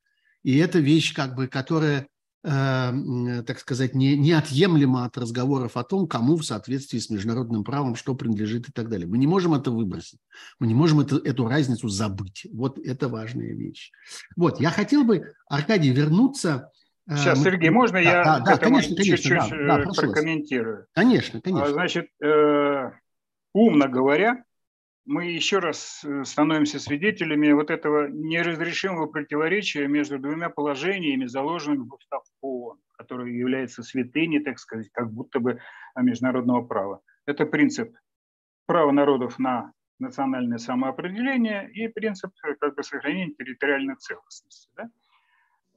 И 0.42 0.56
это 0.56 0.78
вещь, 0.80 1.14
как 1.14 1.36
бы, 1.36 1.46
которая, 1.46 2.08
э, 2.42 3.42
так 3.46 3.58
сказать, 3.60 3.94
не, 3.94 4.16
неотъемлема 4.16 5.04
от 5.04 5.16
разговоров 5.18 5.76
о 5.76 5.84
том, 5.84 6.08
кому 6.08 6.36
в 6.36 6.44
соответствии 6.44 6.98
с 6.98 7.10
международным 7.10 7.62
правом 7.62 7.94
что 7.94 8.14
принадлежит 8.14 8.70
и 8.70 8.72
так 8.72 8.88
далее. 8.88 9.06
Мы 9.06 9.18
не 9.18 9.26
можем 9.26 9.54
это 9.54 9.70
выбросить. 9.70 10.18
Мы 10.58 10.66
не 10.66 10.74
можем 10.74 11.00
это, 11.00 11.16
эту 11.16 11.46
разницу 11.46 11.88
забыть. 11.88 12.46
Вот 12.52 12.78
это 12.78 13.08
важная 13.08 13.52
вещь. 13.52 13.92
Вот, 14.34 14.60
я 14.60 14.70
хотел 14.70 15.04
бы, 15.04 15.34
Аркадий, 15.46 15.90
вернуться 15.90 16.70
Сейчас, 17.08 17.40
э, 17.40 17.42
Сергей, 17.42 17.70
можно 17.70 17.94
да, 17.94 18.00
я 18.00 18.24
да, 18.24 18.40
да, 18.40 18.58
конечно, 18.58 18.96
чуть-чуть 18.96 19.28
конечно, 19.28 19.66
да, 19.66 19.84
да, 19.84 19.90
прокомментирую? 19.90 20.86
Конечно, 20.92 21.40
конечно. 21.40 21.72
Значит, 21.72 22.08
э, 22.22 22.90
умно 23.52 23.88
говоря, 23.88 24.44
мы 25.04 25.26
еще 25.26 25.58
раз 25.58 26.04
э, 26.04 26.22
становимся 26.24 26.78
свидетелями 26.78 27.50
вот 27.52 27.70
этого 27.70 28.06
неразрешимого 28.08 29.06
противоречия 29.06 29.88
между 29.88 30.18
двумя 30.20 30.48
положениями, 30.48 31.26
заложенными 31.26 31.88
в 31.88 31.94
устав 31.94 32.22
ООН, 32.40 32.78
который 32.96 33.34
является 33.34 33.82
святыней, 33.82 34.40
так 34.40 34.60
сказать, 34.60 34.88
как 34.92 35.10
будто 35.10 35.40
бы 35.40 35.60
международного 35.96 36.62
права. 36.62 37.00
Это 37.26 37.46
принцип 37.46 37.96
права 38.66 38.92
народов 38.92 39.40
на 39.40 39.72
национальное 39.98 40.58
самоопределение 40.58 41.70
и 41.72 41.88
принцип 41.88 42.32
как 42.60 42.74
бы, 42.74 42.82
сохранения 42.82 43.32
территориальной 43.34 43.96
целостности. 43.96 44.70
Да? 44.76 44.88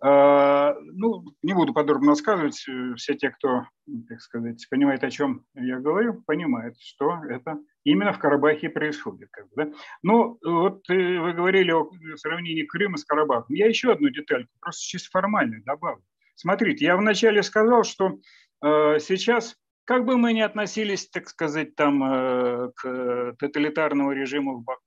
А, 0.08 0.76
ну, 0.94 1.24
не 1.42 1.56
буду 1.56 1.74
подробно 1.74 2.10
рассказывать. 2.10 2.64
Все 2.96 3.16
те, 3.16 3.32
кто, 3.32 3.66
так 4.08 4.22
сказать, 4.22 4.64
понимает, 4.70 5.04
о 5.04 5.10
чем 5.10 5.48
я 5.56 5.80
говорю, 5.80 6.22
понимают, 6.28 6.76
что 6.80 7.24
это 7.28 7.58
именно 7.84 8.14
в 8.14 8.20
Карабахе 8.20 8.70
происходит. 8.70 9.30
Как 9.32 9.50
бы, 9.50 9.52
да? 9.56 9.72
Но 10.04 10.38
вот 10.44 10.88
э, 10.92 10.94
вы 11.20 11.34
говорили 11.34 11.72
о 11.72 11.90
сравнении 12.18 12.68
Крыма 12.68 12.98
с 12.98 13.04
Карабахом. 13.04 13.56
Я 13.56 13.66
еще 13.66 13.92
одну 13.92 14.10
деталь, 14.10 14.46
просто 14.60 14.84
чисто 14.84 15.10
формальную 15.10 15.64
добавлю. 15.64 16.04
Смотрите, 16.36 16.86
я 16.86 16.98
вначале 16.98 17.42
сказал, 17.42 17.84
что 17.84 18.20
э, 18.64 19.00
сейчас, 19.00 19.56
как 19.86 20.06
бы 20.06 20.18
мы 20.18 20.34
ни 20.34 20.42
относились, 20.42 21.10
так 21.10 21.28
сказать, 21.28 21.76
там, 21.76 22.04
э, 22.04 22.72
к 22.76 23.36
тоталитарному 23.40 24.12
режиму 24.12 24.60
в 24.60 24.64
Баку, 24.64 24.84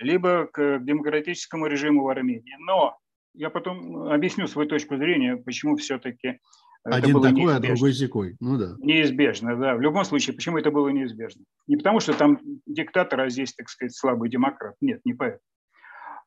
либо 0.00 0.48
к 0.52 0.80
демократическому 0.80 1.66
режиму 1.66 2.02
в 2.02 2.08
Армении, 2.08 2.56
но 2.58 2.98
я 3.34 3.50
потом 3.50 4.08
объясню 4.08 4.46
свою 4.46 4.68
точку 4.68 4.96
зрения, 4.96 5.36
почему 5.36 5.76
все-таки 5.76 6.38
один 6.82 7.12
было 7.12 7.24
такой, 7.24 7.42
неизбежно. 7.42 7.56
а 7.56 7.74
другой 7.74 7.92
зикой. 7.92 8.36
Ну 8.40 8.56
да. 8.56 8.74
Неизбежно, 8.78 9.56
да. 9.56 9.74
В 9.74 9.80
любом 9.80 10.04
случае, 10.04 10.34
почему 10.34 10.58
это 10.58 10.70
было 10.70 10.88
неизбежно? 10.88 11.44
Не 11.66 11.76
потому, 11.76 12.00
что 12.00 12.14
там 12.14 12.40
диктатор, 12.66 13.20
а 13.20 13.28
здесь, 13.28 13.52
так 13.52 13.68
сказать, 13.68 13.94
слабый 13.94 14.30
демократ. 14.30 14.76
Нет, 14.80 15.00
не 15.04 15.12
поэтому. 15.12 15.42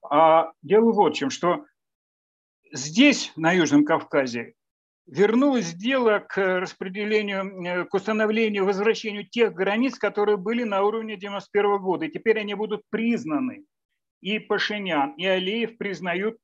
А 0.09 0.51
дело 0.61 0.91
вот 0.91 1.15
в 1.15 1.17
чем, 1.17 1.29
что 1.31 1.65
здесь, 2.71 3.31
на 3.35 3.51
Южном 3.51 3.83
Кавказе, 3.83 4.53
вернулось 5.07 5.73
дело 5.73 6.19
к 6.19 6.59
распределению, 6.59 7.63
э, 7.65 7.85
к 7.85 7.93
установлению, 7.93 8.65
возвращению 8.65 9.27
тех 9.27 9.53
границ, 9.53 9.97
которые 9.97 10.37
были 10.37 10.63
на 10.63 10.83
уровне 10.83 11.17
91 11.17 11.79
года. 11.79 12.05
И 12.05 12.11
теперь 12.11 12.39
они 12.39 12.53
будут 12.53 12.83
признаны. 12.89 13.65
И 14.21 14.39
Пашинян, 14.39 15.13
и 15.17 15.25
Алиев 15.25 15.77
признают 15.77 16.37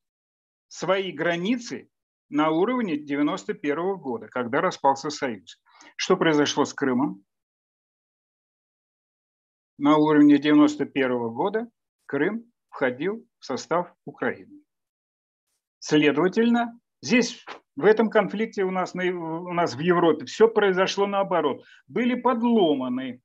свои 0.69 1.11
границы 1.11 1.89
на 2.29 2.51
уровне 2.51 2.95
91 2.95 3.97
года, 3.97 4.27
когда 4.27 4.61
распался 4.61 5.09
Союз. 5.09 5.61
Что 5.97 6.15
произошло 6.15 6.63
с 6.63 6.73
Крымом? 6.73 7.25
На 9.77 9.97
уровне 9.97 10.37
91 10.37 11.33
года 11.33 11.67
Крым 12.05 12.51
входил 12.69 13.25
в 13.39 13.45
состав 13.45 13.93
Украины. 14.05 14.63
Следовательно, 15.79 16.79
здесь 17.01 17.45
в 17.75 17.85
этом 17.85 18.09
конфликте 18.09 18.63
у 18.63 18.71
нас, 18.71 18.93
у 18.93 19.53
нас 19.53 19.75
в 19.75 19.79
Европе 19.79 20.25
все 20.25 20.49
произошло 20.49 21.07
наоборот. 21.07 21.63
Были 21.87 22.15
подломаны 22.15 23.21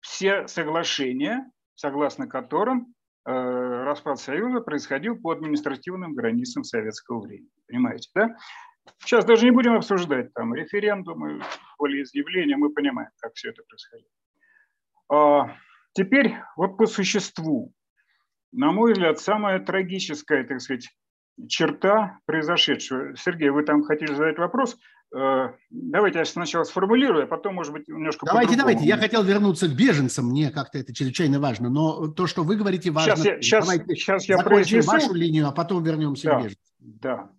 все 0.00 0.48
соглашения, 0.48 1.50
согласно 1.74 2.26
которым 2.26 2.94
распад 3.26 4.20
Союза 4.20 4.60
происходил 4.60 5.18
по 5.18 5.32
административным 5.32 6.14
границам 6.14 6.64
советского 6.64 7.20
времени. 7.20 7.50
Понимаете, 7.66 8.08
да? 8.14 8.36
Сейчас 9.00 9.24
даже 9.24 9.44
не 9.44 9.50
будем 9.50 9.74
обсуждать 9.74 10.32
там 10.32 10.54
референдумы, 10.54 11.42
волеизъявления, 11.78 12.56
мы 12.56 12.72
понимаем, 12.72 13.10
как 13.18 13.34
все 13.34 13.50
это 13.50 13.62
происходило. 13.68 14.10
А, 15.08 15.56
теперь 15.92 16.36
вот 16.56 16.76
по 16.76 16.86
существу. 16.86 17.72
На 18.52 18.70
мой 18.72 18.92
взгляд, 18.92 19.18
самая 19.18 19.58
трагическая, 19.58 20.44
так 20.44 20.60
сказать, 20.60 20.88
черта 21.48 22.18
произошедшего. 22.26 23.16
Сергей, 23.16 23.50
вы 23.50 23.62
там 23.64 23.82
хотели 23.82 24.14
задать 24.14 24.38
вопрос. 24.38 24.78
Э, 25.14 25.50
давайте 25.70 26.18
я 26.18 26.24
сначала 26.24 26.64
сформулирую, 26.64 27.24
а 27.24 27.26
потом, 27.26 27.54
может 27.54 27.72
быть, 27.72 27.86
немножко 27.88 28.26
Давайте, 28.26 28.56
давайте. 28.56 28.84
Я 28.84 28.96
хотел 28.96 29.22
вернуться 29.22 29.68
к 29.68 29.76
беженцам, 29.76 30.26
мне 30.26 30.50
как-то 30.50 30.78
это 30.78 30.94
чрезвычайно 30.94 31.38
важно. 31.38 31.70
Но 31.70 32.08
то, 32.08 32.26
что 32.26 32.42
вы 32.42 32.56
говорите, 32.56 32.90
важно. 32.90 33.16
Сейчас 33.16 33.26
я, 33.26 33.40
сейчас, 33.40 33.64
давайте 33.64 33.94
сейчас 33.94 34.28
я 34.28 34.38
произнесу 34.38 34.90
вашу 34.90 35.14
линию, 35.14 35.46
а 35.46 35.52
потом 35.52 35.84
вернемся 35.84 36.28
да, 36.28 36.34
к 36.34 36.38
беженцам. 36.38 36.64
Да. 36.78 37.30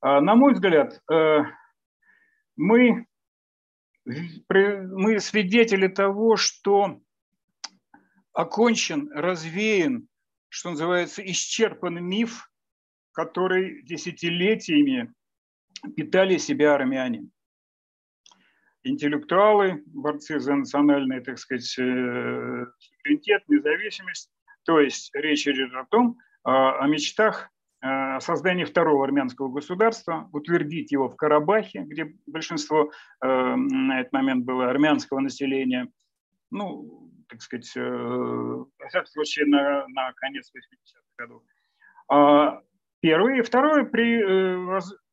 А, 0.00 0.20
на 0.20 0.34
мой 0.34 0.54
взгляд, 0.54 1.00
э, 1.10 1.38
мы, 2.56 3.06
мы 4.04 5.20
свидетели 5.20 5.88
того, 5.88 6.36
что 6.36 7.00
окончен, 8.32 9.10
развеян, 9.12 10.08
что 10.48 10.70
называется, 10.70 11.24
исчерпан 11.24 12.04
миф, 12.04 12.51
который 13.12 13.82
десятилетиями 13.82 15.12
питали 15.96 16.38
себя 16.38 16.74
армяне. 16.74 17.28
Интеллектуалы, 18.84 19.82
борцы 19.86 20.40
за 20.40 20.54
национальный, 20.54 21.20
так 21.20 21.38
сказать, 21.38 21.78
э, 21.78 22.66
суверенитет, 22.78 23.44
независимость. 23.48 24.30
То 24.64 24.80
есть 24.80 25.10
речь 25.14 25.46
идет 25.46 25.72
о 25.74 25.84
том, 25.86 26.18
о 26.44 26.86
мечтах 26.88 27.52
о 27.82 28.20
создании 28.20 28.64
второго 28.64 29.04
армянского 29.04 29.48
государства, 29.48 30.28
утвердить 30.32 30.92
его 30.92 31.08
в 31.08 31.16
Карабахе, 31.16 31.80
где 31.80 32.14
большинство 32.26 32.92
э, 33.20 33.26
на 33.26 34.00
этот 34.00 34.12
момент 34.12 34.44
было 34.44 34.70
армянского 34.70 35.18
населения, 35.18 35.88
ну, 36.52 37.10
так 37.28 37.42
сказать, 37.42 37.72
э, 37.76 37.80
во 37.82 38.88
всяком 38.88 39.06
случае, 39.06 39.46
на, 39.46 39.88
на 39.88 40.12
конец 40.12 40.52
80-х 40.56 41.02
годов. 41.18 41.42
Первый. 43.02 43.40
И 43.40 43.42
второе, 43.42 43.84
при, 43.84 44.22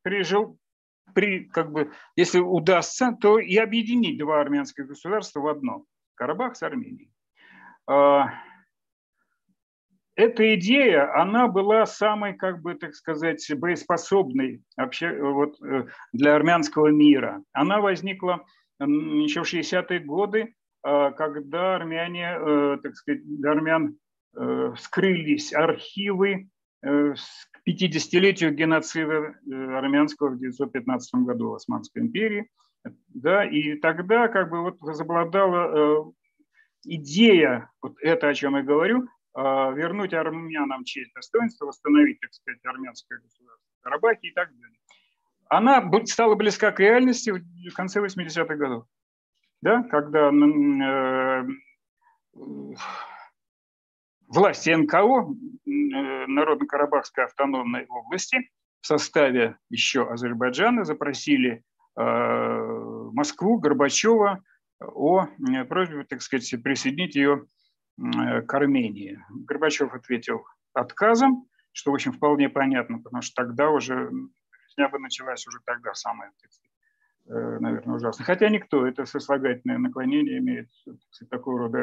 при, 0.03 0.23
при, 1.13 1.45
как 1.45 1.71
бы, 1.71 1.91
если 2.15 2.39
удастся, 2.39 3.17
то 3.19 3.39
и 3.39 3.57
объединить 3.57 4.19
два 4.19 4.39
армянских 4.39 4.87
государства 4.87 5.39
в 5.39 5.47
одно. 5.47 5.85
Карабах 6.13 6.55
с 6.55 6.61
Арменией. 6.63 7.11
А, 7.87 8.27
эта 10.15 10.53
идея, 10.55 11.19
она 11.19 11.47
была 11.47 11.87
самой, 11.87 12.33
как 12.33 12.61
бы, 12.61 12.75
так 12.75 12.93
сказать, 12.93 13.43
боеспособной 13.55 14.61
вообще 14.77 15.17
вот, 15.19 15.59
э, 15.63 15.87
для 16.13 16.35
армянского 16.35 16.87
мира. 16.87 17.41
Она 17.53 17.79
возникла 17.79 18.45
еще 18.79 19.43
в 19.43 19.47
60-е 19.47 20.01
годы, 20.01 20.53
а, 20.83 21.11
когда 21.11 21.75
армяне, 21.75 22.37
э, 22.37 22.77
так 22.83 22.95
сказать, 22.95 23.21
для 23.25 23.51
армян 23.51 23.97
э, 24.37 24.73
скрылись 24.77 25.53
архивы 25.53 26.49
50-летию 27.73 28.53
геноцида 28.53 29.35
армянского 29.47 30.29
в 30.29 30.35
1915 30.35 31.15
году 31.25 31.49
в 31.49 31.55
Османской 31.55 32.01
империи. 32.01 32.49
Да, 33.09 33.43
и 33.43 33.75
тогда 33.75 34.27
как 34.27 34.49
бы 34.49 34.61
вот 34.61 34.79
возобладала 34.81 36.13
идея, 36.83 37.69
вот 37.81 37.95
это, 38.01 38.29
о 38.29 38.33
чем 38.33 38.55
я 38.55 38.63
говорю, 38.63 39.07
а, 39.33 39.71
вернуть 39.71 40.13
армянам 40.13 40.83
честь, 40.83 41.13
достоинство, 41.13 41.65
восстановить, 41.65 42.19
так 42.19 42.33
сказать, 42.33 42.59
армянское 42.65 43.19
государство 43.19 43.69
в 43.79 43.83
Карабахе 43.83 44.27
и 44.27 44.33
так 44.33 44.49
далее. 44.57 44.79
Она 45.49 46.05
стала 46.05 46.35
близка 46.35 46.71
к 46.71 46.79
реальности 46.79 47.31
в 47.31 47.73
конце 47.73 48.01
80-х 48.01 48.55
годов, 48.55 48.85
да, 49.61 49.83
когда 49.83 50.29
э, 50.29 51.43
власти 54.29 54.69
НКО, 54.69 54.97
э, 54.97 56.27
Народно-Карабахской 56.27 57.25
автономной 57.25 57.85
области, 57.87 58.49
в 58.81 58.87
составе 58.87 59.57
еще 59.69 60.09
Азербайджана 60.09 60.85
запросили 60.85 61.63
э, 61.97 62.01
Москву, 63.13 63.59
Горбачева 63.59 64.41
о 64.79 65.25
э, 65.25 65.65
просьбе, 65.65 66.05
так 66.05 66.21
сказать, 66.21 66.63
присоединить 66.63 67.15
ее 67.15 67.45
к 67.97 68.53
Армении. 68.53 69.19
Горбачев 69.29 69.93
ответил 69.93 70.45
отказом, 70.73 71.49
что, 71.73 71.91
в 71.91 71.95
общем, 71.95 72.13
вполне 72.13 72.49
понятно, 72.49 72.99
потому 72.99 73.21
что 73.21 73.43
тогда 73.43 73.69
уже, 73.69 74.09
резня 74.67 74.89
бы 74.89 74.99
началась 74.99 75.45
уже 75.47 75.59
тогда 75.65 75.93
самая, 75.93 76.31
э, 77.27 77.57
наверное, 77.59 77.95
ужасная. 77.95 78.25
Хотя 78.25 78.49
никто, 78.49 78.87
это 78.87 79.05
сослагательное 79.05 79.77
наклонение 79.77 80.39
имеет 80.39 80.69
сказать, 81.11 81.29
такого 81.29 81.59
рода 81.59 81.79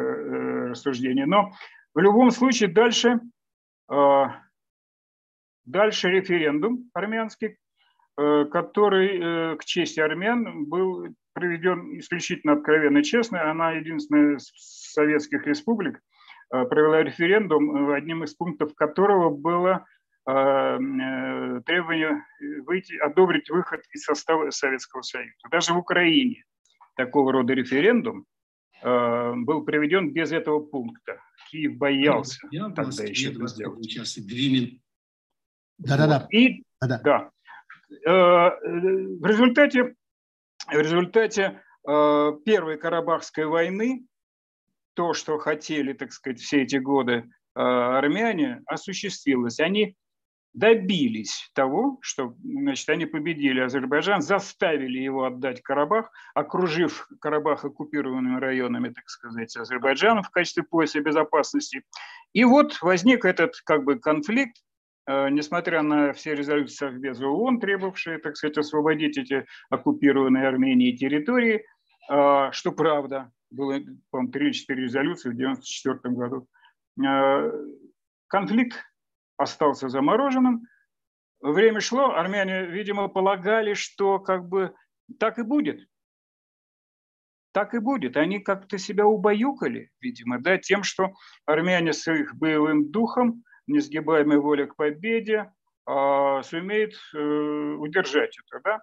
рассуждение. 0.71 1.27
Но 1.27 1.53
в 1.97 1.99
любом 1.99 2.31
случае 2.31 2.71
дальше, 2.71 3.21
дальше 5.65 6.09
референдум 6.09 6.91
армянский, 6.95 7.57
который 8.17 9.57
к 9.57 9.65
чести 9.65 9.99
армян 9.99 10.67
был 10.67 11.09
проведен 11.37 11.99
исключительно 11.99 12.55
откровенно 12.55 13.05
честно. 13.05 13.51
Она 13.51 13.73
единственная 13.73 14.37
из 14.37 14.51
советских 14.57 15.47
республик 15.47 16.01
э, 16.51 16.65
провела 16.65 17.03
референдум, 17.03 17.91
э, 17.91 17.95
одним 17.95 18.25
из 18.25 18.35
пунктов 18.35 18.75
которого 18.75 19.29
было 19.29 19.85
э, 20.27 20.79
требование 21.67 22.25
выйти, 22.65 22.97
одобрить 22.97 23.51
выход 23.51 23.83
из 23.93 24.05
состава 24.05 24.49
Советского 24.49 25.03
Союза. 25.03 25.37
Даже 25.51 25.75
в 25.75 25.79
Украине 25.79 26.45
такого 26.95 27.33
рода 27.33 27.53
референдум 27.53 28.21
э, 28.21 28.36
был 28.83 29.65
приведен 29.65 30.13
без 30.13 30.33
этого 30.33 30.61
пункта. 30.61 31.21
Киев 31.51 31.77
боялся 31.77 32.47
Я 32.51 32.71
тогда 32.71 33.05
еще 33.05 33.31
это 33.33 33.47
сделать. 33.47 34.81
Да-да-да. 35.79 36.27
И, 36.31 36.63
да. 36.81 37.01
да. 37.05 37.31
В 38.05 39.27
результате, 39.27 39.95
в 40.67 40.79
результате 40.79 41.63
Первой 41.85 42.79
Карабахской 42.79 43.47
войны 43.47 44.07
то, 44.95 45.13
что 45.15 45.39
хотели, 45.39 45.93
так 45.93 46.13
сказать, 46.13 46.41
все 46.41 46.63
эти 46.63 46.77
годы 46.77 47.31
армяне, 47.55 48.63
осуществилось. 48.67 49.61
Они 49.61 49.97
добились 50.57 51.51
того, 51.53 51.99
что 52.01 52.35
значит, 52.43 52.89
они 52.89 53.05
победили 53.05 53.61
Азербайджан, 53.61 54.23
заставили 54.23 54.99
его 54.99 55.25
отдать 55.25 55.63
Карабах, 55.63 56.11
окружив 56.35 57.07
Карабах 57.21 57.67
оккупированными 57.67 58.41
районами, 58.41 58.89
так 58.89 59.07
сказать, 59.07 59.55
Азербайджана 59.55 60.23
в 60.23 60.31
качестве 60.31 60.63
пояса 60.63 61.01
безопасности. 61.01 61.83
И 62.33 62.45
вот 62.45 62.79
возник 62.81 63.27
этот 63.27 63.55
как 63.67 63.85
бы 63.85 63.99
конфликт, 63.99 64.57
э, 65.07 65.29
несмотря 65.29 65.83
на 65.83 66.15
все 66.15 66.35
резолюции 66.35 66.75
Совбеза 66.75 67.27
ООН, 67.27 67.61
требовавшие, 67.61 68.19
так 68.19 68.39
сказать, 68.39 68.57
освободить 68.57 69.19
эти 69.19 69.45
оккупированные 69.69 70.49
Арменией 70.49 70.97
территории, 70.97 71.67
э, 72.11 72.49
что 72.53 72.73
правда, 72.73 73.31
было, 73.51 73.79
по-моему, 74.11 74.33
3 74.33 74.47
или 74.47 74.53
4 74.53 74.83
резолюции 74.85 75.29
в 75.29 75.35
1994 75.35 76.15
году. 76.15 76.49
Э, 77.07 77.53
конфликт 78.29 78.83
остался 79.37 79.89
замороженным. 79.89 80.63
Время 81.41 81.81
шло, 81.81 82.15
армяне, 82.15 82.67
видимо, 82.67 83.09
полагали, 83.09 83.75
что 83.75 84.19
как 84.19 84.49
бы 84.49 84.75
так 85.19 85.39
и 85.39 85.43
будет. 85.43 85.87
Так 87.53 87.75
и 87.75 87.79
будет. 87.79 88.17
Они 88.17 88.41
как-то 88.41 88.79
себя 88.79 89.07
убаюкали, 89.07 89.91
видимо, 90.01 90.39
да, 90.41 90.59
тем, 90.59 90.83
что 90.83 91.15
армяне 91.47 91.93
с 91.93 92.11
их 92.11 92.35
боевым 92.35 92.91
духом, 92.91 93.45
несгибаемой 93.67 94.39
волей 94.39 94.67
к 94.67 94.77
победе, 94.77 95.53
э, 95.89 96.43
сумеют 96.45 96.95
э, 97.15 97.19
удержать 97.19 98.37
это, 98.39 98.61
да. 98.63 98.81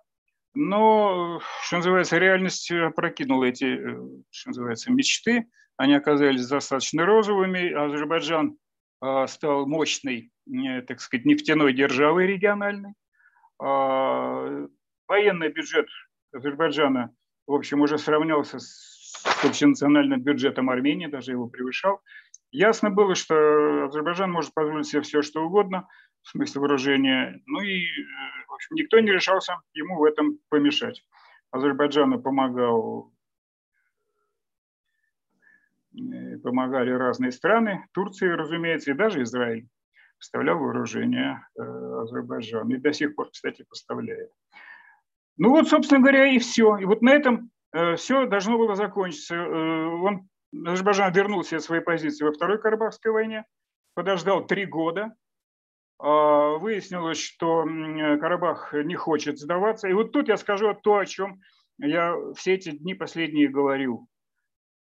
Но, 0.55 1.41
что 1.63 1.77
называется, 1.77 2.17
реальность 2.19 2.71
прокинула 2.95 3.45
эти, 3.45 3.65
э, 3.65 4.23
что 4.29 4.49
называется, 4.49 4.91
мечты. 4.91 5.47
Они 5.77 5.95
оказались 5.95 6.47
достаточно 6.47 7.05
розовыми. 7.05 7.71
Азербайджан 7.71 8.57
э, 9.01 9.27
стал 9.27 9.65
мощной 9.65 10.32
так 10.87 10.99
сказать, 10.99 11.25
нефтяной 11.25 11.73
державой 11.73 12.27
региональной. 12.27 12.93
А, 13.59 14.67
военный 15.07 15.49
бюджет 15.49 15.87
Азербайджана, 16.33 17.15
в 17.47 17.53
общем, 17.53 17.81
уже 17.81 17.97
сравнялся 17.97 18.59
с 18.59 19.23
общенациональным 19.43 20.21
бюджетом 20.21 20.69
Армении, 20.69 21.07
даже 21.07 21.31
его 21.31 21.47
превышал. 21.47 22.01
Ясно 22.51 22.89
было, 22.89 23.15
что 23.15 23.85
Азербайджан 23.85 24.31
может 24.31 24.53
позволить 24.53 24.87
себе 24.87 25.01
все, 25.01 25.21
что 25.21 25.43
угодно, 25.43 25.87
в 26.21 26.29
смысле 26.29 26.61
вооружения. 26.61 27.41
Ну 27.45 27.61
и, 27.61 27.85
в 28.47 28.53
общем, 28.53 28.75
никто 28.75 28.99
не 28.99 29.11
решался 29.11 29.55
ему 29.73 29.97
в 29.97 30.03
этом 30.03 30.39
помешать. 30.49 31.03
Азербайджану 31.51 32.21
помогал 32.21 33.13
э, 35.95 36.37
помогали 36.39 36.91
разные 36.91 37.31
страны, 37.31 37.85
Турция, 37.93 38.35
разумеется, 38.35 38.91
и 38.91 38.95
даже 38.95 39.21
Израиль 39.23 39.67
поставлял 40.23 40.57
вооружение 40.57 41.45
э, 41.57 41.61
Азербайджан. 42.01 42.69
И 42.69 42.77
до 42.77 42.93
сих 42.93 43.13
пор, 43.13 43.29
кстати, 43.29 43.65
поставляет. 43.67 44.31
Ну 45.35 45.49
вот, 45.49 45.67
собственно 45.67 45.99
говоря, 45.99 46.27
и 46.27 46.39
все. 46.39 46.77
И 46.77 46.85
вот 46.85 47.01
на 47.01 47.09
этом 47.09 47.51
э, 47.73 47.97
все 47.97 48.25
должно 48.25 48.57
было 48.57 48.75
закончиться. 48.77 49.35
Э, 49.35 49.85
он, 49.85 50.29
Азербайджан 50.65 51.11
вернулся 51.11 51.57
от 51.57 51.63
своей 51.63 51.81
позиции 51.81 52.23
во 52.23 52.31
Второй 52.31 52.57
Карабахской 52.57 53.11
войне, 53.11 53.43
подождал 53.95 54.45
три 54.47 54.65
года, 54.65 55.13
а, 55.99 56.57
выяснилось, 56.57 57.19
что 57.19 57.63
Карабах 57.63 58.73
не 58.73 58.95
хочет 58.95 59.39
сдаваться. 59.39 59.89
И 59.89 59.93
вот 59.93 60.13
тут 60.13 60.29
я 60.29 60.37
скажу 60.37 60.73
то, 60.73 60.99
о 60.99 61.05
чем 61.05 61.41
я 61.79 62.15
все 62.35 62.53
эти 62.53 62.71
дни 62.71 62.93
последние 62.93 63.49
говорю, 63.49 64.07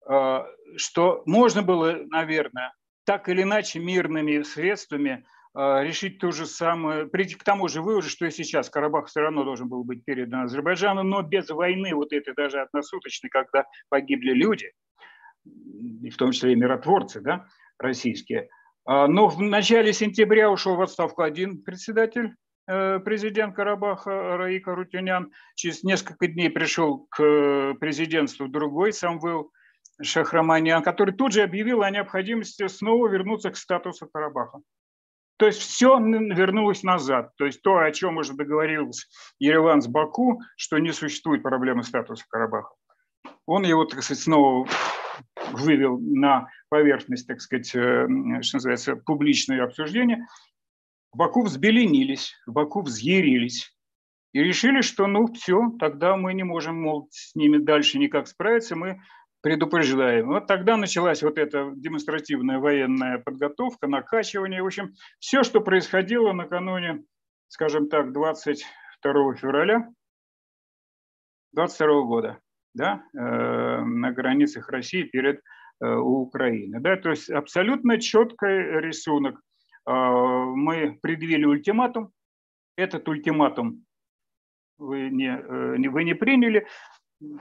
а, 0.06 0.46
что 0.76 1.22
можно 1.26 1.62
было, 1.62 1.98
наверное, 2.08 2.72
так 3.08 3.26
или 3.30 3.40
иначе 3.40 3.78
мирными 3.78 4.42
средствами 4.42 5.24
а, 5.54 5.82
решить 5.82 6.18
то 6.18 6.30
же 6.30 6.44
самое, 6.44 7.06
прийти 7.06 7.36
к 7.36 7.42
тому 7.42 7.66
же 7.66 7.80
выводу, 7.80 8.06
что 8.06 8.26
и 8.26 8.30
сейчас 8.30 8.68
Карабах 8.68 9.06
все 9.06 9.20
равно 9.20 9.44
должен 9.44 9.66
был 9.66 9.82
быть 9.82 10.04
передан 10.04 10.42
Азербайджану, 10.42 11.04
но 11.04 11.22
без 11.22 11.48
войны 11.48 11.94
вот 11.94 12.12
этой 12.12 12.34
даже 12.34 12.60
односуточной, 12.60 13.30
когда 13.30 13.64
погибли 13.88 14.32
люди, 14.32 14.72
в 15.42 16.16
том 16.18 16.32
числе 16.32 16.52
и 16.52 16.56
миротворцы 16.56 17.22
да, 17.22 17.46
российские. 17.78 18.50
А, 18.84 19.06
но 19.06 19.28
в 19.28 19.40
начале 19.40 19.94
сентября 19.94 20.50
ушел 20.50 20.76
в 20.76 20.82
отставку 20.82 21.22
один 21.22 21.62
председатель, 21.62 22.34
э, 22.66 23.00
президент 23.02 23.56
Карабаха 23.56 24.36
Раика 24.36 24.74
Рутюнян. 24.74 25.32
Через 25.54 25.82
несколько 25.82 26.26
дней 26.26 26.50
пришел 26.50 27.06
к 27.08 27.74
президентству 27.80 28.48
другой, 28.48 28.92
Самвел 28.92 29.50
Шахраманян, 30.00 30.82
который 30.82 31.14
тут 31.14 31.32
же 31.32 31.42
объявил 31.42 31.82
о 31.82 31.90
необходимости 31.90 32.66
снова 32.68 33.08
вернуться 33.08 33.50
к 33.50 33.56
статусу 33.56 34.08
Карабаха. 34.08 34.60
То 35.38 35.46
есть 35.46 35.60
все 35.60 35.98
вернулось 35.98 36.82
назад. 36.82 37.30
То 37.36 37.46
есть 37.46 37.62
то, 37.62 37.78
о 37.78 37.90
чем 37.92 38.16
уже 38.16 38.34
договорился 38.34 39.06
Ереван 39.38 39.80
с 39.80 39.86
Баку, 39.86 40.40
что 40.56 40.78
не 40.78 40.92
существует 40.92 41.42
проблемы 41.42 41.84
статуса 41.84 42.24
Карабаха. 42.28 42.74
Он 43.46 43.64
его, 43.64 43.84
так 43.84 44.02
сказать, 44.02 44.22
снова 44.22 44.68
вывел 45.52 45.98
на 45.98 46.48
поверхность, 46.68 47.26
так 47.26 47.40
сказать, 47.40 47.74
э, 47.74 48.06
что 48.42 48.56
называется, 48.56 48.96
публичное 48.96 49.64
обсуждение. 49.64 50.26
Баку 51.12 51.42
взбеленились, 51.42 52.34
Баку 52.46 52.82
взъярились 52.82 53.74
и 54.32 54.40
решили, 54.40 54.82
что 54.82 55.06
ну 55.06 55.32
все, 55.32 55.70
тогда 55.78 56.16
мы 56.16 56.34
не 56.34 56.42
можем, 56.42 56.82
мол, 56.82 57.08
с 57.10 57.34
ними 57.34 57.58
дальше 57.58 57.98
никак 57.98 58.28
справиться, 58.28 58.76
мы 58.76 59.00
предупреждаем. 59.40 60.28
Вот 60.28 60.46
тогда 60.46 60.76
началась 60.76 61.22
вот 61.22 61.38
эта 61.38 61.72
демонстративная 61.74 62.58
военная 62.58 63.18
подготовка, 63.18 63.86
накачивание. 63.86 64.62
В 64.62 64.66
общем, 64.66 64.94
все, 65.18 65.42
что 65.42 65.60
происходило 65.60 66.32
накануне, 66.32 67.04
скажем 67.48 67.88
так, 67.88 68.12
22 68.12 69.34
февраля 69.34 69.88
22 71.52 72.02
года, 72.02 72.38
да, 72.74 73.02
э, 73.14 73.18
на 73.84 74.12
границах 74.12 74.68
России 74.68 75.02
перед 75.02 75.40
э, 75.80 75.94
Украиной. 75.94 76.80
Да, 76.80 76.96
то 76.96 77.10
есть 77.10 77.30
абсолютно 77.30 78.00
четкий 78.00 78.80
рисунок. 78.80 79.40
Э, 79.86 79.92
мы 79.92 80.98
предъявили 81.00 81.44
ультиматум. 81.44 82.12
Этот 82.76 83.08
ультиматум 83.08 83.84
вы 84.78 85.08
не, 85.10 85.30
э, 85.30 85.88
вы 85.88 86.04
не 86.04 86.14
приняли. 86.14 86.66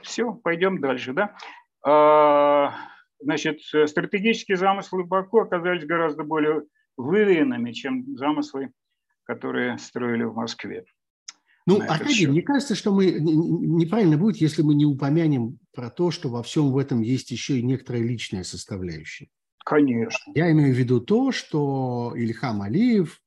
Все, 0.02 0.34
пойдем 0.34 0.82
дальше. 0.82 1.14
Да? 1.14 1.36
А, 1.89 2.73
значит, 3.21 3.62
стратегические 3.62 4.58
замыслы 4.58 5.06
Баку 5.06 5.39
оказались 5.39 5.86
гораздо 5.86 6.23
более 6.23 6.63
выверенными, 6.97 7.71
чем 7.71 8.17
замыслы, 8.17 8.71
которые 9.23 9.78
строили 9.78 10.23
в 10.23 10.36
Москве. 10.36 10.84
Ну, 11.65 11.80
Аркадий, 11.82 12.28
мне 12.28 12.41
кажется, 12.41 12.76
что 12.76 12.93
мы 12.93 13.06
неправильно 13.12 14.17
будет, 14.17 14.38
если 14.38 14.63
мы 14.63 14.76
не 14.76 14.86
упомянем 14.86 15.60
про 15.73 15.89
то, 15.89 16.12
что 16.12 16.28
во 16.28 16.43
всем 16.43 16.71
в 16.71 16.78
этом 16.78 17.02
есть 17.02 17.32
еще 17.32 17.58
и 17.58 17.63
некоторая 17.63 18.02
личная 18.02 18.43
составляющая. 18.43 19.30
Конечно. 19.65 20.34
Я 20.36 20.52
имею 20.52 20.73
в 20.73 20.78
виду 20.78 21.00
то, 21.00 21.32
что 21.32 22.13
Ильхам 22.17 22.63
Алиев, 22.63 23.21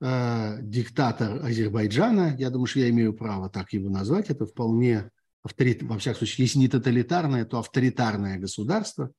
э, 0.00 0.58
диктатор 0.62 1.44
Азербайджана, 1.44 2.34
я 2.38 2.50
думаю, 2.50 2.66
что 2.66 2.80
я 2.80 2.90
имею 2.90 3.12
право 3.12 3.48
так 3.48 3.72
его 3.72 3.88
назвать, 3.88 4.30
это 4.30 4.46
вполне 4.46 5.10
авторит, 5.44 5.82
во 5.82 5.98
всяком 5.98 6.18
случае, 6.18 6.46
если 6.46 6.58
не 6.58 6.68
тоталитарное, 6.68 7.44
то 7.44 7.58
авторитарное 7.58 8.38
государство. 8.38 9.12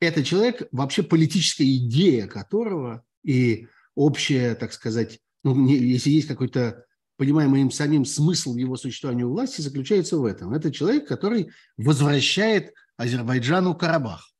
Это 0.00 0.24
человек, 0.24 0.62
вообще 0.72 1.02
политическая 1.02 1.76
идея 1.76 2.26
которого 2.26 3.04
и 3.22 3.68
общая, 3.94 4.54
так 4.54 4.72
сказать, 4.72 5.20
ну, 5.44 5.54
не, 5.54 5.76
если 5.76 6.10
есть 6.10 6.28
какой-то 6.28 6.84
понимаемый 7.16 7.60
им 7.60 7.70
самим 7.70 8.06
смысл 8.06 8.56
его 8.56 8.76
существования 8.76 9.26
у 9.26 9.32
власти, 9.32 9.60
заключается 9.60 10.16
в 10.16 10.24
этом. 10.24 10.54
Это 10.54 10.72
человек, 10.72 11.06
который 11.06 11.50
возвращает 11.76 12.72
Азербайджану 12.96 13.74
Карабах. 13.74 14.32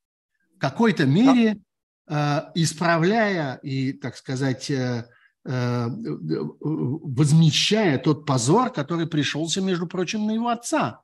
В 0.57 0.59
какой-то 0.59 1.05
мере 1.05 1.59
э, 2.09 2.41
исправляя 2.55 3.57
и, 3.57 3.93
так 3.93 4.17
сказать, 4.17 4.71
э, 4.71 5.07
э, 5.45 5.89
возмещая 6.61 7.99
тот 7.99 8.25
позор, 8.25 8.73
который 8.73 9.07
пришелся, 9.07 9.61
между 9.61 9.87
прочим, 9.87 10.27
на 10.27 10.31
его 10.31 10.49
отца. 10.49 11.03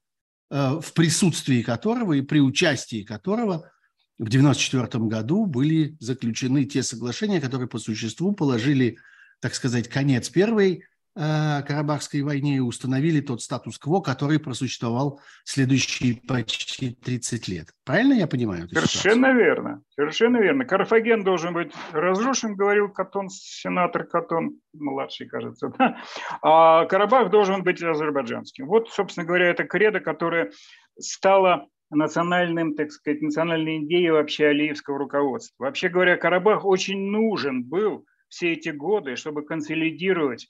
Э, 0.49 0.80
в 0.80 0.92
присутствии 0.92 1.62
которого 1.62 2.12
и 2.12 2.22
при 2.22 2.40
участии 2.40 3.03
которого 3.03 3.72
в 4.18 4.28
1994 4.28 5.05
году 5.07 5.44
были 5.44 5.97
заключены 5.99 6.64
те 6.64 6.82
соглашения, 6.84 7.40
которые 7.40 7.68
по 7.68 7.78
существу 7.78 8.32
положили, 8.32 8.97
так 9.40 9.55
сказать, 9.55 9.88
конец 9.88 10.30
Первой 10.30 10.84
Карабахской 11.17 12.21
войне 12.21 12.57
и 12.57 12.61
установили 12.61 13.23
тот 13.23 13.41
статус-кво, 13.41 14.03
который 14.03 14.39
просуществовал 14.39 15.21
следующие 15.45 16.21
почти 16.29 16.91
30 16.91 17.49
лет. 17.49 17.69
Правильно 17.85 18.12
я 18.12 18.27
понимаю? 18.27 18.69
Совершенно 18.69 19.14
ситуацию? 19.14 19.39
верно. 19.39 19.83
Совершенно 19.89 20.37
верно. 20.37 20.64
Карфаген 20.67 21.25
должен 21.25 21.55
быть 21.55 21.73
разрушен, 21.93 22.55
говорил 22.55 22.91
Катон, 22.91 23.31
сенатор 23.31 24.05
Катон, 24.05 24.61
младший, 24.75 25.27
кажется. 25.27 25.73
Да? 25.79 25.99
А 26.43 26.85
Карабах 26.87 27.31
должен 27.31 27.62
быть 27.62 27.83
азербайджанским. 27.83 28.67
Вот, 28.67 28.91
собственно 28.91 29.27
говоря, 29.27 29.49
это 29.49 29.64
кредо, 29.64 30.01
которое 30.01 30.51
стало 30.99 31.69
национальным, 31.91 32.75
так 32.75 32.91
сказать, 32.93 33.23
национальной 33.23 33.85
идеей 33.85 34.11
вообще 34.11 34.49
алиевского 34.49 34.99
руководства. 34.99 35.64
Вообще 35.64 35.89
говоря, 35.89 36.17
Карабах 36.17 36.64
очень 36.64 37.11
нужен 37.11 37.64
был 37.64 38.05
все 38.29 38.53
эти 38.53 38.71
годы, 38.71 39.17
чтобы 39.17 39.45
консолидировать 39.45 40.49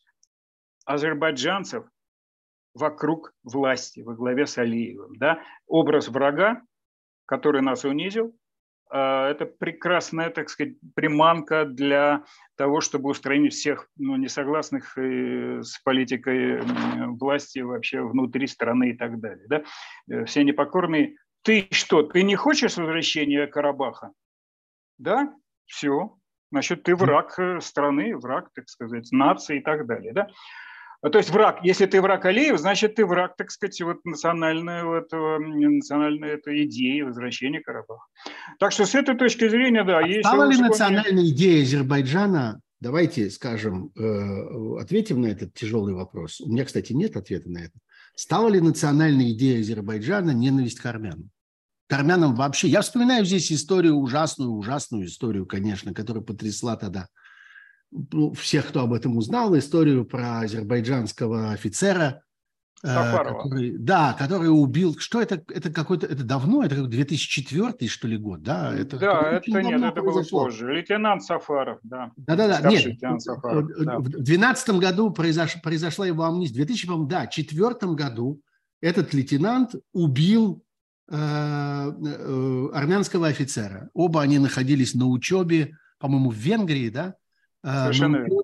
азербайджанцев 0.87 1.85
вокруг 2.75 3.33
власти 3.43 4.01
во 4.01 4.15
главе 4.15 4.47
с 4.47 4.59
Алиевым. 4.59 5.17
Да? 5.17 5.41
Образ 5.67 6.09
врага, 6.09 6.63
который 7.27 7.61
нас 7.61 7.85
унизил, 7.85 8.35
а, 8.89 9.29
это 9.31 9.47
прекрасная, 9.47 10.31
так 10.31 10.49
сказать, 10.49 10.75
приманка 10.95 11.65
для 11.65 12.25
того, 12.57 12.81
чтобы 12.81 13.11
устранить 13.11 13.53
всех 13.53 13.89
ну, 13.97 14.17
несогласных 14.17 14.97
э, 14.97 15.63
с 15.63 15.79
политикой 15.81 16.61
власти 17.19 17.59
вообще 17.59 18.01
внутри 18.01 18.47
страны 18.47 18.91
и 18.91 18.97
так 18.97 19.21
далее. 19.21 19.47
Да? 19.49 19.65
Э, 20.09 20.25
все 20.25 20.45
непокорные 20.45 21.17
ты 21.47 21.69
что, 21.71 22.03
ты 22.03 22.25
не 22.25 22.35
хочешь 22.35 22.77
возвращения 22.77 23.47
Карабаха? 23.47 24.11
Да, 24.99 25.33
все. 25.65 26.17
Значит, 26.51 26.83
ты 26.83 26.97
враг 26.97 27.39
э, 27.39 27.61
страны, 27.61 28.17
враг, 28.17 28.51
так 28.53 28.69
сказать, 28.69 29.13
нации 29.13 29.59
и 29.59 29.63
так 29.63 29.87
далее. 29.87 30.13
Да? 30.13 30.29
А, 31.07 31.11
то 31.11 31.19
есть 31.19 31.31
враг, 31.31 31.61
если 31.63 31.87
ты 31.87 32.03
враг 32.03 32.25
Алиев, 32.25 32.59
значит, 32.59 32.97
ты 32.97 33.07
враг, 33.07 33.37
так 33.37 33.53
сказать, 33.53 33.81
вот 33.83 34.05
национальной, 34.05 34.99
этого, 34.99 35.39
национальной 35.39 36.31
этой 36.31 36.65
идеи 36.65 37.03
возвращения 37.03 37.61
Карабаха. 37.61 38.03
Так 38.59 38.73
что 38.73 38.87
с 38.87 38.95
этой 38.97 39.17
точки 39.17 39.49
зрения, 39.49 39.85
да, 39.85 39.99
а 39.99 40.03
есть... 40.03 40.27
Стала 40.27 40.51
ли 40.51 40.59
национальная 40.59 41.27
идея 41.27 41.63
Азербайджана, 41.63 42.61
давайте 42.81 43.31
скажем, 43.31 43.93
э, 43.97 44.81
ответим 44.81 45.21
на 45.21 45.27
этот 45.27 45.55
тяжелый 45.55 45.95
вопрос. 45.95 46.41
У 46.41 46.51
меня, 46.51 46.65
кстати, 46.65 46.93
нет 46.93 47.17
ответа 47.17 47.49
на 47.51 47.59
это. 47.59 47.79
Стала 48.17 48.49
ли 48.49 48.61
национальной 48.61 49.31
идеей 49.31 49.61
Азербайджана 49.61 50.33
ненависть 50.33 50.81
к 50.81 50.87
армянам? 50.87 51.31
к 51.89 51.93
армянам 51.93 52.35
вообще. 52.35 52.67
Я 52.67 52.81
вспоминаю 52.81 53.25
здесь 53.25 53.53
историю, 53.53 53.95
ужасную, 53.95 54.51
ужасную 54.51 55.07
историю, 55.07 55.47
конечно, 55.47 55.95
которая 55.95 56.25
потрясла 56.25 56.75
тогда 56.75 57.03
ну, 57.03 57.07
всех, 58.35 58.69
кто 58.69 58.83
об 58.83 58.93
этом 58.93 59.17
узнал, 59.17 59.57
историю 59.57 60.05
про 60.05 60.41
азербайджанского 60.41 61.51
офицера, 61.51 62.23
э, 62.83 62.87
который, 62.89 63.77
да, 63.79 64.15
который 64.19 64.49
убил. 64.49 64.97
Что 64.99 65.21
это? 65.21 65.43
Это 65.49 65.71
какой-то, 65.71 66.07
это 66.07 66.25
давно, 66.25 66.63
это 66.63 66.87
2004 66.87 67.89
что 67.89 68.09
ли 68.09 68.17
год, 68.17 68.43
да? 68.43 68.75
Это, 68.75 68.99
да, 68.99 69.33
это 69.33 69.63
нет, 69.63 69.83
это 69.83 70.03
было 70.03 70.23
позже. 70.23 70.73
Лейтенант 70.73 71.23
Сафаров, 71.23 71.79
да. 71.83 72.13
Да-да-да, 72.17 72.69
нет. 72.69 72.99
Сафаров, 73.19 73.69
да. 73.79 73.99
В 73.99 74.09
2012 74.09 74.71
году 74.79 75.11
произош, 75.11 75.61
произошла 75.63 76.07
его 76.07 76.25
амнистия. 76.25 76.63
В 76.63 76.67
2004 76.67 77.07
да, 77.07 77.27
четвертом 77.27 77.97
году 77.97 78.41
этот 78.81 79.15
лейтенант 79.15 79.75
убил 79.93 80.63
Э, 81.09 81.93
э, 82.05 82.69
армянского 82.73 83.29
офицера. 83.29 83.91
Оба 83.95 84.23
они 84.23 84.41
находились 84.41 84.93
на 84.95 85.07
учебе, 85.07 85.77
по-моему, 86.01 86.31
в 86.31 86.35
Венгрии, 86.35 86.89
да? 86.89 87.15
Э, 87.67 87.83
Совершенно 87.83 88.17
верно. 88.17 88.43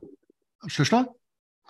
Что-что? 0.67 1.15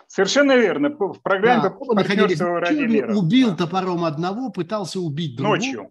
Совершенно 0.08 0.56
верно. 0.56 0.88
В 0.88 1.20
программе 1.22 1.62
да, 1.62 1.70
партнерства 1.70 2.60
ради 2.60 2.82
мира. 2.82 3.14
Убил 3.14 3.56
топором 3.56 4.04
одного, 4.04 4.50
пытался 4.50 5.00
убить 5.00 5.36
другого. 5.36 5.56
Ночью. 5.56 5.90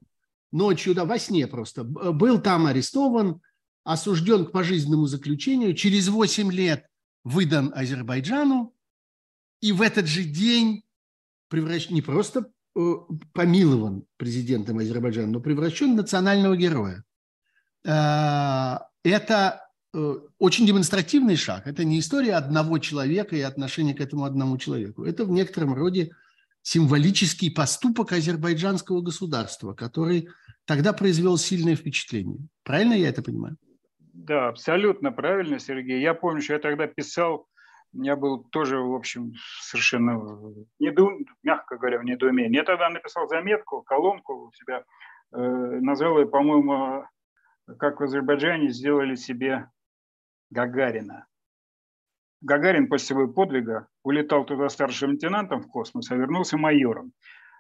Ночью, 0.52 0.94
да, 0.94 1.06
во 1.06 1.18
сне 1.18 1.48
просто. 1.48 1.84
Был 1.84 2.42
там 2.42 2.66
арестован, 2.66 3.42
осужден 3.84 4.46
к 4.46 4.52
пожизненному 4.52 5.06
заключению, 5.06 5.74
через 5.76 6.10
8 6.10 6.52
лет 6.52 6.86
выдан 7.24 7.72
Азербайджану, 7.74 8.74
и 9.62 9.72
в 9.72 9.82
этот 9.82 10.08
же 10.08 10.24
день 10.24 10.84
превращен 11.48 11.94
не 11.96 12.02
просто 12.02 12.52
Э, 12.74 12.96
помилован 13.34 14.06
президентом 14.16 14.78
Азербайджана, 14.78 15.28
но 15.28 15.40
превращен 15.42 15.92
в 15.94 15.98
национального 15.98 16.56
героя. 16.56 17.04
Э, 17.86 18.78
это 19.04 19.61
очень 20.40 20.66
демонстративный 20.66 21.36
шаг. 21.36 21.68
Это 21.68 21.84
не 21.84 22.00
история 22.00 22.36
одного 22.36 22.78
человека 22.80 23.36
и 23.36 23.42
отношения 23.42 23.94
к 23.94 24.02
этому 24.02 24.26
одному 24.26 24.58
человеку. 24.58 25.04
Это 25.04 25.26
в 25.26 25.32
некотором 25.32 25.74
роде 25.74 26.12
символический 26.62 27.52
поступок 27.52 28.12
азербайджанского 28.12 29.02
государства, 29.02 29.74
который 29.74 30.30
тогда 30.66 30.94
произвел 30.94 31.38
сильное 31.38 31.76
впечатление. 31.76 32.40
Правильно 32.64 32.94
я 32.94 33.10
это 33.10 33.22
понимаю? 33.24 33.58
Да, 34.00 34.50
абсолютно 34.50 35.12
правильно, 35.12 35.60
Сергей. 35.60 36.02
Я 36.02 36.14
помню, 36.14 36.42
что 36.42 36.54
я 36.54 36.60
тогда 36.60 36.88
писал 36.88 37.48
я 37.94 38.16
был 38.16 38.44
тоже, 38.52 38.80
в 38.80 38.94
общем, 38.94 39.34
совершенно, 39.62 40.14
недоум... 40.80 41.26
мягко 41.44 41.78
говоря, 41.78 42.00
в 42.00 42.06
недоумении. 42.06 42.56
Я 42.56 42.64
тогда 42.64 42.90
написал 42.90 43.28
заметку, 43.28 43.82
колонку 43.82 44.48
у 44.48 44.52
себя, 44.54 44.86
э, 45.34 45.38
назвал 45.38 46.20
ее, 46.20 46.28
по-моему, 46.28 47.06
как 47.80 48.00
в 48.00 48.04
Азербайджане 48.04 48.70
сделали 48.70 49.16
себе 49.16 49.70
Гагарина. 50.52 51.26
Гагарин 52.42 52.88
после 52.88 53.08
своего 53.08 53.32
подвига 53.32 53.88
улетал 54.04 54.46
туда 54.46 54.70
старшим 54.70 55.12
лейтенантом 55.12 55.62
в 55.62 55.68
космос, 55.68 56.12
а 56.12 56.16
вернулся 56.16 56.58
майором. 56.58 57.14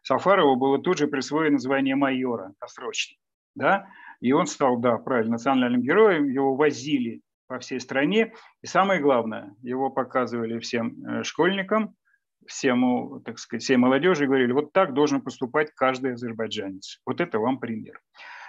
Сафарову 0.03 0.55
было 0.55 0.79
тут 0.79 0.97
же 0.97 1.07
присвоено 1.07 1.59
звание 1.59 1.95
майора, 1.95 2.53
досрочно. 2.59 3.17
Да? 3.55 3.87
И 4.19 4.31
он 4.31 4.47
стал, 4.47 4.77
да, 4.77 4.97
правильно, 4.97 5.33
национальным 5.33 5.81
героем, 5.81 6.27
его 6.27 6.55
возили 6.55 7.21
по 7.47 7.59
всей 7.59 7.79
стране. 7.79 8.33
И 8.61 8.67
самое 8.67 8.99
главное, 8.99 9.55
его 9.61 9.89
показывали 9.89 10.57
всем 10.59 11.05
э, 11.05 11.23
школьникам, 11.23 11.95
всему, 12.47 13.19
так 13.19 13.37
сказать, 13.39 13.63
всей 13.63 13.77
молодежи 13.77 14.23
и 14.23 14.27
говорили, 14.27 14.51
вот 14.51 14.73
так 14.73 14.93
должен 14.93 15.21
поступать 15.21 15.71
каждый 15.75 16.13
азербайджанец. 16.13 16.99
Вот 17.05 17.21
это 17.21 17.39
вам 17.39 17.59
пример. 17.59 17.99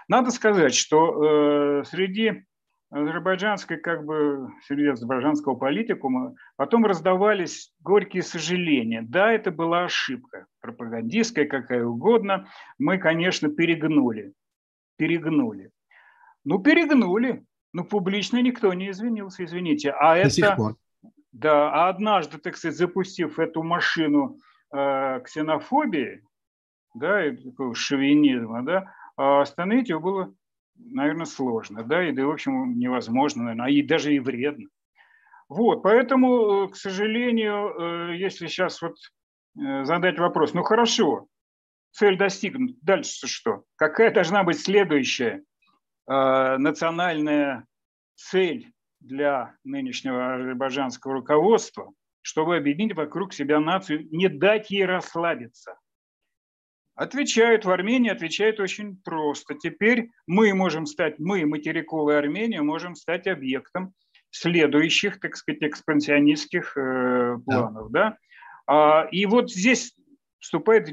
Надо 0.09 0.31
сказать, 0.31 0.75
что 0.75 1.81
э, 1.81 1.85
среди 1.85 2.47
азербайджанской, 2.93 3.79
как 3.79 4.05
бы, 4.05 4.51
среди 4.67 4.87
азербайджанского 4.87 5.55
политикума 5.55 6.35
потом 6.57 6.85
раздавались 6.85 7.73
горькие 7.81 8.23
сожаления. 8.23 9.03
Да, 9.03 9.33
это 9.33 9.51
была 9.51 9.85
ошибка, 9.85 10.47
пропагандистская, 10.61 11.47
какая 11.47 11.85
угодно. 11.85 12.47
Мы, 12.79 12.99
конечно, 12.99 13.49
перегнули. 13.49 14.35
Перегнули. 14.97 15.71
Ну, 16.45 16.59
перегнули. 16.59 17.45
Ну, 17.73 17.85
публично 17.85 18.43
никто 18.43 18.73
не 18.75 18.91
извинился, 18.91 19.45
извините. 19.45 19.91
А 19.93 20.15
До 20.15 20.21
это, 20.21 20.31
сих 20.31 20.57
пор. 20.57 20.77
Да, 21.33 21.73
а 21.73 21.89
однажды, 21.89 22.37
так 22.37 22.57
сказать, 22.57 22.77
запустив 22.77 23.39
эту 23.39 23.63
машину 23.63 24.39
э, 24.71 25.21
ксенофобии, 25.25 26.23
да, 26.95 27.27
и 27.27 27.37
такого 27.37 27.75
шовинизма, 27.75 28.63
да, 28.63 28.95
а 29.17 29.41
остановить 29.41 29.89
его 29.89 30.01
было, 30.01 30.35
наверное, 30.91 31.27
сложно, 31.27 31.83
да, 31.83 32.09
и, 32.09 32.13
да, 32.13 32.27
в 32.27 32.31
общем, 32.31 32.79
невозможно, 32.79 33.45
наверное, 33.45 33.67
а 33.67 33.71
и 33.71 33.83
даже 33.83 34.15
и 34.15 34.19
вредно. 34.19 34.69
Вот, 35.49 35.83
поэтому, 35.83 36.65
э, 36.65 36.69
к 36.69 36.77
сожалению, 36.77 38.11
э, 38.13 38.17
если 38.17 38.47
сейчас 38.47 38.81
вот 38.81 38.97
э, 39.61 39.85
задать 39.85 40.19
вопрос, 40.19 40.55
ну 40.55 40.63
хорошо, 40.63 41.27
цель 41.91 42.17
достигнута, 42.17 42.75
дальше 42.81 43.27
что? 43.27 43.65
Какая 43.77 44.13
должна 44.13 44.45
быть 44.45 44.61
следующая 44.61 45.43
национальная 46.05 47.65
цель 48.17 48.73
для 48.99 49.55
нынешнего 49.63 50.35
азербайджанского 50.35 51.15
руководства, 51.15 51.93
чтобы 52.23 52.57
объединить 52.57 52.97
вокруг 52.97 53.33
себя 53.33 53.61
нацию, 53.61 54.09
не 54.11 54.29
дать 54.29 54.71
ей 54.73 54.85
расслабиться. 54.85 55.77
Отвечают 56.95 57.65
в 57.65 57.71
Армении, 57.71 58.11
отвечают 58.11 58.61
очень 58.61 58.97
просто. 59.03 59.55
Теперь 59.55 60.11
мы 60.27 60.53
можем 60.55 60.87
стать, 60.87 61.19
мы, 61.19 61.47
материковая 61.47 62.19
Армения, 62.19 62.61
можем 62.61 62.95
стать 62.95 63.27
объектом 63.27 63.95
следующих, 64.31 65.21
так 65.21 65.37
сказать, 65.37 65.63
экспансионистских 65.63 66.77
э, 66.77 67.39
планов. 67.45 67.91
Да. 67.91 68.11
Да? 68.11 68.19
А, 68.67 69.09
и 69.11 69.27
вот 69.27 69.51
здесь 69.51 69.95
вступает, 70.39 70.91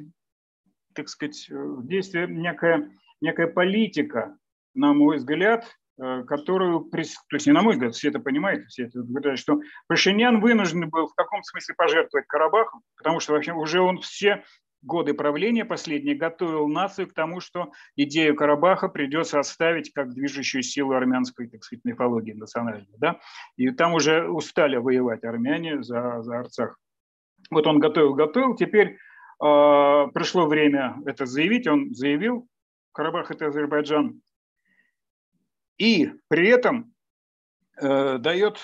так 0.93 1.09
сказать, 1.09 1.47
в 1.49 1.87
действие 1.87 2.27
некая, 2.27 2.91
некая 3.21 3.47
политика 3.47 4.37
на 4.73 4.93
мой 4.93 5.17
взгляд, 5.17 5.65
э, 6.01 6.23
которую, 6.23 6.89
то 6.91 6.97
есть 6.97 7.47
не 7.47 7.53
на 7.53 7.61
мой 7.61 7.73
взгляд, 7.73 7.95
все 7.95 8.09
это 8.09 8.19
понимают, 8.19 8.67
все 8.67 8.85
это 8.85 9.01
говорят, 9.01 9.39
что 9.39 9.59
Пашинян 9.87 10.39
вынужден 10.39 10.89
был 10.89 11.07
в 11.07 11.15
каком 11.15 11.43
смысле 11.43 11.75
пожертвовать 11.75 12.27
Карабахом, 12.27 12.81
потому 12.97 13.19
что 13.19 13.33
вообще 13.33 13.53
уже 13.53 13.81
он 13.81 13.99
все 13.99 14.43
годы 14.81 15.13
правления 15.13 15.65
последние 15.65 16.15
готовил 16.15 16.67
нацию 16.67 17.07
к 17.07 17.13
тому, 17.13 17.39
что 17.39 17.71
идею 17.95 18.35
Карабаха 18.35 18.87
придется 18.87 19.39
оставить 19.39 19.91
как 19.93 20.13
движущую 20.13 20.63
силу 20.63 20.93
армянской, 20.93 21.47
так 21.47 21.63
сказать, 21.63 21.83
мифологии 21.85 22.33
национальной. 22.33 22.87
Да? 22.97 23.19
И 23.57 23.69
там 23.71 23.93
уже 23.93 24.27
устали 24.27 24.77
воевать 24.77 25.23
армяне 25.23 25.83
за, 25.83 26.21
за 26.21 26.39
Арцах. 26.39 26.77
Вот 27.51 27.67
он 27.67 27.79
готовил, 27.79 28.13
готовил, 28.13 28.55
теперь 28.55 28.87
э, 28.87 28.97
пришло 29.39 30.45
время 30.47 30.97
это 31.05 31.25
заявить, 31.25 31.67
он 31.67 31.93
заявил, 31.93 32.47
Карабах– 32.91 33.31
это 33.31 33.47
Азербайджан. 33.47 34.21
И 35.77 36.11
при 36.27 36.49
этом 36.49 36.93
э, 37.81 38.17
дает 38.17 38.59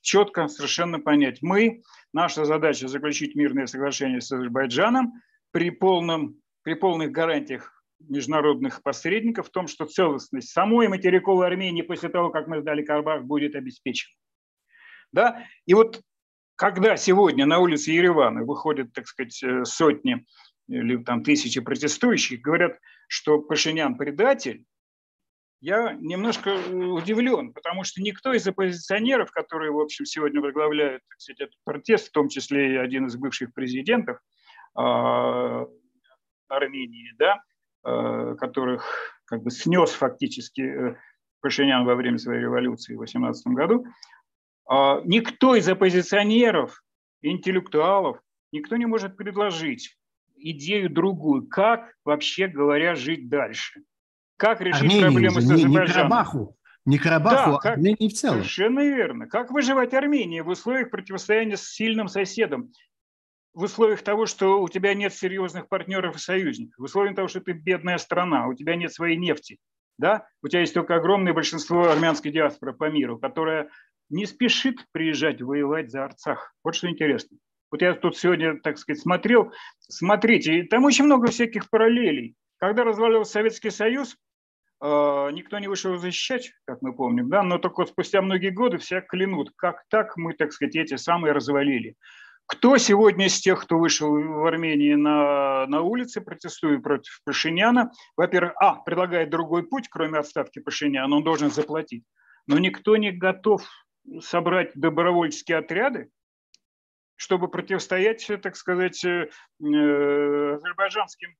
четко 0.00 0.48
совершенно 0.48 0.98
понять, 0.98 1.38
мы, 1.40 1.82
наша 2.12 2.44
задача 2.44 2.88
заключить 2.88 3.36
мирное 3.36 3.66
соглашение 3.66 4.20
с 4.20 4.32
Азербайджаном 4.32 5.12
при, 5.56 5.70
полном, 5.70 6.38
при 6.64 6.74
полных 6.74 7.12
гарантиях 7.12 7.82
международных 7.98 8.82
посредников 8.82 9.48
в 9.48 9.50
том, 9.50 9.68
что 9.68 9.86
целостность 9.86 10.50
самой 10.50 10.86
материковой 10.88 11.46
Армении 11.46 11.80
после 11.80 12.10
того, 12.10 12.28
как 12.28 12.46
мы 12.46 12.60
сдали 12.60 12.82
Карабах, 12.82 13.24
будет 13.24 13.54
обеспечена. 13.54 14.14
Да? 15.12 15.46
И 15.64 15.72
вот 15.72 16.02
когда 16.56 16.98
сегодня 16.98 17.46
на 17.46 17.58
улице 17.58 17.92
Еревана 17.92 18.44
выходят, 18.44 18.92
так 18.92 19.06
сказать, 19.06 19.42
э, 19.42 19.64
сотни 19.64 20.26
или 20.68 21.02
там 21.02 21.24
тысячи 21.24 21.58
протестующих, 21.62 22.42
говорят, 22.42 22.78
что 23.08 23.40
Пашинян 23.40 23.96
предатель, 23.96 24.66
я 25.62 25.94
немножко 25.94 26.50
удивлен, 26.68 27.54
потому 27.54 27.84
что 27.84 28.02
никто 28.02 28.34
из 28.34 28.46
оппозиционеров, 28.46 29.30
которые, 29.30 29.72
в 29.72 29.80
общем, 29.80 30.04
сегодня 30.04 30.42
возглавляют 30.42 31.02
так 31.08 31.18
сказать, 31.18 31.40
этот 31.40 31.56
протест, 31.64 32.08
в 32.08 32.12
том 32.12 32.28
числе 32.28 32.74
и 32.74 32.76
один 32.76 33.06
из 33.06 33.16
бывших 33.16 33.54
президентов 33.54 34.18
Армении, 36.48 37.12
да, 37.18 37.40
э, 37.84 38.36
которых 38.38 38.84
как 39.24 39.42
бы 39.42 39.50
снес 39.50 39.90
фактически 39.90 40.60
э, 40.60 40.96
Пашинян 41.40 41.84
во 41.84 41.94
время 41.94 42.18
своей 42.18 42.40
революции 42.40 42.94
в 42.94 42.98
18 42.98 43.46
году, 43.48 43.86
э, 44.70 45.00
никто 45.04 45.54
из 45.54 45.68
оппозиционеров, 45.68 46.82
интеллектуалов, 47.22 48.20
никто 48.52 48.76
не 48.76 48.86
может 48.86 49.16
предложить 49.16 49.96
идею 50.36 50.90
другую, 50.90 51.46
как 51.48 51.92
вообще 52.04 52.46
говоря 52.46 52.94
жить 52.94 53.28
дальше. 53.28 53.82
Как 54.36 54.60
решить 54.60 54.82
Армении, 54.82 55.02
проблемы 55.02 55.40
с 55.40 55.50
Азербайджаном? 55.50 55.80
Не 55.80 55.86
Карабаху, 55.86 56.56
не 56.84 56.98
Карабаху, 56.98 57.50
да, 57.50 57.56
а 57.56 57.60
как, 57.60 57.72
Армении 57.72 58.08
в 58.08 58.12
целом. 58.12 58.38
Совершенно 58.38 58.80
верно. 58.80 59.26
Как 59.26 59.50
выживать 59.50 59.94
Армении 59.94 60.40
в 60.40 60.48
условиях 60.48 60.90
противостояния 60.90 61.56
с 61.56 61.70
сильным 61.70 62.08
соседом? 62.08 62.70
В 63.56 63.62
условиях 63.62 64.02
того, 64.02 64.26
что 64.26 64.60
у 64.60 64.68
тебя 64.68 64.92
нет 64.92 65.14
серьезных 65.14 65.66
партнеров 65.70 66.16
и 66.16 66.18
союзников, 66.18 66.74
в 66.76 66.82
условиях 66.82 67.16
того, 67.16 67.26
что 67.26 67.40
ты 67.40 67.52
бедная 67.52 67.96
страна, 67.96 68.48
у 68.48 68.52
тебя 68.52 68.76
нет 68.76 68.92
своей 68.92 69.16
нефти, 69.16 69.56
да? 69.96 70.26
у 70.42 70.48
тебя 70.48 70.60
есть 70.60 70.74
только 70.74 70.94
огромное 70.94 71.32
большинство 71.32 71.88
армянской 71.88 72.30
диаспоры 72.30 72.74
по 72.74 72.90
миру, 72.90 73.18
которая 73.18 73.70
не 74.10 74.26
спешит 74.26 74.84
приезжать 74.92 75.40
воевать 75.40 75.90
за 75.90 76.04
Арцах. 76.04 76.52
Вот 76.62 76.74
что 76.74 76.90
интересно. 76.90 77.38
Вот 77.70 77.80
я 77.80 77.94
тут 77.94 78.18
сегодня, 78.18 78.60
так 78.60 78.76
сказать, 78.76 79.00
смотрел. 79.00 79.50
Смотрите, 79.78 80.64
там 80.64 80.84
очень 80.84 81.06
много 81.06 81.28
всяких 81.28 81.70
параллелей. 81.70 82.34
Когда 82.58 82.84
развалился 82.84 83.32
Советский 83.32 83.70
Союз, 83.70 84.18
э, 84.82 84.86
никто 84.86 85.58
не 85.60 85.68
вышел 85.68 85.96
защищать, 85.96 86.52
как 86.66 86.82
мы 86.82 86.94
помним, 86.94 87.30
да, 87.30 87.42
но 87.42 87.56
только 87.56 87.80
вот 87.80 87.88
спустя 87.88 88.20
многие 88.20 88.50
годы 88.50 88.76
все 88.76 89.00
клянут, 89.00 89.50
как 89.56 89.82
так 89.88 90.14
мы, 90.18 90.34
так 90.34 90.52
сказать, 90.52 90.76
эти 90.76 90.96
самые 90.96 91.32
развалили. 91.32 91.96
Кто 92.46 92.78
сегодня 92.78 93.26
из 93.26 93.40
тех, 93.40 93.62
кто 93.62 93.78
вышел 93.78 94.10
в 94.10 94.46
Армении 94.46 94.94
на, 94.94 95.66
на 95.66 95.82
улице, 95.82 96.20
протестует 96.20 96.82
против 96.82 97.20
Пашиняна, 97.24 97.90
во-первых, 98.16 98.54
а, 98.60 98.76
предлагает 98.76 99.30
другой 99.30 99.64
путь, 99.64 99.88
кроме 99.88 100.20
отставки 100.20 100.60
Пашиняна, 100.60 101.16
он 101.16 101.24
должен 101.24 101.50
заплатить. 101.50 102.04
Но 102.46 102.58
никто 102.58 102.96
не 102.96 103.10
готов 103.10 103.62
собрать 104.20 104.70
добровольческие 104.74 105.58
отряды, 105.58 106.10
чтобы 107.16 107.48
противостоять, 107.48 108.30
так 108.42 108.56
сказать, 108.56 109.04
э, 109.04 109.28
э, 109.60 110.54
азербайджанским 110.54 111.34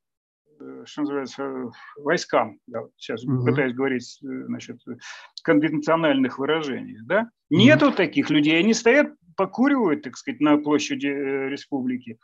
э, 0.58 0.84
что 0.86 1.02
называется, 1.02 1.70
войскам, 1.96 2.58
да, 2.66 2.80
сейчас 2.96 3.22
угу. 3.24 3.44
пытаюсь 3.44 3.74
говорить 3.74 4.18
значит, 4.20 4.80
конвенциональных 5.42 6.38
выражений, 6.38 6.98
да, 7.04 7.30
угу. 7.50 7.60
нету 7.60 7.92
таких 7.92 8.30
людей, 8.30 8.58
они 8.58 8.74
стоят, 8.74 9.12
покуривают, 9.36 10.02
так 10.02 10.16
сказать, 10.16 10.40
на 10.40 10.58
площади 10.58 11.06
республики, 11.06 12.18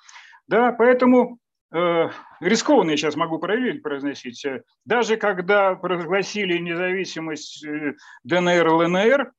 да, 0.49 0.73
поэтому 0.73 1.39
э, 1.73 2.09
рискованно 2.41 2.91
я 2.91 2.97
сейчас 2.97 3.17
могу 3.17 3.39
проверить, 3.39 3.83
произносить, 3.83 4.45
даже 4.85 5.17
когда 5.17 5.75
провозгласили 5.75 6.59
независимость 6.59 7.65
ДНР, 8.25 8.69
ЛНР, 8.69 9.33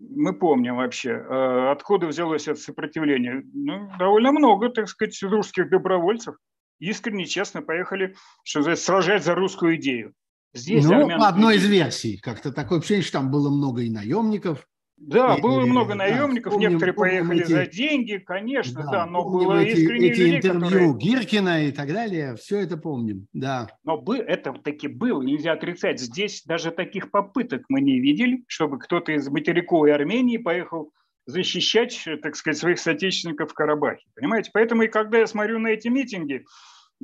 мы 0.00 0.32
помним 0.32 0.76
вообще, 0.76 1.10
э, 1.10 1.70
откуда 1.70 2.06
взялось 2.06 2.46
это 2.46 2.60
сопротивление. 2.60 3.42
Ну, 3.52 3.90
довольно 3.98 4.32
много, 4.32 4.68
так 4.68 4.88
сказать, 4.88 5.20
русских 5.22 5.70
добровольцев 5.70 6.36
искренне, 6.78 7.26
честно 7.26 7.62
поехали 7.62 8.14
что 8.44 8.62
сказать, 8.62 8.80
сражать 8.80 9.24
за 9.24 9.34
русскую 9.34 9.76
идею. 9.76 10.14
Здесь 10.54 10.84
ну, 10.84 11.08
по 11.08 11.28
одной 11.28 11.56
из 11.56 11.66
версий, 11.66 12.18
как-то 12.18 12.52
такое 12.52 12.78
ощущение, 12.78 13.02
что 13.02 13.18
там 13.18 13.30
было 13.30 13.50
много 13.50 13.82
и 13.82 13.90
наемников, 13.90 14.66
да, 15.00 15.36
и, 15.36 15.40
было 15.40 15.60
много 15.60 15.94
наемников, 15.94 16.54
да, 16.54 16.58
некоторые 16.58 16.92
помним 16.92 17.12
поехали 17.12 17.42
эти, 17.42 17.52
за 17.52 17.66
деньги, 17.66 18.16
конечно, 18.18 18.82
да, 18.82 18.90
да 18.90 19.06
но 19.06 19.24
было 19.24 19.62
эти, 19.62 19.78
искренне 19.78 20.08
эти 20.08 20.20
людей, 20.20 20.36
интервью 20.36 20.60
которые... 20.60 20.94
Гиркина 20.94 21.64
и 21.66 21.72
так 21.72 21.88
далее, 21.88 22.34
все 22.36 22.58
это 22.58 22.76
помним, 22.76 23.26
да. 23.32 23.68
Но 23.84 24.02
это 24.14 24.52
таки 24.52 24.88
было, 24.88 25.22
нельзя 25.22 25.52
отрицать. 25.52 26.00
Здесь 26.00 26.42
даже 26.44 26.72
таких 26.72 27.10
попыток 27.10 27.62
мы 27.68 27.80
не 27.80 28.00
видели, 28.00 28.44
чтобы 28.48 28.78
кто-то 28.78 29.12
из 29.12 29.28
материковой 29.28 29.94
Армении 29.94 30.36
поехал 30.36 30.92
защищать, 31.26 32.04
так 32.22 32.36
сказать, 32.36 32.58
своих 32.58 32.78
соотечественников 32.78 33.52
в 33.52 33.54
Карабахе. 33.54 34.04
Понимаете? 34.16 34.50
Поэтому 34.52 34.82
и 34.82 34.88
когда 34.88 35.18
я 35.18 35.26
смотрю 35.26 35.58
на 35.58 35.68
эти 35.68 35.88
митинги, 35.88 36.44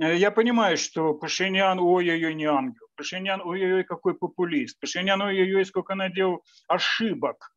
э, 0.00 0.16
я 0.16 0.30
понимаю, 0.30 0.78
что 0.78 1.14
Пашинян, 1.14 1.78
ой-ой-ой, 1.78 2.34
не 2.34 2.46
ангел. 2.46 2.86
Пашинян, 2.96 3.40
ой-ой-ой, 3.44 3.84
какой 3.84 4.14
популист. 4.14 4.80
Пашинян, 4.80 5.20
ой-ой-ой, 5.20 5.64
сколько 5.64 5.94
наделал 5.94 6.42
ошибок 6.68 7.53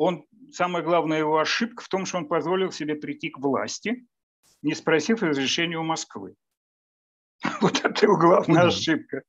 он, 0.00 0.24
самая 0.50 0.82
главная 0.82 1.18
его 1.18 1.38
ошибка 1.38 1.84
в 1.84 1.88
том, 1.88 2.06
что 2.06 2.16
он 2.16 2.26
позволил 2.26 2.72
себе 2.72 2.94
прийти 2.94 3.28
к 3.28 3.38
власти, 3.38 4.06
не 4.62 4.74
спросив 4.74 5.22
разрешения 5.22 5.78
у 5.78 5.82
Москвы. 5.82 6.34
Вот 7.60 7.84
это 7.84 8.06
его 8.06 8.16
главная 8.16 8.68
ошибка. 8.68 9.22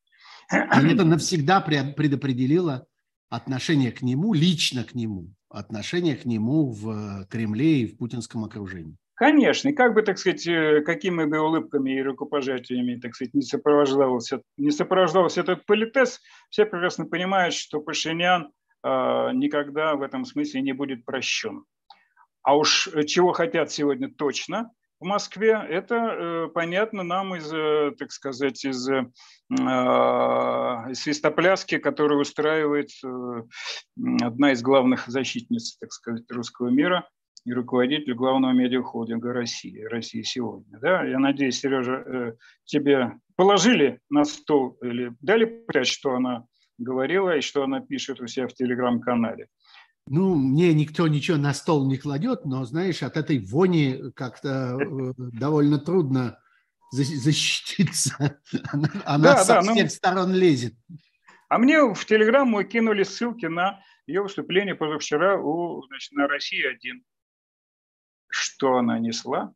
И 0.51 0.55
это 0.55 1.03
навсегда 1.03 1.59
предопределило 1.61 2.88
отношение 3.30 3.91
к 3.91 4.01
нему, 4.01 4.34
лично 4.34 4.86
к 4.86 4.95
нему, 4.95 5.34
отношение 5.49 6.15
к 6.15 6.24
нему 6.24 6.72
в 6.72 7.26
Кремле 7.26 7.82
и 7.82 7.88
в 7.88 7.97
путинском 7.97 8.45
окружении. 8.45 8.95
Конечно, 9.15 9.69
и 9.69 9.74
как 9.74 9.93
бы, 9.93 10.01
так 10.01 10.17
сказать, 10.17 10.47
э, 10.47 10.82
какими 10.82 11.26
бы 11.26 11.39
улыбками 11.39 11.91
и 11.91 12.01
рукопожатиями, 12.01 12.99
так 12.99 13.13
сказать, 13.13 13.34
не 13.34 13.43
сопровождался, 13.43 14.41
не 14.57 14.72
сопровождался 14.72 15.41
этот 15.41 15.65
политес, 15.65 16.22
все 16.49 16.65
прекрасно 16.65 17.05
понимают, 17.05 17.53
что 17.53 17.82
Пашинян 17.82 18.43
а, 18.45 18.49
никогда 18.84 19.95
в 19.95 20.01
этом 20.01 20.25
смысле 20.25 20.61
не 20.61 20.73
будет 20.73 21.05
прощен. 21.05 21.65
А 22.43 22.57
уж 22.57 22.89
чего 23.05 23.34
хотят 23.34 23.71
сегодня 23.71 24.11
точно 24.11 24.71
в 25.01 25.03
Москве, 25.03 25.59
это 25.67 25.95
э, 25.95 26.47
понятно 26.53 27.01
нам 27.01 27.36
из, 27.36 27.51
э, 27.51 27.91
так 27.97 28.11
сказать, 28.11 28.63
э, 28.63 28.69
из 28.69 28.88
свистопляски, 30.93 31.79
которую 31.79 32.21
устраивает 32.21 32.91
одна 34.21 34.51
из 34.51 34.61
главных 34.61 35.07
защитниц, 35.07 35.77
так 35.79 35.91
сказать, 35.91 36.29
русского 36.29 36.69
мира 36.69 37.09
и 37.45 37.51
руководитель 37.51 38.13
главного 38.13 38.51
медиахолдинга 38.51 39.34
России, 39.34 39.82
России 39.82 40.21
сегодня. 40.21 40.77
Да? 40.79 41.03
Я 41.03 41.17
надеюсь, 41.17 41.59
Сережа, 41.59 42.36
тебе 42.65 43.13
положили 43.36 43.99
на 44.11 44.23
стол 44.23 44.77
или 44.84 45.13
дали 45.19 45.45
понять, 45.45 45.88
что 45.88 46.13
она 46.13 46.45
говорила 46.82 47.38
и 47.38 47.41
что 47.41 47.63
она 47.63 47.79
пишет 47.79 48.21
у 48.21 48.27
себя 48.27 48.47
в 48.47 48.53
телеграм-канале. 48.53 49.47
Ну, 50.07 50.36
мне 50.36 50.73
никто 50.73 51.07
ничего 51.07 51.38
на 51.38 51.53
стол 51.53 51.88
не 51.88 51.97
кладет, 51.97 52.45
но, 52.45 52.65
знаешь, 52.65 53.03
от 53.03 53.17
этой 53.17 53.39
вони 53.39 54.11
как-то 54.15 54.77
э, 54.79 55.13
довольно 55.17 55.77
трудно 55.77 56.39
защититься. 56.91 58.39
Она, 58.71 58.89
она 59.05 59.36
да, 59.36 59.43
со 59.43 59.53
да, 59.53 59.61
ну 59.61 59.73
всех 59.73 59.86
ну, 59.86 59.89
сторон 59.89 60.34
лезет. 60.34 60.73
А 61.47 61.57
мне 61.57 61.82
в 61.93 62.05
Телеграм 62.05 62.47
мы 62.47 62.63
кинули 62.63 63.03
ссылки 63.03 63.45
на 63.45 63.82
ее 64.07 64.23
выступление 64.23 64.75
позавчера 64.75 65.38
у, 65.38 65.82
значит, 65.84 66.11
на 66.11 66.27
России-1. 66.27 67.01
Что 68.29 68.77
она 68.77 68.99
несла? 68.99 69.53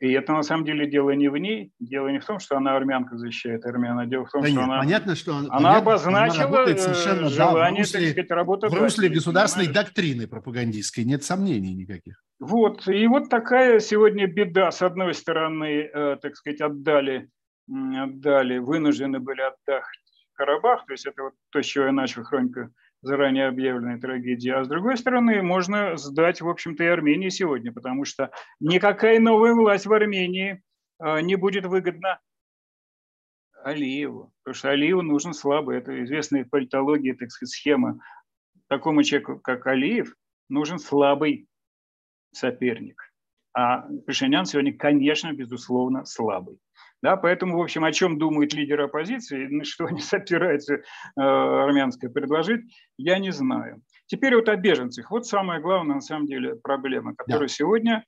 И 0.00 0.12
это 0.12 0.32
на 0.32 0.42
самом 0.42 0.64
деле 0.64 0.90
дело 0.90 1.10
не 1.10 1.28
в 1.28 1.36
ней, 1.36 1.72
дело 1.78 2.08
не 2.08 2.20
в 2.20 2.24
том, 2.24 2.40
что 2.40 2.56
она 2.56 2.74
армянка 2.74 3.18
защищает 3.18 3.66
армян, 3.66 3.98
а 3.98 4.06
дело 4.06 4.24
в 4.24 4.30
том, 4.30 4.40
да 4.40 4.48
что 4.48 4.56
нет, 4.56 4.64
она, 4.64 4.78
понятно, 4.78 5.14
что 5.14 5.32
он, 5.32 5.44
она 5.44 5.50
понятно, 5.50 5.76
обозначила 5.76 6.62
она 6.62 6.76
совершенно, 6.78 7.28
желание, 7.28 7.82
да, 7.82 7.82
русле, 7.82 8.00
так 8.00 8.10
сказать, 8.10 8.30
работать. 8.30 8.72
В 8.72 8.74
русле 8.74 9.08
государственной 9.10 9.66
понимаешь? 9.66 9.86
доктрины 9.86 10.26
пропагандистской, 10.26 11.04
нет 11.04 11.22
сомнений 11.22 11.74
никаких. 11.74 12.22
Вот, 12.38 12.88
и 12.88 13.06
вот 13.06 13.28
такая 13.28 13.78
сегодня 13.80 14.26
беда. 14.26 14.70
С 14.70 14.80
одной 14.80 15.12
стороны, 15.12 15.90
э, 15.92 16.16
так 16.22 16.34
сказать, 16.34 16.62
отдали, 16.62 17.28
отдали, 17.68 18.56
вынуждены 18.56 19.20
были 19.20 19.42
отдать 19.42 19.84
Карабах, 20.32 20.86
то 20.86 20.92
есть 20.94 21.04
это 21.04 21.24
вот 21.24 21.34
то, 21.50 21.62
с 21.62 21.66
чего 21.66 21.84
я 21.84 21.92
начал 21.92 22.24
хроника 22.24 22.70
заранее 23.02 23.48
объявленной 23.48 24.00
трагедии, 24.00 24.50
а 24.50 24.64
с 24.64 24.68
другой 24.68 24.96
стороны 24.96 25.42
можно 25.42 25.96
сдать, 25.96 26.40
в 26.40 26.48
общем-то, 26.48 26.84
и 26.84 26.88
Армении 26.88 27.28
сегодня, 27.28 27.72
потому 27.72 28.04
что 28.04 28.30
никакая 28.60 29.18
новая 29.20 29.54
власть 29.54 29.86
в 29.86 29.92
Армении 29.92 30.62
а, 30.98 31.20
не 31.20 31.36
будет 31.36 31.64
выгодна 31.64 32.20
Алиеву, 33.64 34.32
потому 34.42 34.54
что 34.54 34.70
Алиеву 34.70 35.02
нужен 35.02 35.32
слабый, 35.32 35.78
это 35.78 36.02
известная 36.04 36.44
в 36.44 36.50
политологии, 36.50 37.12
так 37.12 37.30
сказать, 37.30 37.52
схема. 37.52 38.00
Такому 38.68 39.02
человеку, 39.02 39.40
как 39.40 39.66
Алиев, 39.66 40.14
нужен 40.48 40.78
слабый 40.78 41.48
соперник. 42.32 43.02
А 43.52 43.88
Пашинян 44.06 44.46
сегодня, 44.46 44.76
конечно, 44.76 45.32
безусловно, 45.32 46.04
слабый. 46.04 46.58
Да, 47.02 47.16
поэтому, 47.16 47.56
в 47.58 47.62
общем, 47.62 47.84
о 47.84 47.92
чем 47.92 48.18
думает 48.18 48.52
лидер 48.52 48.80
оппозиции, 48.82 49.46
на 49.46 49.64
что 49.64 49.86
они 49.86 50.00
собираются 50.00 50.74
э, 50.74 50.80
армянское 51.16 52.10
предложить, 52.10 52.62
я 52.98 53.18
не 53.18 53.32
знаю. 53.32 53.82
Теперь 54.06 54.34
вот 54.34 54.48
о 54.48 54.56
беженцах. 54.56 55.10
Вот 55.10 55.26
самая 55.26 55.60
главная, 55.60 55.96
на 55.96 56.00
самом 56.00 56.26
деле, 56.26 56.56
проблема, 56.56 57.14
которая 57.14 57.48
да. 57.48 57.54
сегодня... 57.54 58.04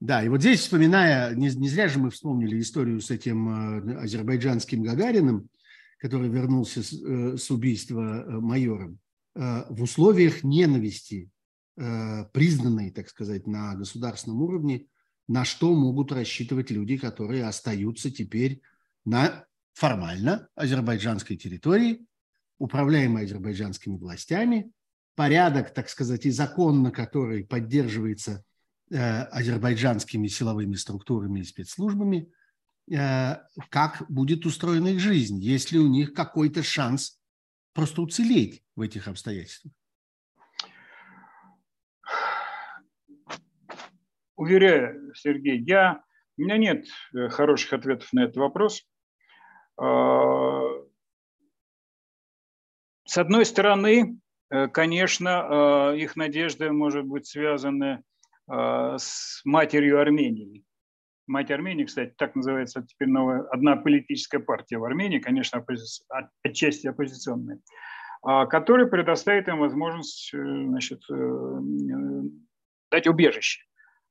Да, 0.00 0.22
и 0.22 0.28
вот 0.28 0.42
здесь, 0.42 0.60
вспоминая, 0.60 1.34
не, 1.34 1.48
не 1.48 1.68
зря 1.68 1.88
же 1.88 1.98
мы 1.98 2.10
вспомнили 2.10 2.60
историю 2.60 3.00
с 3.00 3.10
этим 3.10 3.88
э, 3.88 3.96
азербайджанским 4.00 4.82
Гагариным, 4.82 5.48
который 5.98 6.28
вернулся 6.28 6.82
с, 6.82 6.92
э, 6.92 7.36
с 7.36 7.50
убийства 7.50 8.24
э, 8.26 8.30
майором, 8.30 8.98
в 9.34 9.82
условиях 9.84 10.42
ненависти, 10.42 11.30
признанной, 11.76 12.90
так 12.90 13.08
сказать, 13.08 13.46
на 13.46 13.76
государственном 13.76 14.42
уровне, 14.42 14.86
на 15.28 15.44
что 15.44 15.74
могут 15.74 16.10
рассчитывать 16.10 16.70
люди, 16.70 16.96
которые 16.96 17.44
остаются 17.44 18.10
теперь 18.10 18.62
на 19.04 19.44
формально 19.74 20.48
азербайджанской 20.56 21.36
территории, 21.36 22.06
управляемой 22.58 23.24
азербайджанскими 23.24 23.96
властями, 23.96 24.72
порядок, 25.14 25.72
так 25.74 25.88
сказать, 25.88 26.26
и 26.26 26.30
закон, 26.30 26.82
на 26.82 26.90
который 26.90 27.44
поддерживается 27.44 28.44
э, 28.90 28.96
азербайджанскими 28.96 30.26
силовыми 30.28 30.74
структурами 30.74 31.40
и 31.40 31.44
спецслужбами, 31.44 32.32
э, 32.90 33.36
как 33.68 34.04
будет 34.08 34.46
устроена 34.46 34.88
их 34.88 35.00
жизнь, 35.00 35.38
есть 35.40 35.72
ли 35.72 35.78
у 35.78 35.88
них 35.88 36.14
какой-то 36.14 36.62
шанс 36.62 37.20
просто 37.74 38.02
уцелеть 38.02 38.64
в 38.74 38.80
этих 38.80 39.06
обстоятельствах. 39.06 39.72
Уверяю, 44.38 45.12
Сергей, 45.16 45.58
я, 45.58 46.00
у 46.36 46.42
меня 46.42 46.58
нет 46.58 46.86
э, 47.12 47.28
хороших 47.28 47.72
ответов 47.72 48.08
на 48.12 48.22
этот 48.22 48.36
вопрос. 48.36 48.88
А, 49.76 50.62
с 53.04 53.18
одной 53.18 53.44
стороны, 53.44 54.20
э, 54.50 54.68
конечно, 54.68 55.90
э, 55.92 55.98
их 55.98 56.14
надежды 56.14 56.70
может 56.70 57.04
быть 57.04 57.26
связаны 57.26 58.02
с 58.50 59.42
матерью 59.44 60.00
Армении. 60.00 60.64
Мать 61.26 61.50
Армении, 61.50 61.84
кстати, 61.84 62.14
так 62.16 62.34
называется 62.34 62.82
теперь 62.82 63.08
новая, 63.08 63.42
одна 63.50 63.76
политическая 63.76 64.38
партия 64.38 64.78
в 64.78 64.84
Армении, 64.84 65.18
конечно, 65.18 65.58
оппози... 65.58 65.84
отчасти 66.42 66.86
оппозиционная, 66.86 67.60
а, 68.22 68.46
которая 68.46 68.86
предоставит 68.86 69.48
им 69.48 69.58
возможность 69.58 70.30
значит, 70.32 71.02
дать 72.90 73.06
убежище. 73.06 73.68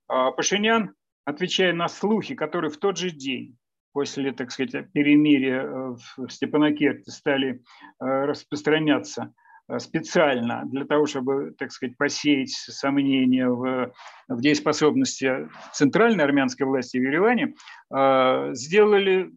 А, 0.07 0.31
Пашинян, 0.31 0.93
отвечая 1.25 1.73
на 1.73 1.87
слухи, 1.87 2.35
которые 2.35 2.71
в 2.71 2.77
тот 2.77 2.97
же 2.97 3.11
день 3.11 3.57
после, 3.97 4.31
так 4.31 4.51
сказать, 4.51 4.91
перемирия 4.91 5.63
э, 5.63 5.95
в 6.17 6.29
Степанакерте 6.29 7.09
стали 7.09 7.63
э, 7.99 8.05
распространяться 8.05 9.33
э, 9.67 9.79
специально 9.79 10.63
для 10.65 10.85
того, 10.85 11.07
чтобы, 11.07 11.55
так 11.57 11.71
сказать, 11.71 11.97
посеять 11.97 12.51
сомнения 12.51 13.49
в, 13.49 13.91
в 14.27 14.39
дееспособности 14.39 15.49
центральной 15.73 16.23
армянской 16.23 16.67
власти 16.67 16.97
в 16.97 17.01
Ереване, 17.01 17.55
сделали 18.53 19.31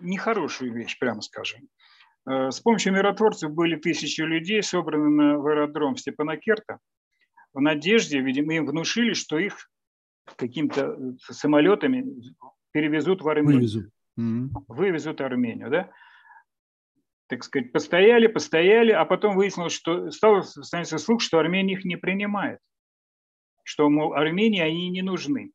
нехорошую 0.00 0.74
вещь, 0.74 0.98
прямо 0.98 1.22
скажем. 1.22 1.60
С 2.26 2.60
помощью 2.60 2.92
миротворцев 2.92 3.50
были 3.50 3.76
тысячи 3.76 4.20
людей, 4.20 4.62
собраны 4.62 5.08
на, 5.08 5.38
в 5.38 5.46
аэродром 5.46 5.96
Степанакерта, 5.96 6.80
в 7.54 7.60
надежде, 7.60 8.20
видимо, 8.20 8.54
им 8.54 8.66
внушили, 8.66 9.14
что 9.14 9.38
их 9.38 9.70
какими-то 10.36 10.96
э, 10.98 11.32
самолетами 11.32 12.04
перевезут 12.72 13.22
в 13.22 13.28
Армению. 13.28 13.56
Вывезут. 13.56 13.90
Mm-hmm. 14.18 14.48
Вывезут 14.68 15.20
Армению, 15.20 15.70
да? 15.70 15.90
Так 17.28 17.44
сказать, 17.44 17.72
постояли, 17.72 18.26
постояли, 18.26 18.90
а 18.90 19.04
потом 19.04 19.36
выяснилось, 19.36 19.72
что 19.72 20.10
стал 20.10 20.42
становиться 20.42 20.98
слух, 20.98 21.22
что 21.22 21.38
Армения 21.38 21.74
их 21.74 21.84
не 21.84 21.96
принимает, 21.96 22.58
что, 23.62 23.88
мол, 23.88 24.14
Армении 24.14 24.60
они 24.60 24.90
не 24.90 25.02
нужны. 25.02 25.52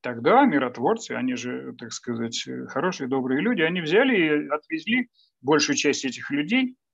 Тогда 0.00 0.44
миротворцы, 0.44 1.12
они 1.12 1.34
же, 1.34 1.74
так 1.78 1.92
сказать, 1.92 2.46
хорошие, 2.68 3.08
добрые 3.08 3.40
люди, 3.40 3.62
они 3.62 3.80
взяли 3.80 4.16
и 4.16 4.48
отвезли 4.48 5.08
большую 5.40 5.76
часть 5.76 6.04
этих 6.04 6.30
людей 6.30 6.76
Э, 6.76 6.87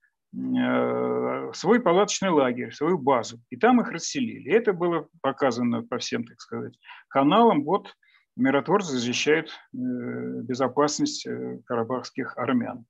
свой 1.53 1.79
палаточный 1.79 2.29
лагерь, 2.29 2.73
свою 2.73 2.97
базу. 2.97 3.39
И 3.49 3.57
там 3.57 3.81
их 3.81 3.89
расселили. 3.89 4.51
Это 4.51 4.73
было 4.73 5.07
показано 5.21 5.83
по 5.83 5.97
всем, 5.97 6.25
так 6.25 6.39
сказать, 6.39 6.77
каналам. 7.07 7.63
Вот 7.63 7.95
миротворцы 8.35 8.91
защищают 8.91 9.49
э, 9.49 9.53
безопасность 9.73 11.25
э, 11.25 11.59
карабахских 11.65 12.37
армян. 12.37 12.85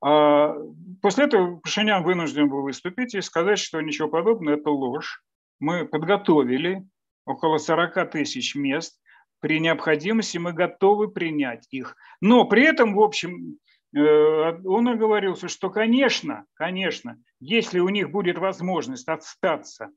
А 0.00 0.54
после 1.02 1.24
этого 1.24 1.56
Пашинян 1.56 2.04
вынужден 2.04 2.48
был 2.48 2.62
выступить 2.62 3.14
и 3.14 3.20
сказать, 3.20 3.58
что 3.58 3.80
ничего 3.80 4.08
подобного– 4.08 4.54
это 4.56 4.70
ложь. 4.70 5.24
Мы 5.58 5.84
подготовили 5.84 6.86
около 7.24 7.58
40 7.58 8.12
тысяч 8.12 8.54
мест. 8.54 9.00
При 9.40 9.58
необходимости 9.58 10.38
мы 10.38 10.52
готовы 10.52 11.08
принять 11.08 11.66
их. 11.70 11.96
Но 12.20 12.44
при 12.44 12.62
этом, 12.62 12.94
в 12.94 13.00
общем, 13.00 13.58
Э, 13.58 13.67
он 13.94 14.88
оговорился, 14.88 15.48
что, 15.48 15.70
конечно, 15.70 16.44
конечно, 16.54 17.16
если 17.40 17.78
у 17.78 17.88
них 17.88 18.10
будет 18.10 18.38
возможность 18.38 19.08
отстаться 19.08 19.90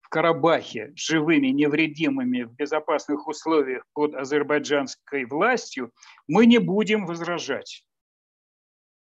в 0.00 0.08
Карабахе 0.08 0.92
живыми, 0.94 1.48
невредимыми, 1.48 2.42
в 2.42 2.54
безопасных 2.54 3.26
условиях 3.26 3.84
под 3.94 4.14
азербайджанской 4.14 5.24
властью, 5.24 5.92
мы 6.28 6.44
не 6.44 6.58
будем 6.58 7.06
возражать. 7.06 7.86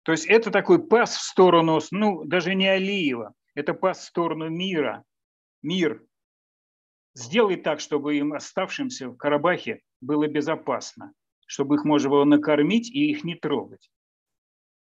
То 0.03 0.13
есть 0.13 0.25
это 0.25 0.49
такой 0.49 0.81
пас 0.81 1.15
в 1.15 1.21
сторону, 1.21 1.79
ну, 1.91 2.23
даже 2.23 2.55
не 2.55 2.67
Алиева, 2.67 3.33
это 3.53 3.73
пас 3.73 3.99
в 3.99 4.03
сторону 4.03 4.49
мира. 4.49 5.03
Мир. 5.61 6.03
Сделай 7.13 7.57
так, 7.57 7.81
чтобы 7.81 8.17
им 8.17 8.33
оставшимся 8.33 9.09
в 9.09 9.17
Карабахе 9.17 9.81
было 9.99 10.27
безопасно, 10.27 11.13
чтобы 11.45 11.75
их 11.75 11.83
можно 11.83 12.09
было 12.09 12.23
накормить 12.23 12.89
и 12.89 13.11
их 13.11 13.23
не 13.23 13.35
трогать. 13.35 13.91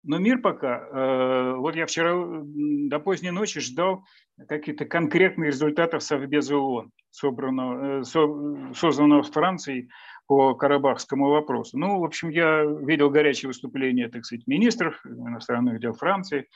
Но 0.03 0.19
мир 0.19 0.41
пока, 0.41 0.79
э, 0.79 1.55
вот 1.57 1.77
я 1.77 1.87
вчера 1.87 2.15
до 2.15 2.99
поздней 3.01 3.33
ночи 3.33 3.61
ждал 3.61 4.05
каких-то 4.49 4.87
конкретных 4.87 5.49
результатов 5.49 6.03
Совбеза 6.03 6.57
ООН, 6.57 6.91
собранного, 7.11 8.01
э, 8.01 8.05
созданного 8.05 9.23
Францией 9.23 9.91
по 10.27 10.55
карабахскому 10.55 11.29
вопросу. 11.29 11.77
Ну, 11.79 12.01
в 12.01 12.05
общем, 12.05 12.31
я 12.31 12.65
видел 12.65 13.11
горячее 13.11 13.49
выступление, 13.49 14.09
так 14.09 14.25
сказать, 14.25 14.47
министров 14.47 15.05
иностранных 15.05 15.81
дел 15.81 15.93
Франции. 15.93 16.49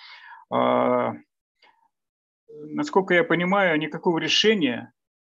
А, 0.51 1.13
насколько 2.49 3.13
я 3.15 3.25
понимаю, 3.25 3.79
никакого 3.79 4.19
решения 4.19 4.93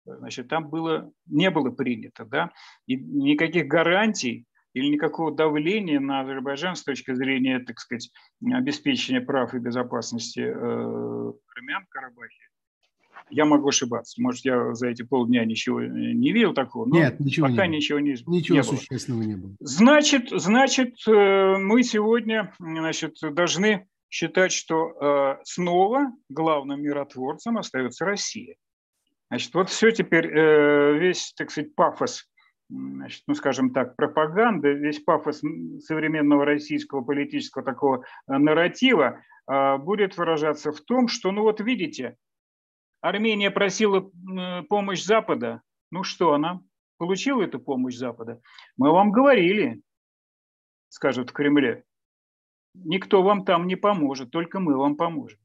значит, 0.06 0.48
там 0.48 0.68
было, 0.68 1.10
не 1.26 1.50
было 1.50 1.70
принято, 1.70 2.24
да, 2.24 2.52
и 2.86 2.96
никаких 2.96 3.66
гарантий 3.66 4.46
или 4.76 4.88
никакого 4.88 5.34
давления 5.34 5.98
на 5.98 6.20
Азербайджан 6.20 6.76
с 6.76 6.84
точки 6.84 7.14
зрения, 7.14 7.60
так 7.60 7.80
сказать, 7.80 8.10
обеспечения 8.44 9.22
прав 9.22 9.54
и 9.54 9.58
безопасности 9.58 10.40
э, 10.40 10.52
армян 10.52 11.86
в 11.86 11.88
Карабахе. 11.88 12.44
Я 13.30 13.46
могу 13.46 13.68
ошибаться. 13.68 14.20
Может, 14.20 14.44
я 14.44 14.74
за 14.74 14.88
эти 14.88 15.00
полдня 15.00 15.46
ничего 15.46 15.80
не 15.80 16.30
видел 16.30 16.52
такого, 16.52 16.84
но 16.84 16.94
Нет, 16.94 17.18
ничего 17.20 17.48
пока 17.48 17.66
не 17.66 17.78
ничего 17.78 18.00
не 18.00 18.16
Ничего 18.26 18.58
не 18.58 18.62
существенного 18.62 19.22
не 19.22 19.36
было. 19.36 19.56
Значит, 19.60 20.28
значит, 20.30 20.96
э, 21.08 21.56
мы 21.56 21.82
сегодня 21.82 22.52
значит, 22.58 23.14
должны 23.32 23.88
считать, 24.10 24.52
что 24.52 24.90
э, 24.90 25.38
снова 25.44 26.12
главным 26.28 26.82
миротворцем 26.82 27.56
остается 27.56 28.04
Россия. 28.04 28.56
Значит, 29.30 29.54
вот 29.54 29.70
все 29.70 29.90
теперь, 29.90 30.28
весь, 30.28 31.32
так 31.34 31.50
сказать, 31.50 31.74
пафос 31.74 32.28
значит, 32.68 33.22
ну, 33.26 33.34
скажем 33.34 33.72
так, 33.72 33.96
пропаганда, 33.96 34.70
весь 34.70 35.00
пафос 35.00 35.42
современного 35.80 36.44
российского 36.44 37.02
политического 37.02 37.64
такого 37.64 38.02
э, 38.02 38.38
нарратива 38.38 39.20
э, 39.50 39.76
будет 39.78 40.16
выражаться 40.16 40.72
в 40.72 40.80
том, 40.80 41.08
что, 41.08 41.32
ну 41.32 41.42
вот 41.42 41.60
видите, 41.60 42.16
Армения 43.00 43.50
просила 43.50 44.10
помощь 44.68 45.04
Запада, 45.04 45.62
ну 45.90 46.02
что, 46.02 46.32
она 46.32 46.60
получила 46.98 47.42
эту 47.42 47.60
помощь 47.60 47.94
Запада? 47.94 48.40
Мы 48.76 48.90
вам 48.90 49.12
говорили, 49.12 49.82
скажут 50.88 51.30
в 51.30 51.32
Кремле, 51.32 51.84
никто 52.74 53.22
вам 53.22 53.44
там 53.44 53.66
не 53.66 53.76
поможет, 53.76 54.30
только 54.30 54.60
мы 54.60 54.76
вам 54.76 54.96
поможем. 54.96 55.38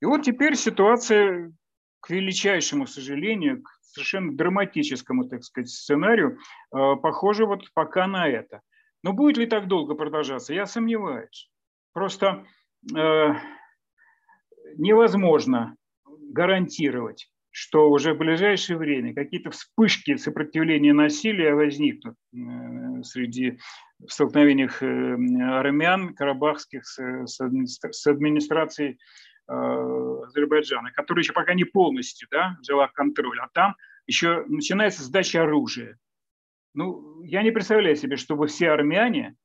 И 0.00 0.04
вот 0.04 0.22
теперь 0.22 0.54
ситуация, 0.54 1.52
к 2.00 2.10
величайшему 2.10 2.86
сожалению, 2.86 3.62
к 3.62 3.77
совершенно 3.92 4.36
драматическому, 4.36 5.28
так 5.28 5.44
сказать, 5.44 5.70
сценарию, 5.70 6.38
э, 6.74 6.96
похоже 7.02 7.46
вот 7.46 7.64
пока 7.74 8.06
на 8.06 8.28
это. 8.28 8.60
Но 9.02 9.12
будет 9.12 9.36
ли 9.36 9.46
так 9.46 9.68
долго 9.68 9.94
продолжаться, 9.94 10.54
я 10.54 10.66
сомневаюсь. 10.66 11.50
Просто 11.92 12.44
э, 12.94 13.34
невозможно 14.76 15.76
гарантировать, 16.04 17.30
что 17.50 17.90
уже 17.90 18.14
в 18.14 18.18
ближайшее 18.18 18.76
время 18.76 19.14
какие-то 19.14 19.50
вспышки 19.50 20.16
сопротивления 20.16 20.92
насилия 20.92 21.54
возникнут 21.54 22.16
э, 22.34 23.02
среди 23.02 23.58
в 23.98 24.12
столкновениях 24.12 24.82
э, 24.82 24.86
армян 24.86 26.14
карабахских 26.14 26.86
с, 26.86 27.26
с 27.26 28.06
администрацией 28.06 28.98
Азербайджана, 29.48 30.92
которая 30.92 31.22
еще 31.22 31.32
пока 31.32 31.54
не 31.54 31.64
полностью 31.64 32.28
да, 32.30 32.56
взяла 32.60 32.88
контроль, 32.88 33.40
а 33.40 33.48
там 33.52 33.76
еще 34.06 34.44
начинается 34.46 35.02
сдача 35.02 35.42
оружия. 35.42 35.98
Ну, 36.74 37.22
я 37.24 37.42
не 37.42 37.50
представляю 37.50 37.96
себе, 37.96 38.16
чтобы 38.16 38.46
все 38.46 38.70
армяне 38.70 39.36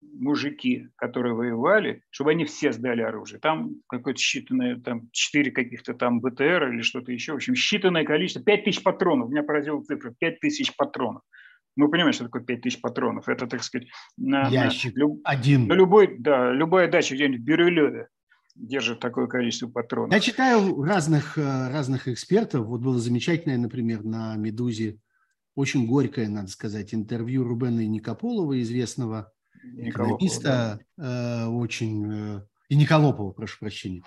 мужики, 0.00 0.88
которые 0.96 1.34
воевали, 1.34 2.02
чтобы 2.10 2.30
они 2.30 2.44
все 2.44 2.72
сдали 2.72 3.02
оружие. 3.02 3.40
Там 3.40 3.76
какое-то 3.88 4.20
считанное, 4.20 4.80
там, 4.80 5.08
4 5.12 5.50
каких-то 5.50 5.94
там 5.94 6.20
БТР 6.20 6.70
или 6.72 6.82
что-то 6.82 7.12
еще. 7.12 7.32
В 7.32 7.36
общем, 7.36 7.54
считанное 7.54 8.04
количество, 8.04 8.42
5 8.42 8.64
тысяч 8.64 8.82
патронов. 8.82 9.30
Меня 9.30 9.42
поразила 9.42 9.82
цифра, 9.82 10.14
5 10.18 10.40
тысяч 10.40 10.74
патронов. 10.76 11.22
Мы 11.76 11.90
понимаем, 11.90 12.12
что 12.12 12.24
такое 12.24 12.42
5 12.42 12.60
тысяч 12.62 12.80
патронов. 12.80 13.28
Это, 13.28 13.46
так 13.46 13.62
сказать, 13.62 13.88
на, 14.16 14.48
Ящик 14.48 14.94
на, 14.94 15.00
люб, 15.00 15.20
один. 15.24 15.66
На 15.66 15.74
любой, 15.74 16.16
да, 16.18 16.52
любая 16.52 16.88
дача 16.88 17.14
где-нибудь 17.14 17.40
в 17.40 17.44
Бирюлеве 17.44 18.08
держит 18.58 19.00
такое 19.00 19.26
количество 19.26 19.68
патронов. 19.68 20.12
Я 20.12 20.20
читаю 20.20 20.82
разных, 20.82 21.38
э, 21.38 21.42
разных 21.42 22.08
экспертов. 22.08 22.66
Вот 22.66 22.80
было 22.80 22.98
замечательное, 22.98 23.58
например, 23.58 24.04
на 24.04 24.36
«Медузе» 24.36 24.98
очень 25.54 25.86
горькое, 25.86 26.28
надо 26.28 26.48
сказать, 26.48 26.94
интервью 26.94 27.44
Рубена 27.44 27.84
Никополова, 27.84 28.60
известного 28.60 29.32
экономиста, 29.76 30.80
да. 30.96 31.44
э, 31.44 31.48
очень... 31.48 32.12
Э, 32.12 32.42
и 32.68 32.76
Николопова, 32.76 33.32
прошу 33.32 33.58
прощения. 33.60 34.02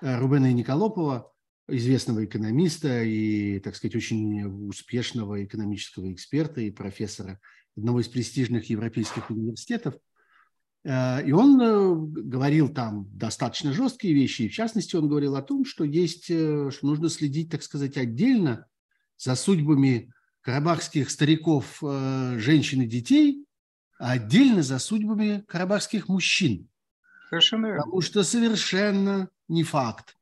Рубена 0.00 0.52
Николопова, 0.52 1.32
известного 1.68 2.24
экономиста 2.24 3.02
и, 3.02 3.58
так 3.60 3.74
сказать, 3.74 3.96
очень 3.96 4.44
успешного 4.68 5.44
экономического 5.44 6.12
эксперта 6.12 6.60
и 6.60 6.70
профессора 6.70 7.40
одного 7.76 8.00
из 8.00 8.08
престижных 8.08 8.70
европейских 8.70 9.30
университетов. 9.30 9.94
Э, 10.86 11.26
и 11.26 11.32
он 11.32 12.12
говорил 12.12 12.68
там 12.68 13.08
достаточно 13.12 13.72
жесткие 13.72 14.14
вещи, 14.14 14.42
и 14.42 14.48
в 14.48 14.52
частности 14.52 14.96
он 14.96 15.08
говорил 15.08 15.36
о 15.36 15.42
том, 15.42 15.64
что 15.64 15.84
есть, 15.84 16.24
что 16.24 16.78
нужно 16.82 17.08
следить, 17.10 17.50
так 17.50 17.62
сказать, 17.62 17.96
отдельно 17.96 18.66
за 19.18 19.34
судьбами 19.34 20.12
карабахских 20.40 21.10
стариков, 21.10 21.82
женщин 21.82 22.82
и 22.82 22.86
детей, 22.86 23.46
а 23.98 24.12
отдельно 24.12 24.62
за 24.62 24.78
судьбами 24.78 25.44
карабахских 25.48 26.08
мужчин. 26.08 26.68
Совершенно 27.28 27.66
верно. 27.66 27.82
Потому 27.82 28.00
что 28.02 28.22
совершенно 28.22 29.28
не 29.48 29.64
факт, 29.64 30.16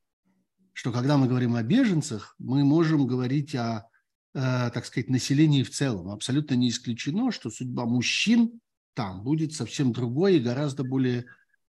что 0.72 0.92
когда 0.92 1.16
мы 1.16 1.28
говорим 1.28 1.54
о 1.54 1.62
беженцах, 1.62 2.34
мы 2.38 2.64
можем 2.64 3.06
говорить 3.06 3.54
о, 3.54 3.88
э, 4.34 4.70
так 4.72 4.84
сказать, 4.86 5.08
населении 5.08 5.62
в 5.62 5.70
целом. 5.70 6.10
Абсолютно 6.10 6.54
не 6.54 6.68
исключено, 6.68 7.30
что 7.30 7.50
судьба 7.50 7.84
мужчин 7.84 8.60
там 8.94 9.22
будет 9.22 9.52
совсем 9.52 9.92
другой 9.92 10.36
и 10.36 10.42
гораздо 10.42 10.84
более 10.84 11.26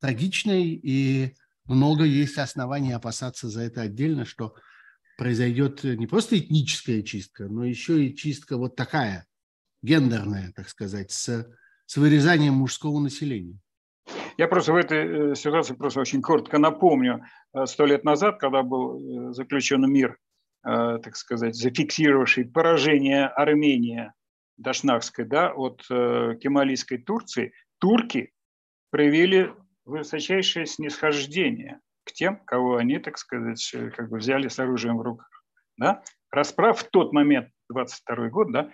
трагичной, 0.00 0.64
и 0.64 1.34
много 1.64 2.04
есть 2.04 2.38
оснований 2.38 2.92
опасаться 2.92 3.48
за 3.48 3.62
это 3.62 3.82
отдельно, 3.82 4.24
что 4.24 4.54
произойдет 5.16 5.82
не 5.84 6.06
просто 6.06 6.38
этническая 6.38 7.02
чистка, 7.02 7.48
но 7.48 7.64
еще 7.64 8.04
и 8.06 8.16
чистка 8.16 8.56
вот 8.56 8.76
такая, 8.76 9.26
гендерная, 9.82 10.52
так 10.54 10.68
сказать, 10.68 11.10
с 11.10 11.46
с 11.88 11.96
вырезанием 11.96 12.54
мужского 12.54 13.00
населения. 13.00 13.58
Я 14.36 14.46
просто 14.46 14.72
в 14.72 14.76
этой 14.76 15.32
э, 15.32 15.34
ситуации 15.34 15.74
просто 15.74 16.00
очень 16.00 16.20
коротко 16.20 16.58
напомню. 16.58 17.24
Э, 17.54 17.64
сто 17.66 17.86
лет 17.86 18.04
назад, 18.04 18.38
когда 18.38 18.62
был 18.62 19.30
э, 19.30 19.32
заключен 19.32 19.90
мир, 19.90 20.18
так 20.64 21.16
сказать, 21.16 21.54
зафиксировавший 21.54 22.44
поражение 22.44 23.26
Армении 23.26 24.12
Дашнакской 24.58 25.24
да, 25.24 25.52
от 25.52 25.82
кемалийской 25.86 26.98
Турции, 26.98 27.52
турки 27.78 28.32
проявили 28.90 29.54
высочайшее 29.84 30.66
снисхождение 30.66 31.80
к 32.04 32.12
тем, 32.12 32.38
кого 32.44 32.76
они, 32.76 32.98
так 32.98 33.18
сказать, 33.18 33.74
как 33.96 34.10
бы 34.10 34.18
взяли 34.18 34.48
с 34.48 34.58
оружием 34.58 34.98
в 34.98 35.02
руках. 35.02 35.28
Да? 35.76 36.02
Расправ 36.30 36.80
в 36.80 36.90
тот 36.90 37.12
момент, 37.12 37.50
22 37.70 38.28
год, 38.28 38.52
да, 38.52 38.70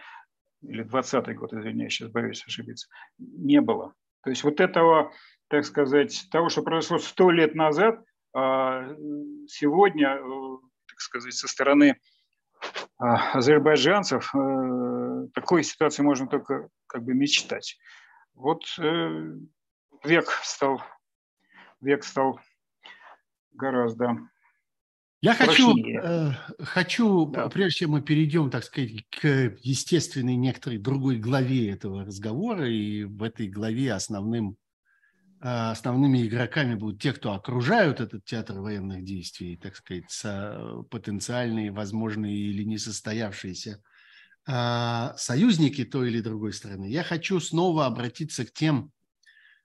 или 0.63 0.85
20-й 0.85 1.35
год, 1.35 1.53
извиняюсь, 1.53 1.93
сейчас 1.93 2.11
боюсь 2.11 2.45
ошибиться, 2.47 2.89
не 3.19 3.61
было. 3.61 3.95
То 4.23 4.31
есть 4.31 4.43
вот 4.43 4.61
этого, 4.61 5.13
так 5.49 5.65
сказать, 5.65 6.27
того, 6.31 6.49
что 6.49 6.63
произошло 6.63 6.99
сто 6.99 7.31
лет 7.31 7.55
назад, 7.55 8.03
а, 8.33 8.89
сегодня, 9.47 10.17
э, 10.17 10.57
так 10.89 11.01
сказать, 11.01 11.35
со 11.35 11.47
стороны 11.47 12.01
азербайджанцев 12.99 14.35
э, 14.35 15.29
такой 15.35 15.65
ситуации 15.65 16.03
можно 16.03 16.27
только 16.27 16.69
как 16.87 17.05
бы 17.05 17.15
мечтать. 17.15 17.79
Вот 18.35 18.65
э, 18.79 19.33
век 20.05 20.29
стал, 20.43 20.83
век 21.81 22.05
стал 22.05 22.41
гораздо 23.53 24.17
я 25.25 25.33
хочу, 25.33 25.75
э, 25.75 26.33
хочу 26.59 27.25
да. 27.25 27.49
прежде 27.49 27.79
чем 27.79 27.93
мы 27.93 28.03
перейдем, 28.03 28.51
так 28.51 28.63
сказать, 28.63 29.07
к 29.09 29.57
естественной 29.63 30.37
некоторой 30.37 30.77
другой 30.77 31.17
главе 31.17 31.71
этого 31.71 32.05
разговора, 32.05 32.69
и 32.69 33.05
в 33.05 33.23
этой 33.23 33.49
главе 33.49 33.95
основным, 33.95 34.59
основными 35.47 36.27
игроками 36.27 36.75
будут 36.75 37.03
те, 37.03 37.13
кто 37.13 37.33
окружают 37.33 38.01
этот 38.01 38.25
театр 38.25 38.61
военных 38.61 39.05
действий, 39.05 39.57
так 39.57 39.77
сказать, 39.77 40.11
потенциальные, 40.91 41.71
возможные 41.71 42.35
или 42.35 42.65
несостоявшиеся 42.65 43.83
э, 44.47 45.09
союзники 45.17 45.85
той 45.85 46.09
или 46.09 46.21
другой 46.21 46.53
страны. 46.55 46.87
Я 46.87 47.03
хочу 47.03 47.41
снова 47.41 47.85
обратиться 47.85 48.47
к 48.47 48.53
тем, 48.53 48.91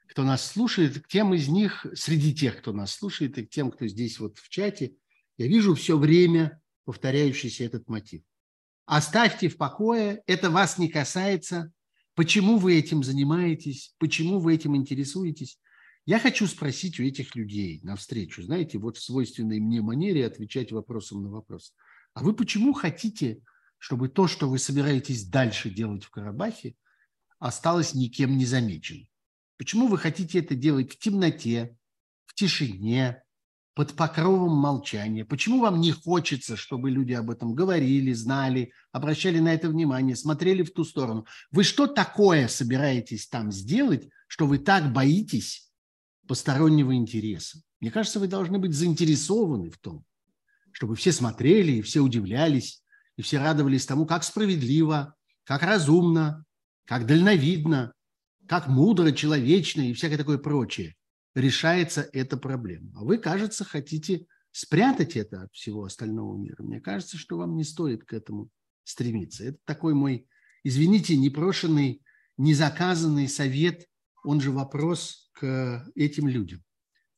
кто 0.10 0.24
нас 0.24 0.46
слушает, 0.46 1.02
к 1.02 1.08
тем 1.08 1.34
из 1.34 1.48
них, 1.48 1.86
среди 1.94 2.36
тех, 2.36 2.58
кто 2.58 2.74
нас 2.74 2.94
слушает, 2.94 3.38
и 3.38 3.46
к 3.46 3.50
тем, 3.50 3.72
кто 3.72 3.88
здесь 3.88 4.20
вот 4.20 4.38
в 4.38 4.50
чате– 4.50 4.94
я 5.40 5.48
вижу 5.48 5.74
все 5.74 5.98
время 5.98 6.62
повторяющийся 6.84 7.64
этот 7.64 7.88
мотив. 7.88 8.22
Оставьте 8.86 9.48
в 9.48 9.56
покое, 9.56 10.22
это 10.28 10.50
вас 10.50 10.78
не 10.78 10.90
касается. 10.90 11.72
Почему 12.14 12.58
вы 12.58 12.78
этим 12.78 13.04
занимаетесь? 13.04 13.96
Почему 14.00 14.40
вы 14.40 14.56
этим 14.56 14.76
интересуетесь? 14.76 15.58
Я 16.06 16.20
хочу 16.20 16.48
спросить 16.48 17.00
у 17.00 17.04
этих 17.04 17.36
людей 17.36 17.80
навстречу, 17.84 18.42
знаете, 18.42 18.78
вот 18.78 18.98
в 18.98 19.04
свойственной 19.04 19.60
мне 19.60 19.82
манере 19.82 20.26
отвечать 20.26 20.72
вопросом 20.72 21.24
на 21.24 21.30
вопрос. 21.30 21.74
А 22.14 22.24
вы 22.24 22.34
почему 22.34 22.74
хотите, 22.74 23.42
чтобы 23.78 24.10
то, 24.10 24.28
что 24.28 24.50
вы 24.50 24.60
собираетесь 24.60 25.26
дальше 25.26 25.70
делать 25.70 26.04
в 26.04 26.10
Карабахе, 26.10 26.76
осталось 27.38 27.94
никем 27.94 28.38
не 28.38 28.46
замечено? 28.46 29.06
Почему 29.58 29.88
вы 29.88 29.98
хотите 29.98 30.40
это 30.40 30.56
делать 30.56 30.94
в 30.94 30.98
темноте, 30.98 31.78
в 32.26 32.34
тишине, 32.34 33.24
под 33.76 33.94
покровом 33.94 34.56
молчания? 34.56 35.26
Почему 35.26 35.60
вам 35.60 35.80
не 35.80 35.92
хочется, 35.92 36.56
чтобы 36.56 36.90
люди 36.90 37.14
об 37.14 37.30
этом 37.30 37.54
говорили, 37.54 38.14
знали, 38.14 38.74
обращали 38.92 39.40
на 39.40 39.54
это 39.54 39.70
внимание, 39.70 40.16
смотрели 40.16 40.64
в 40.64 40.74
ту 40.74 40.84
сторону? 40.84 41.26
Вы 41.52 41.64
что 41.64 41.88
такое 41.88 42.48
собираетесь 42.48 43.28
там 43.28 43.52
сделать, 43.52 44.10
что 44.28 44.48
вы 44.48 44.58
так 44.58 44.92
боитесь 44.92 45.69
постороннего 46.30 46.94
интереса? 46.94 47.60
Мне 47.80 47.90
кажется, 47.90 48.20
вы 48.20 48.28
должны 48.28 48.60
быть 48.60 48.76
заинтересованы 48.76 49.72
в 49.72 49.80
том, 49.80 50.06
чтобы 50.72 50.96
все 50.96 51.12
смотрели 51.12 51.72
и 51.74 51.82
все 51.82 52.02
удивлялись, 52.02 52.84
и 53.18 53.24
все 53.24 53.40
радовались 53.40 53.88
тому, 53.88 54.06
как 54.06 54.24
справедливо, 54.24 55.16
как 55.44 55.64
разумно, 55.64 56.46
как 56.86 57.08
дальновидно, 57.08 57.94
как 58.48 58.68
мудро, 58.68 59.12
человечно 59.12 59.82
и 59.82 59.94
всякое 59.94 60.18
такое 60.18 60.38
прочее 60.38 60.96
решается 61.34 62.08
эта 62.14 62.38
проблема. 62.38 62.92
А 62.96 63.04
вы, 63.04 63.18
кажется, 63.18 63.66
хотите 63.66 64.28
спрятать 64.52 65.16
это 65.16 65.44
от 65.44 65.54
всего 65.54 65.84
остального 65.84 66.38
мира. 66.38 66.62
Мне 66.62 66.80
кажется, 66.80 67.18
что 67.18 67.38
вам 67.38 67.56
не 67.56 67.64
стоит 67.64 68.04
к 68.04 68.14
этому 68.14 68.50
стремиться. 68.84 69.46
Это 69.46 69.58
такой 69.66 69.96
мой, 69.96 70.28
извините, 70.64 71.18
непрошенный, 71.18 72.04
незаказанный 72.38 73.28
совет, 73.28 73.89
он 74.24 74.42
же 74.42 74.52
вопрос 74.52 75.30
к 75.34 75.86
этим 75.96 76.28
людям. 76.28 76.64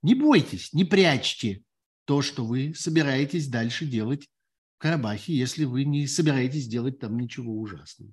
Не 0.01 0.15
бойтесь, 0.15 0.73
не 0.73 0.83
прячьте 0.85 1.63
то, 2.05 2.21
что 2.21 2.45
вы 2.45 2.73
собираетесь 2.75 3.47
дальше 3.47 3.85
делать 3.85 4.29
в 4.77 4.81
Карабахе, 4.81 5.33
если 5.35 5.65
вы 5.65 5.83
не 5.85 6.07
собираетесь 6.07 6.67
делать 6.67 6.99
там 6.99 7.17
ничего 7.17 7.59
ужасного. 7.59 8.11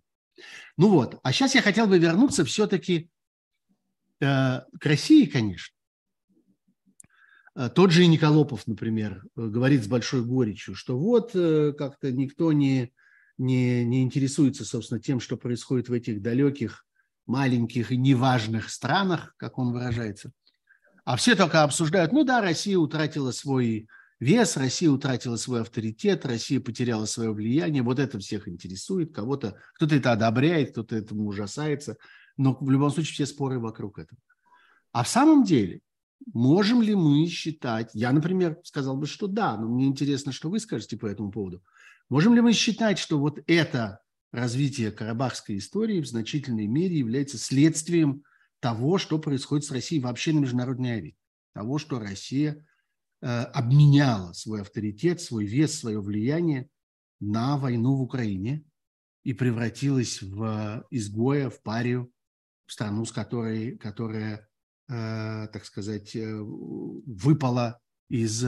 Ну 0.76 0.90
вот, 0.90 1.18
а 1.22 1.32
сейчас 1.32 1.54
я 1.54 1.62
хотел 1.62 1.86
бы 1.86 1.98
вернуться 1.98 2.44
все-таки 2.44 3.10
э, 4.20 4.24
к 4.24 4.84
России, 4.84 5.24
конечно. 5.24 5.74
э, 7.56 7.70
тот 7.70 7.90
же 7.90 8.06
Николопов, 8.06 8.66
например, 8.66 9.24
говорит 9.34 9.82
с 9.82 9.88
большой 9.88 10.24
горечью, 10.24 10.74
что 10.74 10.98
вот 10.98 11.32
как-то 11.32 12.12
никто 12.12 12.52
не, 12.52 12.92
не, 13.38 13.84
не 13.84 14.02
интересуется, 14.02 14.64
собственно, 14.64 15.00
тем, 15.00 15.20
что 15.20 15.36
происходит 15.36 15.88
в 15.88 15.92
этих 15.92 16.22
далеких, 16.22 16.86
маленьких 17.28 17.92
и 17.92 17.96
неважных 17.96 18.70
странах, 18.70 19.34
как 19.36 19.58
он 19.58 19.72
выражается. 19.72 20.32
А 21.04 21.16
все 21.16 21.36
только 21.36 21.62
обсуждают, 21.62 22.12
ну 22.12 22.24
да, 22.24 22.40
Россия 22.40 22.76
утратила 22.76 23.30
свой 23.30 23.88
вес, 24.20 24.56
Россия 24.56 24.90
утратила 24.90 25.36
свой 25.36 25.60
авторитет, 25.60 26.26
Россия 26.26 26.60
потеряла 26.60 27.06
свое 27.06 27.32
влияние. 27.32 27.82
Вот 27.82 27.98
это 27.98 28.18
всех 28.18 28.48
интересует. 28.48 29.14
Кого-то, 29.14 29.56
кто-то 29.74 29.94
это 29.94 30.12
одобряет, 30.12 30.72
кто-то 30.72 30.96
этому 30.96 31.26
ужасается. 31.26 31.96
Но 32.36 32.56
в 32.60 32.70
любом 32.70 32.90
случае 32.90 33.14
все 33.14 33.26
споры 33.26 33.58
вокруг 33.58 33.98
этого. 33.98 34.20
А 34.92 35.02
в 35.02 35.08
самом 35.08 35.44
деле, 35.44 35.80
можем 36.32 36.82
ли 36.82 36.94
мы 36.94 37.26
считать, 37.26 37.90
я, 37.94 38.12
например, 38.12 38.58
сказал 38.64 38.96
бы, 38.96 39.06
что 39.06 39.26
да, 39.26 39.56
но 39.56 39.68
мне 39.68 39.86
интересно, 39.86 40.32
что 40.32 40.50
вы 40.50 40.60
скажете 40.60 40.96
по 40.96 41.06
этому 41.06 41.30
поводу. 41.30 41.62
Можем 42.08 42.34
ли 42.34 42.40
мы 42.40 42.52
считать, 42.52 42.98
что 42.98 43.18
вот 43.18 43.38
это 43.46 44.00
развитие 44.32 44.90
карабахской 44.90 45.58
истории 45.58 46.00
в 46.00 46.06
значительной 46.06 46.66
мере 46.66 46.98
является 46.98 47.38
следствием 47.38 48.24
того, 48.60 48.98
что 48.98 49.18
происходит 49.18 49.64
с 49.64 49.70
Россией 49.70 50.02
вообще 50.02 50.32
на 50.32 50.40
международной 50.40 50.96
арене? 50.96 51.16
Того, 51.54 51.78
что 51.78 51.98
Россия 51.98 52.64
Э, 53.20 53.42
обменяла 53.42 54.32
свой 54.32 54.60
авторитет, 54.60 55.20
свой 55.20 55.44
вес, 55.44 55.76
свое 55.76 56.00
влияние 56.00 56.68
на 57.18 57.58
войну 57.58 57.96
в 57.96 58.02
Украине 58.02 58.64
и 59.24 59.32
превратилась 59.32 60.22
в 60.22 60.86
изгоя, 60.90 61.50
в 61.50 61.60
парию, 61.62 62.12
в 62.66 62.72
страну, 62.72 63.04
с 63.04 63.10
которой, 63.10 63.76
которая, 63.76 64.48
э, 64.88 65.48
так 65.52 65.64
сказать, 65.64 66.14
э, 66.14 66.32
выпала 66.32 67.80
из 68.08 68.44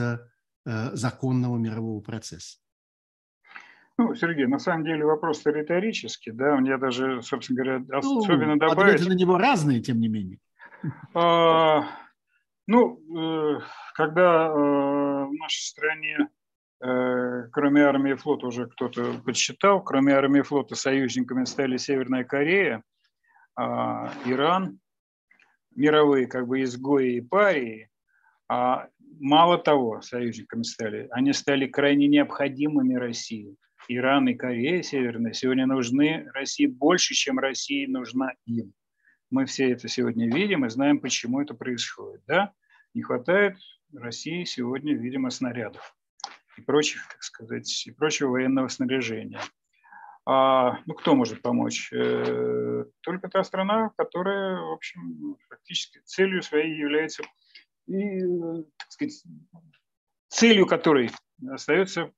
законного 0.63 1.57
мирового 1.57 2.01
процесса. 2.01 2.59
Ну, 3.97 4.15
Сергей, 4.15 4.47
на 4.47 4.59
самом 4.59 4.83
деле 4.83 5.05
вопрос 5.05 5.45
риторический, 5.45 6.31
да, 6.31 6.55
мне 6.55 6.77
даже, 6.77 7.21
собственно 7.21 7.63
говоря, 7.63 7.85
ну, 8.01 8.19
особенно 8.19 8.57
добавить... 8.57 8.95
Ответы 8.95 9.09
на 9.09 9.17
него 9.17 9.37
разные, 9.37 9.81
тем 9.81 9.99
не 9.99 10.07
менее. 10.07 10.39
А, 11.13 11.83
ну, 12.67 12.97
э, 12.97 13.59
когда 13.93 14.47
э, 14.47 14.51
в 14.51 15.33
нашей 15.33 15.61
стране, 15.61 16.29
э, 16.83 17.47
кроме 17.51 17.83
армии 17.83 18.13
и 18.13 18.15
флота, 18.15 18.47
уже 18.47 18.67
кто-то 18.67 19.21
подсчитал, 19.23 19.83
кроме 19.83 20.13
армии 20.13 20.39
и 20.39 20.43
флота 20.43 20.75
союзниками 20.75 21.45
стали 21.45 21.77
Северная 21.77 22.23
Корея, 22.23 22.83
а, 23.55 24.11
Иран, 24.25 24.79
мировые 25.75 26.27
как 26.27 26.47
бы 26.47 26.63
изгои 26.63 27.17
и 27.17 27.21
парии, 27.21 27.89
а 28.47 28.87
мало 29.19 29.57
того, 29.57 30.01
союзниками 30.01 30.63
стали, 30.63 31.07
они 31.11 31.33
стали 31.33 31.67
крайне 31.67 32.07
необходимыми 32.07 32.95
России. 32.95 33.55
Иран 33.93 34.29
и 34.29 34.35
Корея 34.35 34.81
Северная 34.81 35.33
сегодня 35.33 35.65
нужны 35.65 36.29
России 36.33 36.65
больше, 36.65 37.13
чем 37.13 37.39
Россия 37.39 37.89
нужна 37.89 38.31
им. 38.45 38.73
Мы 39.29 39.45
все 39.45 39.71
это 39.71 39.89
сегодня 39.89 40.33
видим 40.33 40.65
и 40.65 40.69
знаем, 40.69 40.99
почему 40.99 41.41
это 41.41 41.53
происходит. 41.53 42.23
Да? 42.25 42.53
Не 42.93 43.01
хватает 43.01 43.57
России 43.93 44.45
сегодня, 44.45 44.95
видимо, 44.95 45.29
снарядов 45.29 45.93
и 46.57 46.61
прочих, 46.61 47.05
так 47.09 47.21
сказать, 47.21 47.85
и 47.85 47.91
прочего 47.91 48.29
военного 48.29 48.69
снаряжения. 48.69 49.41
А, 50.25 50.79
ну, 50.85 50.93
кто 50.93 51.13
может 51.15 51.41
помочь? 51.41 51.91
Э, 51.91 52.85
только 53.01 53.27
та 53.27 53.43
страна, 53.43 53.91
которая, 53.97 54.57
в 54.57 54.71
общем, 54.71 55.35
фактически 55.49 55.99
целью 56.05 56.41
своей 56.43 56.77
является, 56.77 57.23
и, 57.87 58.21
так 58.77 58.91
сказать, 58.91 59.23
целью 60.29 60.65
которой 60.65 61.11
остается 61.49 62.13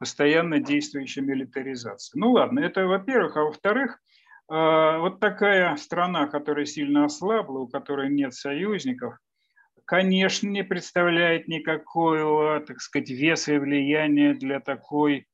постоянно 0.00 0.58
действующая 0.58 1.20
милитаризация. 1.20 2.18
Ну 2.18 2.32
ладно, 2.32 2.60
это 2.60 2.86
во-первых. 2.86 3.36
А 3.36 3.44
во-вторых, 3.44 4.00
а, 4.48 4.98
вот 4.98 5.20
такая 5.20 5.76
страна, 5.76 6.26
которая 6.26 6.64
сильно 6.64 7.04
ослабла, 7.04 7.60
у 7.60 7.68
которой 7.68 8.08
нет 8.08 8.32
союзников, 8.32 9.18
конечно, 9.84 10.48
не 10.48 10.64
представляет 10.64 11.48
никакого, 11.48 12.60
так 12.60 12.80
сказать, 12.80 13.10
веса 13.10 13.52
и 13.52 13.58
влияния 13.58 14.32
для 14.32 14.60
такой 14.60 15.28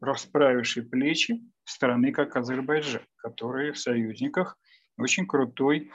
расправившей 0.00 0.82
плечи 0.82 1.40
страны, 1.64 2.10
как 2.10 2.36
Азербайджан, 2.36 3.02
который 3.16 3.70
в 3.70 3.78
союзниках 3.78 4.58
очень 4.98 5.24
крутой 5.24 5.92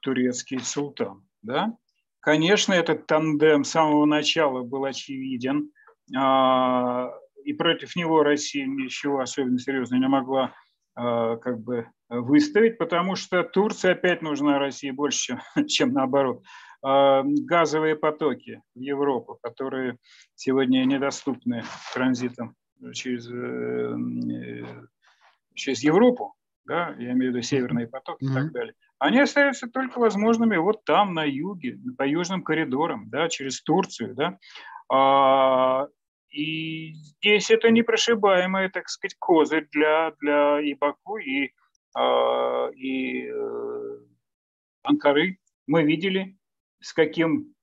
турецкий 0.00 0.58
султан. 0.60 1.28
Да? 1.42 1.76
Конечно, 2.20 2.72
этот 2.72 3.06
тандем 3.06 3.64
с 3.64 3.70
самого 3.70 4.06
начала 4.06 4.62
был 4.62 4.86
очевиден, 4.86 5.70
и 6.12 7.52
против 7.54 7.96
него 7.96 8.22
Россия 8.22 8.66
ничего 8.66 9.20
особенно 9.20 9.58
серьезного 9.58 10.00
не 10.00 10.08
могла 10.08 10.54
а, 10.94 11.36
как 11.36 11.60
бы 11.60 11.88
выставить, 12.08 12.78
потому 12.78 13.14
что 13.14 13.42
Турция 13.42 13.92
опять 13.92 14.22
нужна 14.22 14.58
России 14.58 14.90
больше, 14.90 15.18
чем, 15.18 15.40
чем 15.66 15.92
наоборот. 15.92 16.42
А, 16.82 17.22
газовые 17.24 17.96
потоки 17.96 18.62
в 18.74 18.80
Европу, 18.80 19.38
которые 19.42 19.98
сегодня 20.34 20.84
недоступны 20.84 21.64
транзитом 21.94 22.54
через, 22.92 23.30
э, 23.30 23.94
э, 24.32 24.86
через 25.54 25.82
Европу, 25.82 26.34
да, 26.64 26.94
я 26.98 27.12
имею 27.12 27.32
в 27.32 27.34
виду 27.34 27.42
северные 27.42 27.86
потоки 27.86 28.24
mm-hmm. 28.24 28.30
и 28.30 28.34
так 28.34 28.52
далее, 28.52 28.74
они 28.98 29.20
остаются 29.20 29.66
только 29.68 29.98
возможными 29.98 30.56
вот 30.56 30.84
там, 30.84 31.14
на 31.14 31.24
юге, 31.24 31.78
по 31.96 32.06
южным 32.06 32.42
коридорам, 32.42 33.08
да, 33.10 33.28
через 33.28 33.62
Турцию, 33.62 34.14
да, 34.14 34.38
а, 34.90 35.86
и 36.30 36.92
здесь 36.94 37.50
это 37.50 37.70
непрошибаемый, 37.70 38.70
так 38.70 38.88
сказать, 38.88 39.16
козырь 39.18 39.68
для, 39.72 40.12
для 40.20 40.60
и 40.60 40.74
Баку, 40.74 41.18
и, 41.18 41.50
а, 41.94 42.68
и 42.70 43.26
э, 43.26 43.98
Анкары. 44.82 45.38
Мы 45.66 45.84
видели, 45.84 46.36
с 46.80 46.92
каким 46.92 47.54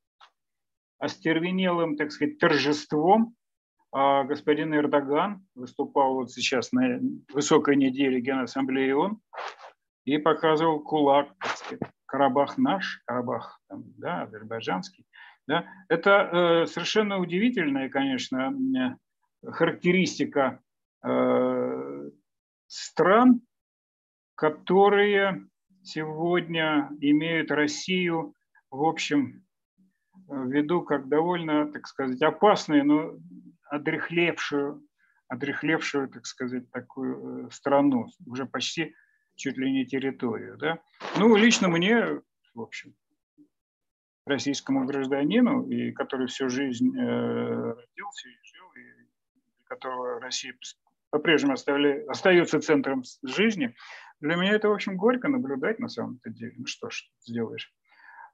остервенелым, 1.00 1.96
так 1.96 2.12
сказать, 2.12 2.40
торжеством 2.40 3.38
а, 3.92 4.26
господин 4.26 4.76
Эрдоган 4.76 5.48
выступал 5.56 6.14
вот 6.14 6.32
сейчас 6.32 6.72
на 6.72 7.00
высокой 7.34 7.76
неделе 7.78 8.20
Генассамблеи 8.20 8.92
ООН 8.92 9.20
и 10.06 10.18
показывал 10.20 10.82
кулак, 10.82 11.36
так 11.40 11.58
сказать, 11.58 11.82
Карабах 12.06 12.60
наш, 12.60 13.02
Карабах 13.06 13.60
там, 13.68 13.86
да, 13.98 14.22
азербайджанский. 14.22 15.06
Да? 15.48 15.66
Это 15.88 16.12
э, 16.12 16.66
совершенно 16.68 17.20
удивительная, 17.20 17.90
конечно, 17.90 18.54
характеристика 19.44 20.62
э, 21.04 22.10
стран, 22.68 23.42
которые 24.36 25.48
сегодня 25.84 26.90
имеют 27.00 27.50
Россию, 27.52 28.34
в 28.70 28.84
общем, 28.84 29.46
в 30.28 30.50
виду 30.52 30.82
как 30.82 31.08
довольно, 31.08 31.72
так 31.72 31.88
сказать, 31.88 32.22
опасную, 32.22 32.86
но 32.86 33.18
одрехлевшую, 33.70 34.86
одрехлевшую, 35.30 36.10
так 36.10 36.26
сказать, 36.26 36.70
такую 36.72 37.48
э, 37.48 37.52
страну, 37.52 38.08
уже 38.26 38.46
почти 38.46 38.94
чуть 39.36 39.58
ли 39.58 39.72
не 39.72 39.86
территорию. 39.86 40.58
Да? 40.58 40.80
Ну, 41.18 41.36
лично 41.36 41.70
мне, 41.70 42.22
в 42.54 42.62
общем, 42.62 42.96
российскому 44.28 44.86
гражданину, 44.86 45.68
и 45.68 45.92
который 45.92 46.28
всю 46.28 46.50
жизнь 46.50 46.98
э, 46.98 47.02
родился 47.02 48.30
и 48.30 48.38
жил, 48.44 48.66
и 48.76 49.64
которого 49.66 50.20
Россия 50.20 50.54
по-прежнему 51.10 51.54
остается 51.54 52.60
центром 52.60 53.04
жизни, 53.24 53.76
для 54.20 54.36
меня 54.36 54.54
это, 54.54 54.70
в 54.70 54.74
общем, 54.74 54.98
горько 54.98 55.28
наблюдать 55.28 55.80
на 55.80 55.90
самом-то 55.90 56.30
деле. 56.30 56.54
Ну 56.58 56.66
что 56.66 56.90
ж 56.90 57.10
сделаешь. 57.22 57.72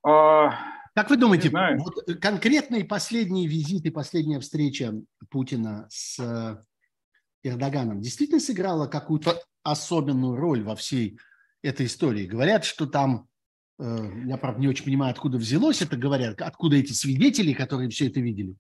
А, 0.06 0.58
как 0.96 1.10
вы 1.10 1.18
думаете, 1.18 1.50
вот 1.50 2.20
конкретные 2.22 2.86
последние 2.86 3.48
визиты, 3.48 3.92
последняя 3.92 4.40
встреча 4.40 4.94
Путина 5.30 5.88
с 5.90 6.20
э, 6.20 6.64
Эрдоганом 7.44 8.02
действительно 8.02 8.40
сыграла 8.40 8.88
какую-то 8.88 9.42
особенную 9.64 10.36
роль 10.36 10.64
во 10.64 10.76
всей 10.76 11.18
этой 11.62 11.86
истории? 11.86 12.28
Говорят, 12.28 12.66
что 12.66 12.86
там 12.86 13.28
я, 14.26 14.38
правда, 14.38 14.62
не 14.62 14.68
очень 14.68 14.86
понимаю, 14.86 15.12
откуда 15.12 15.38
взялось 15.38 15.82
это, 15.82 15.98
говорят, 15.98 16.42
откуда 16.42 16.78
эти 16.78 16.94
свидетели, 16.94 17.54
которые 17.54 17.90
все 17.90 18.08
это 18.08 18.20
видели. 18.20 18.56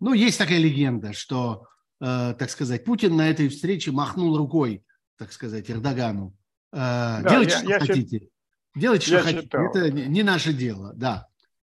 Но 0.00 0.12
есть 0.12 0.38
такая 0.38 0.58
легенда, 0.58 1.12
что, 1.12 1.66
э, 2.00 2.34
так 2.38 2.50
сказать, 2.50 2.84
Путин 2.84 3.16
на 3.16 3.30
этой 3.30 3.48
встрече 3.48 3.92
махнул 3.92 4.36
рукой, 4.36 4.84
так 5.16 5.32
сказать, 5.32 5.70
Эрдогану. 5.70 6.36
Э, 6.72 7.22
да, 7.22 7.30
Делайте, 7.30 7.52
я, 7.52 7.58
что 7.58 7.68
я 7.70 7.80
хотите. 7.80 8.18
Чит... 8.20 8.30
Делайте, 8.74 9.06
что 9.06 9.20
хотите. 9.20 9.42
Читал. 9.42 9.64
Это 9.64 9.90
не 9.90 10.22
наше 10.22 10.52
дело, 10.52 10.92
да. 10.94 11.26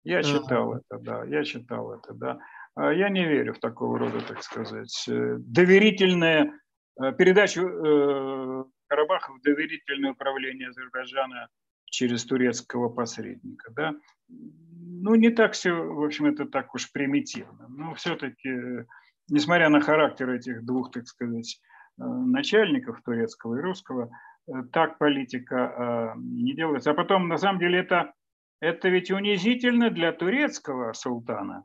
Я 0.04 0.22
читал 0.22 0.74
это, 0.74 0.98
да, 0.98 1.24
я 1.24 1.44
читал 1.44 1.92
это, 1.92 2.12
да. 2.12 2.38
А 2.74 2.92
я 2.92 3.08
не 3.08 3.24
верю 3.24 3.54
в 3.54 3.58
такого 3.58 3.98
рода, 3.98 4.20
так 4.20 4.42
сказать, 4.42 5.04
доверительное 5.06 6.52
передачу 7.18 7.62
Карабаха 8.86 9.32
в 9.32 9.40
доверительное 9.42 10.12
управление 10.12 10.68
Азербайджана 10.68 11.48
через 11.90 12.24
турецкого 12.24 12.88
посредника. 12.88 13.72
Да? 13.72 13.94
Ну, 14.28 15.14
не 15.16 15.30
так 15.30 15.52
все, 15.52 15.72
в 15.72 16.02
общем, 16.02 16.26
это 16.26 16.46
так 16.46 16.74
уж 16.74 16.90
примитивно. 16.92 17.66
Но 17.68 17.94
все-таки, 17.94 18.86
несмотря 19.28 19.68
на 19.68 19.80
характер 19.80 20.30
этих 20.30 20.64
двух, 20.64 20.90
так 20.92 21.06
сказать, 21.06 21.60
э, 21.98 22.02
начальников 22.04 23.02
турецкого 23.02 23.58
и 23.58 23.60
русского, 23.60 24.10
э, 24.46 24.52
так 24.72 24.98
политика 24.98 26.14
не 26.16 26.54
делается. 26.54 26.92
А 26.92 26.94
потом, 26.94 27.28
на 27.28 27.36
самом 27.36 27.58
деле, 27.58 27.80
это, 27.80 28.14
это 28.60 28.88
ведь 28.88 29.10
унизительно 29.10 29.90
для 29.90 30.12
турецкого 30.12 30.92
султана, 30.92 31.64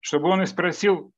чтобы 0.00 0.28
он 0.28 0.42
и 0.42 0.46
спросил 0.46 1.12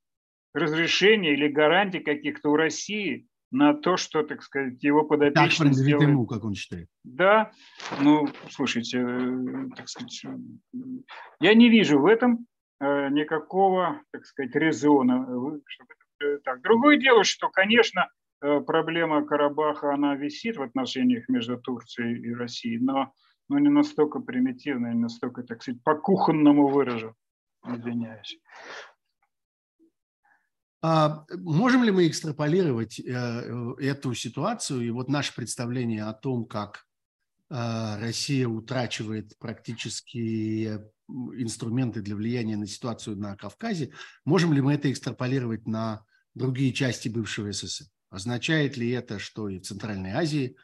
разрешения 0.53 1.33
или 1.33 1.49
гарантии 1.49 1.99
каких-то 1.99 2.51
у 2.51 2.57
России 2.57 3.29
на 3.51 3.75
то, 3.75 3.97
что, 3.97 4.23
так 4.23 4.43
сказать, 4.43 4.83
его 4.83 5.05
подопечный 5.05 5.69
так 5.69 5.75
сделает. 5.75 6.09
ему, 6.09 6.27
как 6.27 6.45
он 6.45 6.55
считает. 6.55 6.89
Да, 7.05 7.51
ну, 8.01 8.29
слушайте, 8.49 8.99
э, 8.99 9.69
так 9.77 9.89
сказать, 9.89 10.25
я 11.41 11.55
не 11.55 11.69
вижу 11.69 11.99
в 11.99 12.07
этом 12.07 12.47
э, 12.81 13.09
никакого, 13.11 14.03
так 14.13 14.25
сказать, 14.25 14.55
резона. 14.55 15.27
Э, 16.23 16.39
так. 16.45 16.63
Другое 16.63 16.99
дело, 16.99 17.25
что, 17.25 17.49
конечно, 17.49 18.09
проблема 18.41 19.25
Карабаха, 19.27 19.93
она 19.93 20.15
висит 20.15 20.57
в 20.57 20.63
отношениях 20.63 21.29
между 21.29 21.59
Турцией 21.59 22.21
и 22.21 22.35
Россией, 22.35 22.79
но, 22.79 23.13
но 23.49 23.59
не 23.59 23.69
настолько 23.69 24.21
примитивно, 24.21 24.93
не 24.93 25.01
настолько, 25.01 25.43
так 25.43 25.63
сказать, 25.63 25.83
по-кухонному 25.83 26.69
выражу, 26.69 27.15
извиняюсь. 27.67 28.39
А 30.83 31.27
можем 31.37 31.85
ли 31.85 31.91
мы 31.91 32.09
экстраполировать 32.09 32.99
э, 32.99 33.05
э, 33.05 33.75
эту 33.81 34.15
ситуацию 34.15 34.81
и 34.83 34.91
вот 34.91 35.09
наше 35.09 35.35
представление 35.35 36.05
о 36.05 36.15
том, 36.15 36.47
как 36.47 36.87
э, 37.51 37.97
Россия 38.01 38.49
утрачивает 38.49 39.37
практически 39.39 40.81
инструменты 41.37 42.01
для 42.01 42.17
влияния 42.17 42.57
на 42.57 42.67
ситуацию 42.67 43.19
на 43.19 43.37
Кавказе, 43.37 43.93
можем 44.25 44.55
ли 44.55 44.63
мы 44.63 44.75
это 44.75 44.91
экстраполировать 44.91 45.67
на 45.67 46.05
другие 46.35 46.73
части 46.73 47.09
бывшего 47.09 47.53
СССР? 47.53 47.87
Означает 48.09 48.77
ли 48.77 48.91
это, 48.91 49.19
что 49.19 49.49
и 49.49 49.59
в 49.59 49.63
Центральной 49.63 50.13
Азии 50.13 50.57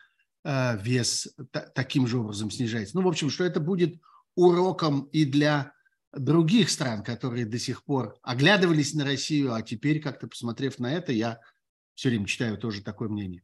вес 0.44 1.28
таким 1.74 2.06
же 2.06 2.18
образом 2.18 2.50
снижается? 2.50 2.96
Ну, 2.96 3.02
в 3.02 3.08
общем, 3.08 3.28
что 3.28 3.44
это 3.44 3.60
будет 3.60 4.00
уроком 4.34 5.02
и 5.12 5.24
для 5.24 5.72
других 6.18 6.70
стран, 6.70 7.02
которые 7.02 7.46
до 7.46 7.58
сих 7.58 7.84
пор 7.84 8.16
оглядывались 8.22 8.94
на 8.94 9.04
Россию, 9.04 9.54
а 9.54 9.62
теперь, 9.62 10.00
как-то 10.00 10.26
посмотрев 10.26 10.78
на 10.78 10.92
это, 10.92 11.12
я 11.12 11.40
все 11.94 12.08
время 12.08 12.26
читаю 12.26 12.58
тоже 12.58 12.82
такое 12.82 13.08
мнение. 13.08 13.42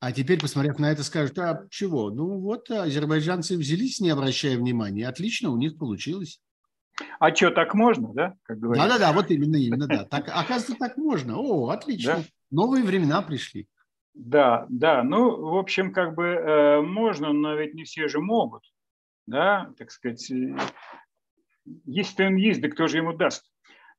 А 0.00 0.12
теперь, 0.12 0.40
посмотрев 0.40 0.78
на 0.78 0.90
это, 0.90 1.02
скажут, 1.04 1.38
а 1.38 1.66
чего? 1.70 2.10
Ну 2.10 2.38
вот 2.38 2.70
азербайджанцы 2.70 3.56
взялись, 3.56 4.00
не 4.00 4.10
обращая 4.10 4.56
внимания. 4.56 5.06
Отлично, 5.06 5.50
у 5.50 5.56
них 5.56 5.76
получилось. 5.76 6.40
А 7.18 7.34
что, 7.34 7.50
так 7.50 7.74
можно, 7.74 8.12
да? 8.14 8.34
Да-да-да, 8.48 9.12
вот 9.12 9.30
именно, 9.30 9.56
именно, 9.56 9.86
да. 9.86 10.04
Так, 10.04 10.28
оказывается, 10.28 10.74
так 10.78 10.96
можно. 10.96 11.36
О, 11.38 11.68
отлично. 11.68 12.16
Да? 12.16 12.24
Новые 12.50 12.84
времена 12.84 13.22
пришли. 13.22 13.68
Да, 14.14 14.66
да. 14.68 15.02
Ну, 15.02 15.50
в 15.50 15.56
общем, 15.56 15.92
как 15.92 16.14
бы 16.14 16.24
э, 16.24 16.80
можно, 16.80 17.32
но 17.32 17.54
ведь 17.54 17.74
не 17.74 17.84
все 17.84 18.08
же 18.08 18.20
могут. 18.20 18.64
Да, 19.26 19.72
так 19.78 19.90
сказать, 19.90 20.30
если 21.84 22.24
он 22.24 22.36
есть, 22.36 22.60
да 22.60 22.68
кто 22.68 22.86
же 22.86 22.98
ему 22.98 23.12
даст? 23.12 23.50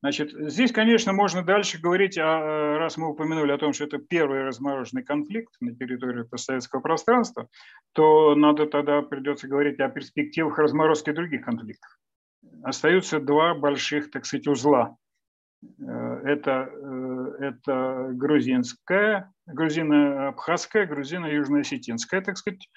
Значит, 0.01 0.31
здесь, 0.31 0.71
конечно, 0.71 1.13
можно 1.13 1.43
дальше 1.43 1.79
говорить, 1.79 2.17
о, 2.17 2.77
раз 2.79 2.97
мы 2.97 3.09
упомянули 3.09 3.51
о 3.51 3.59
том, 3.59 3.71
что 3.71 3.83
это 3.83 3.99
первый 3.99 4.43
размороженный 4.43 5.03
конфликт 5.03 5.53
на 5.59 5.75
территории 5.75 6.23
постсоветского 6.23 6.79
пространства, 6.79 7.47
то 7.93 8.33
надо 8.33 8.65
тогда 8.65 9.03
придется 9.03 9.47
говорить 9.47 9.79
о 9.79 9.89
перспективах 9.89 10.57
разморозки 10.57 11.11
других 11.11 11.45
конфликтов. 11.45 11.91
Остаются 12.63 13.19
два 13.19 13.53
больших, 13.53 14.09
так 14.09 14.25
сказать, 14.25 14.47
узла. 14.47 14.97
Э, 15.79 16.21
это, 16.25 16.69
э, 16.71 17.35
это 17.39 18.09
грузинская, 18.13 19.31
грузино-абхазская, 19.45 20.87
грузино-южно-осетинская, 20.87 22.21
так 22.21 22.37
сказать, 22.37 22.67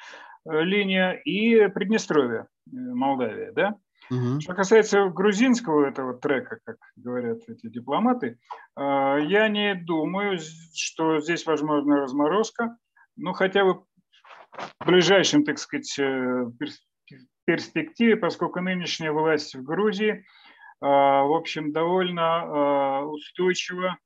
э, 0.47 0.61
линия 0.63 1.13
и 1.13 1.69
Приднестровье, 1.69 2.47
Молдавия, 2.71 3.53
да? 3.53 3.77
Угу. 4.11 4.41
Что 4.41 4.55
касается 4.55 5.09
грузинского 5.09 5.87
этого 5.87 6.15
трека, 6.15 6.59
как 6.65 6.77
говорят 6.97 7.39
эти 7.49 7.69
дипломаты, 7.69 8.39
а, 8.77 9.17
я 9.19 9.49
не 9.49 9.75
думаю, 9.75 10.39
что 10.75 11.21
здесь 11.21 11.47
возможна 11.47 12.01
разморозка. 12.01 12.77
Ну, 13.17 13.33
хотя 13.33 13.65
бы 13.65 13.85
в 14.81 14.87
ближайшем, 14.87 15.45
так 15.45 15.59
сказать, 15.59 15.99
э, 15.99 16.47
перспективе, 17.45 18.17
поскольку 18.17 18.61
нынешняя 18.61 19.13
власть 19.13 19.55
в 19.55 19.63
Грузии, 19.63 20.25
а, 20.81 21.25
в 21.25 21.33
общем, 21.33 21.73
довольно 21.73 23.05
устойчива, 23.07 23.99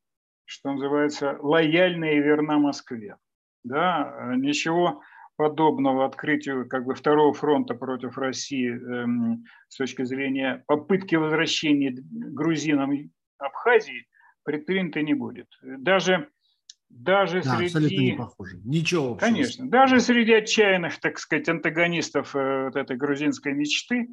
что 0.45 0.73
называется, 0.73 1.39
лояльна 1.41 2.13
и 2.13 2.21
верна 2.21 2.59
Москве. 2.59 3.17
Да, 3.65 4.33
ничего 4.37 5.03
подобного 5.39 6.05
открытию 6.05 6.68
как 6.68 6.84
бы 6.84 6.97
второго 6.97 7.32
фронта 7.32 7.74
против 7.74 8.18
России 8.18 8.70
эм, 8.70 9.45
с 9.68 9.76
точки 9.76 10.03
зрения 10.03 10.64
попытки 10.66 11.14
возвращения 11.14 11.95
грузинам 11.95 12.91
Абхазии 13.39 14.09
предпринято 14.43 15.01
не 15.01 15.14
будет. 15.14 15.47
Даже 15.62 16.28
даже 16.91 17.43
да, 17.43 17.57
среди... 17.57 18.12
не 18.12 18.16
похоже. 18.16 18.57
Ничего. 18.64 19.14
Конечно. 19.14 19.64
Общего. 19.64 19.70
Даже 19.70 20.01
среди 20.01 20.32
отчаянных, 20.32 20.99
так 20.99 21.18
сказать, 21.18 21.49
антагонистов 21.49 22.34
э, 22.34 22.64
вот 22.64 22.76
этой 22.76 22.97
грузинской 22.97 23.53
мечты, 23.53 24.09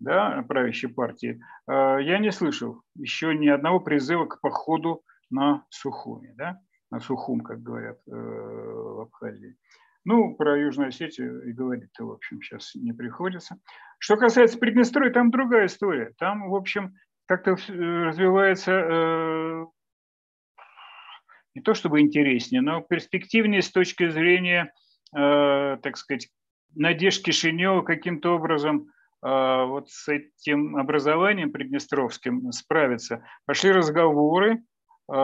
да, 0.00 0.44
правящей 0.48 0.90
партии, 0.90 1.40
э, 1.66 1.72
я 2.02 2.18
не 2.18 2.30
слышал 2.32 2.82
еще 2.96 3.34
ни 3.34 3.48
одного 3.48 3.80
призыва 3.80 4.26
к 4.26 4.40
походу 4.40 5.02
на 5.30 5.64
Сухуми, 5.70 6.34
да, 6.36 6.58
на 6.90 7.00
Сухум, 7.00 7.40
как 7.40 7.62
говорят 7.62 7.98
э, 8.06 8.10
в 8.10 9.00
Абхазии. 9.02 9.56
Ну, 10.10 10.34
про 10.34 10.58
Южную 10.58 10.88
Осетию 10.88 11.46
и 11.46 11.52
говорить-то, 11.52 12.06
в 12.06 12.12
общем, 12.12 12.40
сейчас 12.40 12.74
не 12.74 12.94
приходится. 12.94 13.58
Что 13.98 14.16
касается 14.16 14.58
Приднестровья, 14.58 15.10
там 15.10 15.30
другая 15.30 15.66
история. 15.66 16.14
Там, 16.16 16.48
в 16.48 16.54
общем, 16.54 16.94
как-то 17.26 17.50
э, 17.50 18.04
развивается 18.04 18.72
э, 18.72 19.66
не 21.54 21.60
то 21.60 21.74
чтобы 21.74 22.00
интереснее, 22.00 22.62
но 22.62 22.80
перспективнее 22.80 23.60
с 23.60 23.70
точки 23.70 24.08
зрения, 24.08 24.72
э, 25.14 25.76
так 25.82 25.98
сказать, 25.98 26.30
надежд 26.74 27.22
Кишинева 27.22 27.82
каким-то 27.82 28.34
образом 28.36 28.88
э, 29.22 29.26
вот 29.66 29.90
с 29.90 30.08
этим 30.08 30.78
образованием 30.78 31.52
приднестровским 31.52 32.50
справиться. 32.52 33.26
Пошли 33.44 33.72
разговоры, 33.72 34.62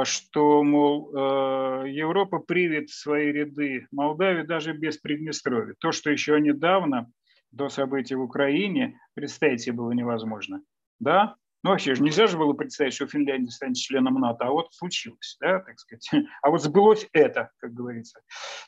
что, 0.05 0.62
мол, 0.62 1.11
э, 1.14 1.91
Европа 1.91 2.39
привит 2.39 2.91
свои 2.91 3.32
ряды 3.32 3.87
Молдавии 3.93 4.43
даже 4.43 4.72
без 4.72 4.97
Приднестровья. 4.97 5.74
То, 5.78 5.93
что 5.93 6.11
еще 6.11 6.41
недавно, 6.41 7.11
до 7.51 7.68
событий 7.68 8.14
в 8.14 8.22
Украине, 8.22 8.99
представить 9.14 9.61
себе 9.61 9.76
было 9.76 9.93
невозможно. 9.93 10.62
Да? 11.01 11.37
Ну, 11.62 11.70
вообще 11.70 11.95
же 11.95 12.03
нельзя 12.03 12.26
же 12.26 12.37
было 12.37 12.53
представить, 12.53 12.93
что 12.93 13.07
Финляндия 13.07 13.51
станет 13.51 13.76
членом 13.76 14.20
НАТО, 14.20 14.45
а 14.45 14.51
вот 14.51 14.74
случилось, 14.74 15.39
да, 15.41 15.61
так 15.61 15.78
сказать. 15.78 16.09
А 16.43 16.51
вот 16.51 16.62
сбылось 16.62 17.09
это, 17.12 17.51
как 17.59 17.72
говорится. 17.72 18.20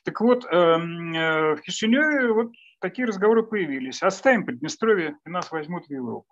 Так 0.02 0.20
вот, 0.20 0.46
эм, 0.46 1.12
э, 1.12 1.56
в 1.56 1.60
Кишиневе 1.60 2.32
вот 2.32 2.52
такие 2.80 3.06
разговоры 3.06 3.42
появились. 3.42 4.02
Оставим 4.02 4.46
Приднестровье, 4.46 5.18
и 5.26 5.30
нас 5.30 5.50
возьмут 5.50 5.86
в 5.86 5.90
Европу. 5.90 6.26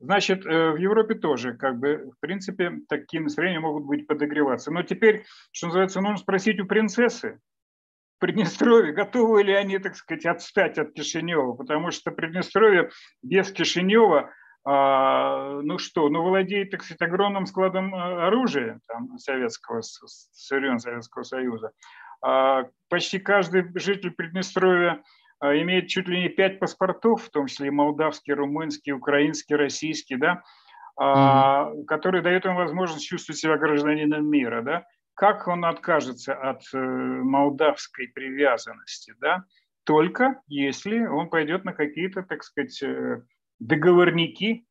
Значит, 0.00 0.46
э, 0.46 0.70
в 0.70 0.76
Европе 0.76 1.14
тоже, 1.14 1.54
как 1.54 1.78
бы, 1.78 2.10
в 2.16 2.20
принципе, 2.20 2.80
такие 2.88 3.22
настроения 3.22 3.60
могут 3.60 3.84
быть 3.84 4.06
подогреваться. 4.06 4.70
Но 4.70 4.82
теперь, 4.82 5.24
что 5.52 5.66
называется, 5.66 6.00
нужно 6.00 6.16
спросить 6.16 6.58
у 6.58 6.66
принцессы, 6.66 7.38
Приднестровье, 8.18 8.92
готовы 8.92 9.42
ли 9.42 9.54
они, 9.54 9.78
так 9.78 9.96
сказать, 9.96 10.26
отстать 10.26 10.76
от 10.76 10.92
Кишинева, 10.92 11.54
потому 11.54 11.90
что 11.90 12.10
Приднестровье 12.10 12.90
без 13.22 13.50
Кишинева, 13.50 14.30
а, 14.62 15.60
ну 15.62 15.78
что, 15.78 16.08
ну 16.10 16.22
владеет, 16.22 16.70
так 16.70 16.82
сказать, 16.82 17.00
огромным 17.00 17.46
складом 17.46 17.94
а, 17.94 18.26
оружия 18.26 18.80
там, 18.88 19.18
советского, 19.18 19.80
со 19.80 20.06
Советского 20.32 21.22
Союза. 21.22 21.72
А, 22.20 22.64
почти 22.90 23.18
каждый 23.18 23.64
житель 23.78 24.10
Приднестровья 24.10 25.02
имеет 25.42 25.88
чуть 25.88 26.08
ли 26.08 26.22
не 26.22 26.28
пять 26.28 26.58
паспортов, 26.58 27.24
в 27.24 27.30
том 27.30 27.46
числе 27.46 27.68
и 27.68 27.70
молдавский, 27.70 28.34
румынский, 28.34 28.92
украинский, 28.92 29.56
российский, 29.56 30.16
да, 30.16 30.42
mm-hmm. 31.00 31.84
которые 31.86 32.22
дают 32.22 32.44
ему 32.44 32.56
возможность 32.56 33.06
чувствовать 33.06 33.38
себя 33.38 33.56
гражданином 33.56 34.28
мира, 34.28 34.62
да. 34.62 34.84
Как 35.14 35.48
он 35.48 35.64
откажется 35.64 36.34
от 36.34 36.62
э, 36.72 36.78
молдавской 36.78 38.08
привязанности, 38.08 39.14
да, 39.20 39.44
только 39.84 40.40
если 40.46 41.06
он 41.06 41.28
пойдет 41.28 41.64
на 41.64 41.72
какие-то, 41.72 42.22
так 42.22 42.42
сказать, 42.42 42.82
э, 42.82 43.22
договорники, 43.58 44.66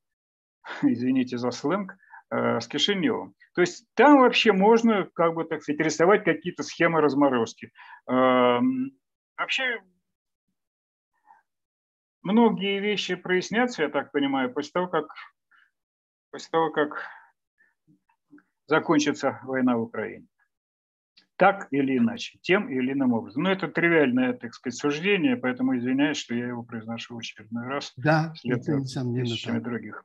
извините 0.82 1.38
за 1.38 1.52
сленг, 1.52 1.96
э, 2.32 2.60
с 2.60 2.68
Кишиневым. 2.68 3.36
То 3.56 3.62
есть 3.62 3.86
там 3.96 4.20
вообще 4.20 4.52
можно, 4.52 5.10
как 5.14 5.34
бы, 5.34 5.44
так 5.46 5.62
сказать, 5.62 5.82
рисовать 5.82 6.24
какие-то 6.24 6.64
схемы 6.64 7.02
разморозки. 7.02 7.72
Эм, 8.08 8.92
вообще 9.38 9.82
многие 12.22 12.80
вещи 12.80 13.16
прояснятся, 13.16 13.84
я 13.84 13.90
так 13.90 14.12
понимаю, 14.12 14.54
после 14.54 14.72
того, 14.72 14.88
как, 14.88 15.08
после 16.32 16.50
того, 16.52 16.72
как 16.72 17.08
закончится 18.68 19.40
война 19.44 19.78
в 19.78 19.82
Украине. 19.82 20.28
Так 21.36 21.68
или 21.72 21.98
иначе, 21.98 22.38
тем 22.42 22.70
или 22.70 22.92
иным 22.92 23.14
образом. 23.14 23.44
Но 23.44 23.52
это 23.52 23.70
тривиальное, 23.70 24.34
так 24.34 24.54
сказать, 24.54 24.78
суждение, 24.78 25.38
поэтому 25.38 25.78
извиняюсь, 25.78 26.18
что 26.18 26.36
я 26.36 26.48
его 26.48 26.64
произношу 26.64 27.16
в 27.16 27.20
очередной 27.20 27.66
раз. 27.66 27.94
Да, 27.96 28.34
это 28.44 28.74
несомненно 28.74 29.36
так. 29.44 29.64
других. 29.64 30.04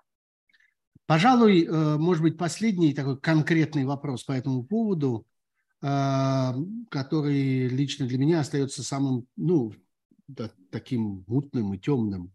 Пожалуй, 1.06 1.66
э, 1.66 1.96
может 1.98 2.22
быть, 2.22 2.38
последний 2.38 2.94
такой 2.94 3.20
конкретный 3.20 3.84
вопрос 3.84 4.24
по 4.24 4.32
этому 4.32 4.64
поводу, 4.64 5.26
э, 5.82 6.52
который 6.88 7.68
лично 7.68 8.06
для 8.06 8.16
меня 8.16 8.40
остается 8.40 8.82
самым, 8.82 9.26
ну, 9.36 9.72
таким 10.70 11.24
мутным 11.26 11.74
и 11.74 11.78
темным. 11.78 12.32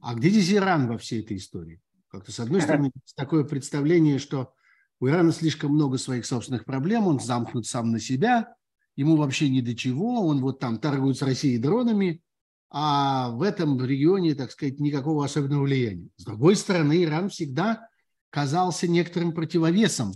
А 0.00 0.14
где 0.14 0.30
здесь 0.30 0.52
Иран 0.52 0.88
во 0.88 0.98
всей 0.98 1.22
этой 1.22 1.36
истории? 1.36 1.80
Как-то, 2.08 2.32
с 2.32 2.40
одной 2.40 2.60
стороны, 2.62 2.90
такое 3.16 3.44
представление, 3.44 4.18
что 4.18 4.52
у 4.98 5.08
Ирана 5.08 5.32
слишком 5.32 5.72
много 5.72 5.98
своих 5.98 6.26
собственных 6.26 6.64
проблем, 6.64 7.06
он 7.06 7.20
замкнут 7.20 7.66
сам 7.66 7.90
на 7.90 8.00
себя, 8.00 8.54
ему 8.96 9.16
вообще 9.16 9.48
ни 9.48 9.60
до 9.60 9.74
чего, 9.74 10.26
он 10.26 10.40
вот 10.40 10.58
там 10.58 10.78
торгует 10.78 11.16
с 11.16 11.22
Россией 11.22 11.58
дронами, 11.58 12.22
а 12.70 13.30
в 13.30 13.42
этом 13.42 13.82
регионе, 13.84 14.34
так 14.34 14.52
сказать, 14.52 14.78
никакого 14.78 15.24
особенного 15.24 15.64
влияния. 15.64 16.08
С 16.16 16.24
другой 16.24 16.56
стороны, 16.56 17.02
Иран 17.02 17.28
всегда 17.28 17.88
казался 18.30 18.86
некоторым 18.86 19.32
противовесом 19.32 20.12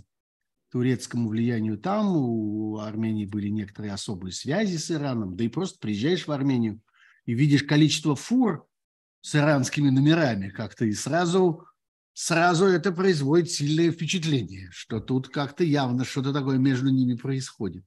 турецкому 0.71 1.29
влиянию 1.29 1.77
там. 1.77 2.15
У 2.15 2.77
Армении 2.77 3.25
были 3.25 3.49
некоторые 3.49 3.93
особые 3.93 4.31
связи 4.31 4.77
с 4.77 4.89
Ираном. 4.89 5.35
Да 5.35 5.43
и 5.43 5.49
просто 5.49 5.79
приезжаешь 5.79 6.27
в 6.27 6.31
Армению 6.31 6.81
и 7.25 7.33
видишь 7.33 7.63
количество 7.63 8.15
фур 8.15 8.67
с 9.21 9.35
иранскими 9.35 9.89
номерами 9.89 10.49
как-то, 10.49 10.85
и 10.85 10.93
сразу 10.93 11.65
сразу 12.13 12.65
это 12.65 12.91
производит 12.91 13.51
сильное 13.51 13.91
впечатление, 13.91 14.69
что 14.71 14.99
тут 14.99 15.29
как-то 15.29 15.63
явно 15.63 16.05
что-то 16.05 16.33
такое 16.33 16.57
между 16.57 16.89
ними 16.89 17.15
происходит. 17.15 17.83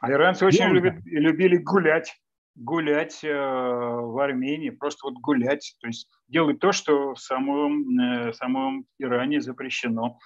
А 0.00 0.10
иранцы 0.10 0.44
очень 0.44 0.66
любят, 0.66 0.94
любили 1.04 1.58
гулять, 1.58 2.12
гулять 2.56 3.22
э, 3.22 3.28
в 3.32 4.18
Армении, 4.18 4.70
просто 4.70 5.06
вот 5.06 5.14
гулять, 5.20 5.76
то 5.80 5.86
есть 5.86 6.08
делать 6.28 6.58
то, 6.58 6.72
что 6.72 7.14
в 7.14 7.20
самом, 7.20 7.98
э, 7.98 8.32
самом 8.32 8.86
Иране 8.98 9.40
запрещено. 9.40 10.18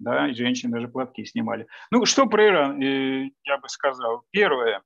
Да, 0.00 0.28
и 0.28 0.34
женщины 0.34 0.72
даже 0.72 0.88
платки 0.88 1.24
снимали. 1.24 1.68
Ну, 1.92 2.04
что 2.04 2.26
про 2.26 2.46
Иран, 2.46 2.82
э, 2.82 3.30
я 3.44 3.58
бы 3.58 3.68
сказал. 3.68 4.24
Первое, 4.30 4.82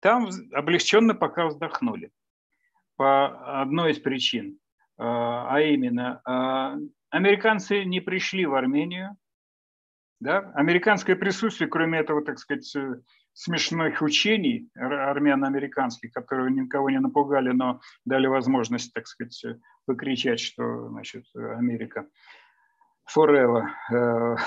там 0.00 0.28
облегченно 0.52 1.14
пока 1.14 1.46
вздохнули 1.46 2.10
по 2.98 3.62
одной 3.62 3.92
из 3.92 4.00
причин, 4.00 4.58
э, 4.98 5.02
а 5.04 5.60
именно 5.60 6.20
э, 6.26 6.88
Американцы 7.10 7.84
не 7.84 8.00
пришли 8.00 8.44
в 8.44 8.54
Армению. 8.54 9.16
Да? 10.20 10.50
Американское 10.54 11.14
присутствие, 11.14 11.70
кроме 11.70 12.00
этого, 12.00 12.24
так 12.24 12.40
сказать, 12.40 12.74
э, 12.74 12.96
смешных 13.34 14.02
учений 14.02 14.68
армяно-американских, 14.74 16.12
которые 16.12 16.50
никого 16.50 16.90
не 16.90 16.98
напугали, 16.98 17.50
но 17.50 17.80
дали 18.04 18.26
возможность, 18.26 18.92
так 18.92 19.06
сказать, 19.06 19.44
покричать, 19.86 20.40
что 20.40 20.88
значит, 20.88 21.24
Америка 21.36 22.08
forever 23.16 23.68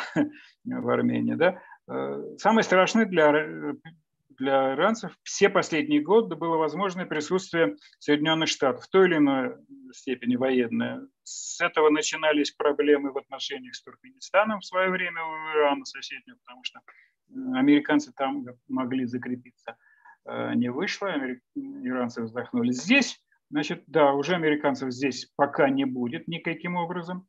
в 0.66 0.90
Армении. 0.90 1.36
Да? 1.36 1.58
Самое 2.38 2.64
страшное 2.66 3.06
для 3.06 3.32
для 4.42 4.74
иранцев 4.74 5.16
все 5.22 5.50
последние 5.50 6.02
годы 6.02 6.36
было 6.36 6.58
возможное 6.58 7.06
присутствие 7.06 7.76
Соединенных 8.00 8.50
Штатов 8.50 8.86
в 8.86 8.90
той 8.90 9.08
или 9.08 9.18
иной 9.18 9.56
степени 9.94 10.36
военное. 10.36 11.08
С 11.22 11.62
этого 11.62 11.92
начинались 11.92 12.50
проблемы 12.50 13.12
в 13.12 13.18
отношениях 13.20 13.76
с 13.76 13.84
Туркменистаном 13.84 14.60
в 14.60 14.66
свое 14.66 14.90
время 14.90 15.24
у 15.24 15.56
Ирана 15.56 15.86
соседнего, 15.86 16.38
потому 16.44 16.64
что 16.64 16.80
американцы 17.54 18.12
там 18.14 18.44
могли 18.68 19.06
закрепиться. 19.06 19.78
Э, 20.26 20.56
не 20.56 20.72
вышло, 20.72 21.14
иранцы 21.56 22.24
вздохнули. 22.24 22.72
Здесь, 22.72 23.24
значит, 23.52 23.84
да, 23.86 24.12
уже 24.14 24.34
американцев 24.34 24.92
здесь 24.92 25.32
пока 25.36 25.70
не 25.70 25.86
будет 25.86 26.28
никаким 26.28 26.78
образом. 26.78 27.28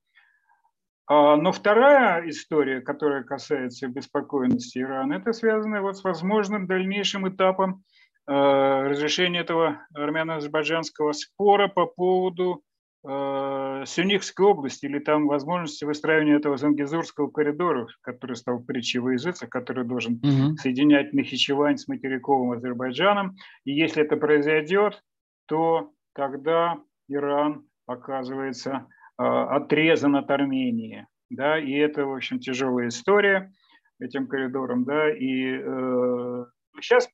А, 1.06 1.36
но 1.36 1.52
вторая 1.52 2.28
история, 2.28 2.80
которая 2.80 3.24
касается 3.24 3.88
беспокойности 3.88 4.78
Ирана, 4.78 5.14
это 5.14 5.32
связано 5.32 5.82
вот 5.82 5.96
с 5.96 6.04
возможным 6.04 6.66
дальнейшим 6.66 7.28
этапом 7.28 7.82
э, 8.28 8.32
разрешения 8.32 9.40
этого 9.40 9.86
армяно-азербайджанского 9.94 11.12
спора 11.12 11.68
по 11.68 11.86
поводу 11.86 12.62
э, 13.04 13.84
Сюникской 13.84 14.46
области 14.46 14.86
или 14.86 15.00
там 15.00 15.26
возможности 15.26 15.84
выстраивания 15.84 16.36
этого 16.36 16.56
Зангизурского 16.56 17.30
коридора, 17.30 17.88
который 18.02 18.36
стал 18.36 18.60
притчей 18.60 19.00
во 19.00 19.12
языцах, 19.12 19.48
который 19.50 19.84
должен 19.84 20.20
угу. 20.22 20.56
соединять 20.56 21.12
Нахичевань 21.12 21.78
с 21.78 21.88
материковым 21.88 22.52
Азербайджаном. 22.52 23.34
И 23.64 23.72
если 23.72 24.04
это 24.04 24.16
произойдет, 24.16 25.02
то 25.46 25.90
тогда 26.14 26.78
Иран 27.08 27.64
оказывается 27.86 28.86
отрезан 29.16 30.16
от 30.16 30.30
Армении. 30.30 31.06
Да, 31.30 31.58
и 31.58 31.72
это, 31.72 32.04
в 32.04 32.14
общем, 32.14 32.40
тяжелая 32.40 32.88
история 32.88 33.52
этим 33.98 34.26
коридором. 34.26 34.84
Да, 34.84 35.10
и 35.10 35.58
э, 35.58 36.44
сейчас, 36.80 37.08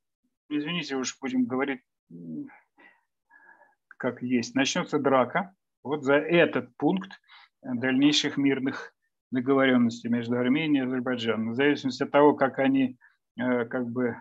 извините, 0.49 0.97
уж 0.97 1.17
будем 1.21 1.45
говорить 1.45 1.81
как 3.97 4.23
есть. 4.23 4.55
Начнется 4.55 4.99
драка 4.99 5.55
вот 5.83 6.05
за 6.05 6.15
этот 6.15 6.77
пункт 6.77 7.11
дальнейших 7.63 8.37
мирных 8.37 8.93
договоренностей 9.31 10.09
между 10.09 10.37
Арменией 10.39 10.85
и 10.85 10.87
Азербайджаном. 10.87 11.53
В 11.53 11.57
зависимости 11.57 12.03
от 12.03 12.11
того, 12.11 12.35
как 12.35 12.59
они, 12.59 12.99
э, 13.39 13.65
как 13.67 13.89
бы, 13.89 14.17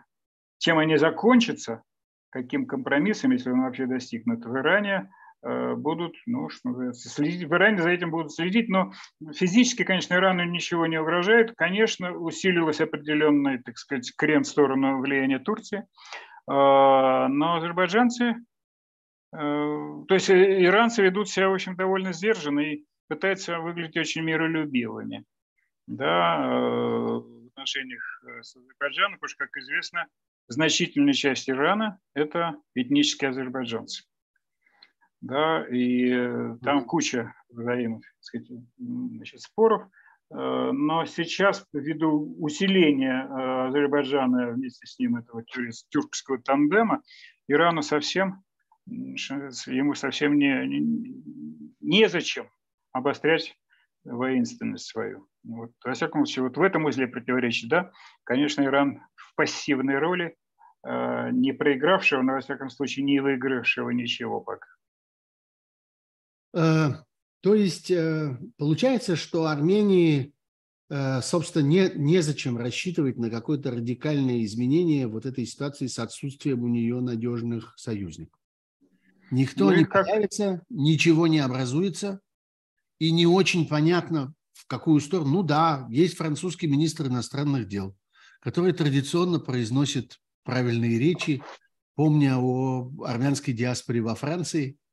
чем 0.58 0.80
они 0.80 0.98
закончатся, 0.98 1.84
каким 2.30 2.66
компромиссом, 2.66 3.32
если 3.32 3.52
он 3.52 3.62
вообще 3.62 3.86
достигнут 3.86 4.46
в 4.46 4.56
Иране, 4.58 5.10
Э, 5.10 5.27
будут, 5.44 6.16
ну, 6.26 6.50
что 6.50 6.70
называется, 6.70 7.10
следить, 7.10 7.44
в 7.44 7.54
Иране 7.54 7.82
за 7.82 7.90
этим 7.90 8.12
будут 8.12 8.34
следить, 8.34 8.70
но 8.70 8.92
физически, 9.34 9.84
конечно, 9.84 10.16
Ирану 10.16 10.44
ничего 10.46 10.88
не 10.88 11.00
угрожает. 11.00 11.54
Конечно, 11.56 12.12
усилилась 12.12 12.82
определенный, 12.82 13.62
так 13.62 13.78
сказать, 13.78 14.12
крен 14.18 14.44
в 14.44 14.48
сторону 14.48 15.00
влияния 15.00 15.40
Турции, 15.40 15.88
а, 16.48 17.28
но 17.28 17.58
азербайджанцы, 17.58 18.36
э, 19.34 19.38
то 19.38 20.14
есть 20.14 20.30
иранцы 20.32 21.04
ведут 21.04 21.30
себя, 21.30 21.50
в 21.50 21.54
общем, 21.54 21.76
довольно 21.76 22.14
сдержанно 22.14 22.62
и 22.62 22.86
пытаются 23.08 23.60
выглядеть 23.60 23.98
очень 23.98 24.24
миролюбивыми. 24.24 25.24
Да, 25.88 26.42
э, 26.44 26.50
в 26.50 27.48
отношениях 27.48 28.24
с 28.42 28.56
Азербайджаном, 28.56 29.14
потому 29.14 29.30
что, 29.30 29.46
как 29.46 29.58
известно, 29.58 30.08
значительная 30.48 31.14
часть 31.14 31.50
Ирана– 31.50 32.00
это 32.14 32.56
этнические 32.76 33.30
азербайджанцы 33.30 34.04
да, 35.22 35.66
и 35.68 36.12
э, 36.12 36.58
там 36.64 36.86
куча 36.86 37.34
взаимных 37.50 38.04
сказать, 38.20 38.48
значит, 38.78 39.42
споров. 39.42 39.84
Э, 40.32 40.72
но 40.72 41.06
сейчас, 41.06 41.66
ввиду 41.74 42.36
усиления 42.40 43.26
э, 43.26 43.68
Азербайджана 43.68 44.52
вместе 44.52 44.86
с 44.86 45.00
ним 45.00 45.18
этого 45.18 45.44
тюркского 45.90 46.40
тандема, 46.40 47.02
Ирану 47.48 47.82
совсем, 47.82 48.44
ему 48.86 49.96
совсем 49.96 50.38
не, 50.38 50.68
не, 50.68 51.24
незачем 51.82 52.50
обострять 52.92 53.56
воинственность 54.04 54.86
свою. 54.86 55.28
Вот, 55.44 55.72
во 55.84 55.94
всяком 55.94 56.26
случае, 56.26 56.44
вот 56.44 56.58
в 56.58 56.62
этом 56.62 56.86
узле 56.86 57.08
противоречий, 57.08 57.68
да, 57.68 57.92
конечно, 58.24 58.62
Иран 58.64 59.02
в 59.16 59.36
пассивной 59.36 59.98
роли, 59.98 60.36
не 60.84 61.52
проигравшего, 61.52 62.22
но, 62.22 62.34
во 62.34 62.40
всяком 62.40 62.70
случае, 62.70 63.04
не 63.04 63.20
выигравшего 63.20 63.90
ничего 63.90 64.40
пока. 64.40 64.68
Э, 66.54 66.94
то 67.42 67.56
есть 67.56 67.92
э, 67.92 68.38
получается, 68.58 69.16
что 69.16 69.46
Армении, 69.46 70.34
э, 70.90 71.22
собственно, 71.22 71.66
не, 71.66 71.92
незачем 71.96 72.58
рассчитывать 72.58 73.18
на 73.18 73.30
какое-то 73.30 73.72
радикальное 73.72 74.44
изменение 74.44 75.08
вот 75.08 75.26
этой 75.26 75.46
ситуации 75.46 75.88
с 75.88 76.00
отсутствием 76.00 76.64
у 76.64 76.68
нее 76.68 77.00
надежных 77.00 77.74
союзников. 77.78 78.40
Никто 79.30 79.70
ну, 79.70 79.78
не 79.78 79.86
как... 79.86 80.06
появится, 80.06 80.64
ничего 80.70 81.28
не 81.28 81.40
образуется, 81.40 82.22
и 83.00 83.12
не 83.12 83.28
очень 83.28 83.68
понятно, 83.68 84.34
в 84.54 84.66
какую 84.68 85.00
сторону. 85.02 85.30
Ну 85.32 85.44
да, 85.44 85.86
есть 85.90 86.18
французский 86.18 86.68
министр 86.68 87.08
иностранных 87.08 87.68
дел, 87.68 87.96
который 88.40 88.74
традиционно 88.74 89.40
произносит 89.40 90.20
правильные 90.44 90.98
речи, 90.98 91.44
помня 91.96 92.38
о 92.38 92.90
армянской 93.06 93.54
диаспоре 93.54 94.02
во 94.02 94.16
Франции– 94.16 94.78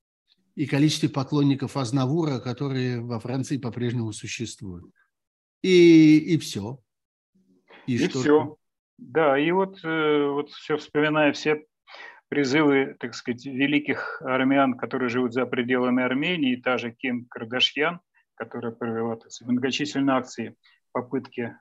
и 0.54 0.66
количестве 0.66 1.08
поклонников 1.08 1.76
Азнавура, 1.76 2.38
которые 2.38 3.00
во 3.00 3.18
Франции 3.18 3.58
по-прежнему 3.58 4.12
существуют. 4.12 4.86
И, 5.62 6.18
и 6.18 6.38
все. 6.38 6.78
И, 7.86 7.94
и 7.94 8.08
что 8.08 8.20
все. 8.20 8.56
Да, 8.98 9.38
и 9.38 9.50
вот, 9.50 9.84
э, 9.84 10.26
вот 10.28 10.50
все 10.50 10.76
вспоминая 10.76 11.32
все 11.32 11.64
призывы, 12.28 12.96
так 13.00 13.14
сказать, 13.14 13.44
великих 13.44 14.22
армян, 14.22 14.76
которые 14.76 15.08
живут 15.08 15.32
за 15.32 15.46
пределами 15.46 16.02
Армении, 16.02 16.56
та 16.56 16.78
же 16.78 16.92
Ким 16.92 17.26
Кардашьян, 17.26 18.00
которая 18.34 18.72
провела 18.72 19.16
так 19.16 19.30
сказать, 19.30 19.52
многочисленные 19.52 20.16
акции, 20.16 20.56
попытки 20.92 21.56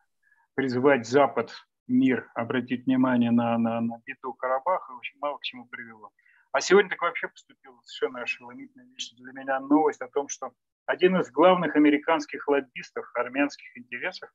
призвать 0.55 1.07
Запад, 1.07 1.51
мир, 1.87 2.29
обратить 2.35 2.85
внимание 2.85 3.31
на, 3.31 3.57
на, 3.57 3.81
на 3.81 4.01
беду 4.05 4.33
Карабаха, 4.33 4.93
общем, 4.95 5.17
мало 5.19 5.37
к 5.37 5.43
чему 5.43 5.65
привело. 5.65 6.11
А 6.53 6.61
сегодня 6.61 6.91
так 6.91 7.01
вообще 7.01 7.27
поступила 7.27 7.81
совершенно 7.81 8.21
ошеломительная 8.21 8.85
вещь 8.85 9.11
для 9.13 9.33
меня 9.33 9.59
новость 9.59 10.01
о 10.01 10.07
том, 10.07 10.27
что 10.29 10.53
один 10.85 11.19
из 11.19 11.31
главных 11.31 11.75
американских 11.75 12.47
лоббистов 12.47 13.09
армянских 13.15 13.75
интересов, 13.75 14.29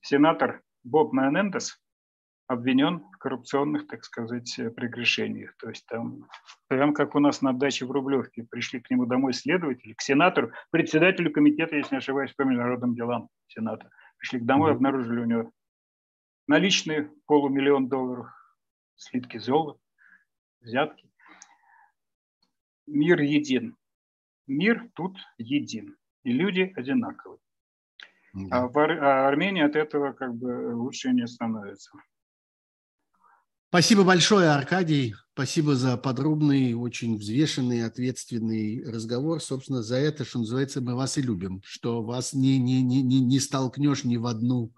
сенатор 0.00 0.62
Боб 0.82 1.12
Менендес, 1.12 1.78
обвинен 2.46 3.00
в 3.12 3.18
коррупционных, 3.18 3.86
так 3.86 4.02
сказать, 4.04 4.58
прегрешениях. 4.76 5.54
То 5.58 5.68
есть 5.68 5.84
там, 5.86 6.26
прям 6.68 6.94
как 6.94 7.14
у 7.14 7.18
нас 7.18 7.42
на 7.42 7.52
даче 7.52 7.84
в 7.84 7.90
Рублевке, 7.90 8.44
пришли 8.44 8.80
к 8.80 8.88
нему 8.88 9.04
домой 9.04 9.34
следователи, 9.34 9.92
к 9.92 10.00
сенатору, 10.00 10.52
председателю 10.70 11.30
комитета, 11.30 11.76
если 11.76 11.96
не 11.96 11.98
ошибаюсь, 11.98 12.32
по 12.32 12.42
международным 12.42 12.94
делам 12.94 13.28
Сената. 13.48 13.90
Пришли 14.16 14.40
к 14.40 14.46
домой, 14.46 14.70
обнаружили 14.70 15.20
у 15.20 15.26
него 15.26 15.52
наличные 16.46 17.10
полумиллион 17.26 17.88
долларов, 17.88 18.28
слитки 18.94 19.36
золота, 19.36 19.80
взятки 20.62 21.05
мир 22.86 23.20
един. 23.20 23.76
Мир 24.46 24.88
тут 24.94 25.16
един, 25.38 25.96
и 26.24 26.32
люди 26.32 26.72
одинаковые. 26.76 27.40
Да. 28.32 28.64
А, 28.64 28.68
в 28.68 28.78
Ар- 28.78 29.02
а 29.02 29.28
Армении 29.28 29.62
от 29.62 29.76
этого 29.76 30.12
как 30.12 30.34
бы 30.34 30.74
лучше 30.74 31.10
не 31.12 31.26
становится. 31.26 31.90
Спасибо 33.68 34.04
большое, 34.04 34.50
Аркадий. 34.50 35.14
Спасибо 35.32 35.74
за 35.74 35.96
подробный, 35.96 36.74
очень 36.74 37.16
взвешенный, 37.16 37.84
ответственный 37.84 38.84
разговор. 38.84 39.42
Собственно, 39.42 39.82
за 39.82 39.96
это, 39.96 40.24
что 40.24 40.38
называется, 40.38 40.80
мы 40.80 40.94
вас 40.94 41.18
и 41.18 41.22
любим, 41.22 41.60
что 41.64 42.02
вас 42.02 42.32
не, 42.32 42.58
не, 42.58 42.82
не, 42.82 43.02
не 43.02 43.40
столкнешь 43.40 44.04
ни 44.04 44.16
в 44.16 44.26
одну 44.26 44.72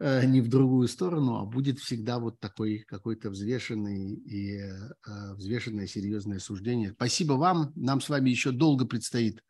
не 0.00 0.40
в 0.40 0.48
другую 0.48 0.86
сторону, 0.86 1.38
а 1.38 1.44
будет 1.44 1.80
всегда 1.80 2.18
вот 2.20 2.38
такой 2.38 2.84
какой-то 2.86 3.30
взвешенный 3.30 4.14
и 4.14 4.58
э, 4.58 5.34
взвешенное 5.34 5.88
серьезное 5.88 6.38
суждение. 6.38 6.92
Спасибо 6.92 7.32
вам. 7.32 7.72
Нам 7.74 8.00
с 8.00 8.08
вами 8.08 8.30
еще 8.30 8.52
долго 8.52 8.86
предстоит 8.86 9.42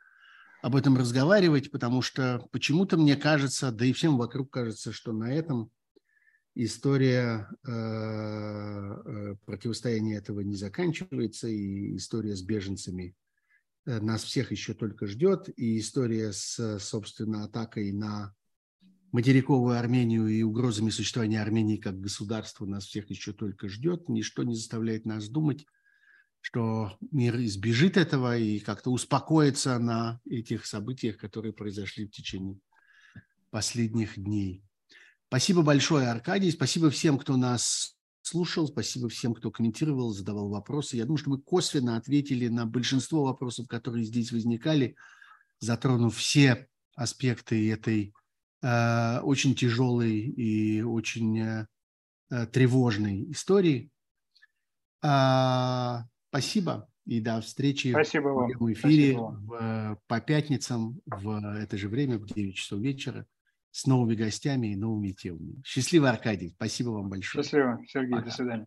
об 0.62 0.75
этом 0.75 0.97
разговаривать, 0.97 1.70
потому 1.70 2.03
что 2.03 2.49
почему-то 2.51 2.97
мне 2.97 3.16
кажется, 3.16 3.70
да 3.70 3.85
и 3.85 3.93
всем 3.93 4.16
вокруг 4.16 4.51
кажется, 4.51 4.93
что 4.93 5.12
на 5.12 5.33
этом 5.33 5.70
история 6.55 7.49
э, 7.66 7.70
э, 7.70 9.37
противостояния 9.47 10.16
этого 10.16 10.41
не 10.41 10.57
заканчивается, 10.57 11.47
и 11.47 11.97
история 11.97 12.35
с 12.35 12.43
беженцами 12.43 13.15
э, 13.87 14.01
нас 14.01 14.25
всех 14.25 14.51
еще 14.51 14.75
только 14.75 15.07
ждет, 15.07 15.49
и 15.57 15.79
история 15.79 16.33
с, 16.33 16.79
собственно, 16.81 17.45
атакой 17.45 17.93
на 17.93 18.35
материковую 19.13 19.79
Армению 19.79 20.29
и 20.29 20.43
угрозами 20.43 20.91
существования 20.91 21.41
Армении 21.41 21.77
как 21.77 22.01
государства 22.01 22.67
нас 22.67 22.87
всех 22.87 23.09
еще 23.11 23.33
только 23.33 23.69
ждет. 23.69 24.09
Ничто 24.09 24.43
не 24.43 24.55
заставляет 24.55 25.07
нас 25.07 25.29
думать, 25.29 25.67
что 26.41 26.97
мир 27.11 27.37
избежит 27.41 27.97
этого 27.97 28.37
и 28.37 28.59
как-то 28.61 28.91
успокоится 28.91 29.79
на 29.79 30.21
этих 30.29 30.67
событиях, 30.67 31.17
которые 31.17 31.53
произошли 31.53 32.07
в 32.07 32.11
течение 32.11 32.59
последних 33.51 34.19
дней. 34.19 34.63
Спасибо 35.29 35.63
большое, 35.63 36.09
Аркадий. 36.09 36.51
Спасибо 36.51 36.91
всем, 36.91 37.19
кто 37.19 37.37
нас 37.37 37.97
слушал. 38.23 38.69
Спасибо 38.69 39.09
всем, 39.09 39.35
кто 39.35 39.51
комментировал, 39.51 40.11
задавал 40.11 40.49
вопросы. 40.49 40.97
Я 40.97 41.05
думаю, 41.05 41.19
что 41.19 41.31
мы 41.31 41.41
косвенно 41.41 41.97
ответили 41.97 42.49
на 42.49 42.67
большинство 42.67 43.25
вопросов, 43.25 43.69
которые 43.69 44.05
здесь 44.05 44.33
возникали, 44.33 44.97
затронув 45.61 46.17
все 46.17 46.69
аспекты 46.95 47.71
этой 47.71 48.15
очень 48.63 49.55
тяжелой 49.55 50.19
и 50.19 50.83
очень 50.83 51.39
э, 51.39 51.67
э, 52.31 52.47
тревожной 52.47 53.31
истории. 53.31 53.91
А, 55.01 56.05
спасибо 56.31 56.89
и 57.07 57.21
до 57.21 57.41
встречи 57.41 57.89
Спасибо 57.89 58.29
вам. 58.29 58.51
в 58.51 58.73
эфире 58.73 59.17
в, 59.17 59.99
по 60.09 60.21
пятницам 60.21 61.01
в 61.07 61.57
это 61.57 61.79
же 61.79 61.89
время, 61.89 62.19
в 62.19 62.27
9 62.27 62.55
часов 62.55 62.81
вечера, 62.81 63.27
с 63.71 63.87
новыми 63.87 64.15
гостями 64.15 64.69
и 64.69 64.77
новыми 64.77 65.13
темами. 65.13 65.63
Счастливо, 65.65 66.11
Аркадий. 66.11 66.51
Спасибо 66.51 66.91
вам 66.91 67.09
большое. 67.09 67.45
Счастливо, 67.45 67.81
Сергей. 67.87 68.13
Пока. 68.13 68.25
До 68.25 68.31
свидания. 68.31 68.67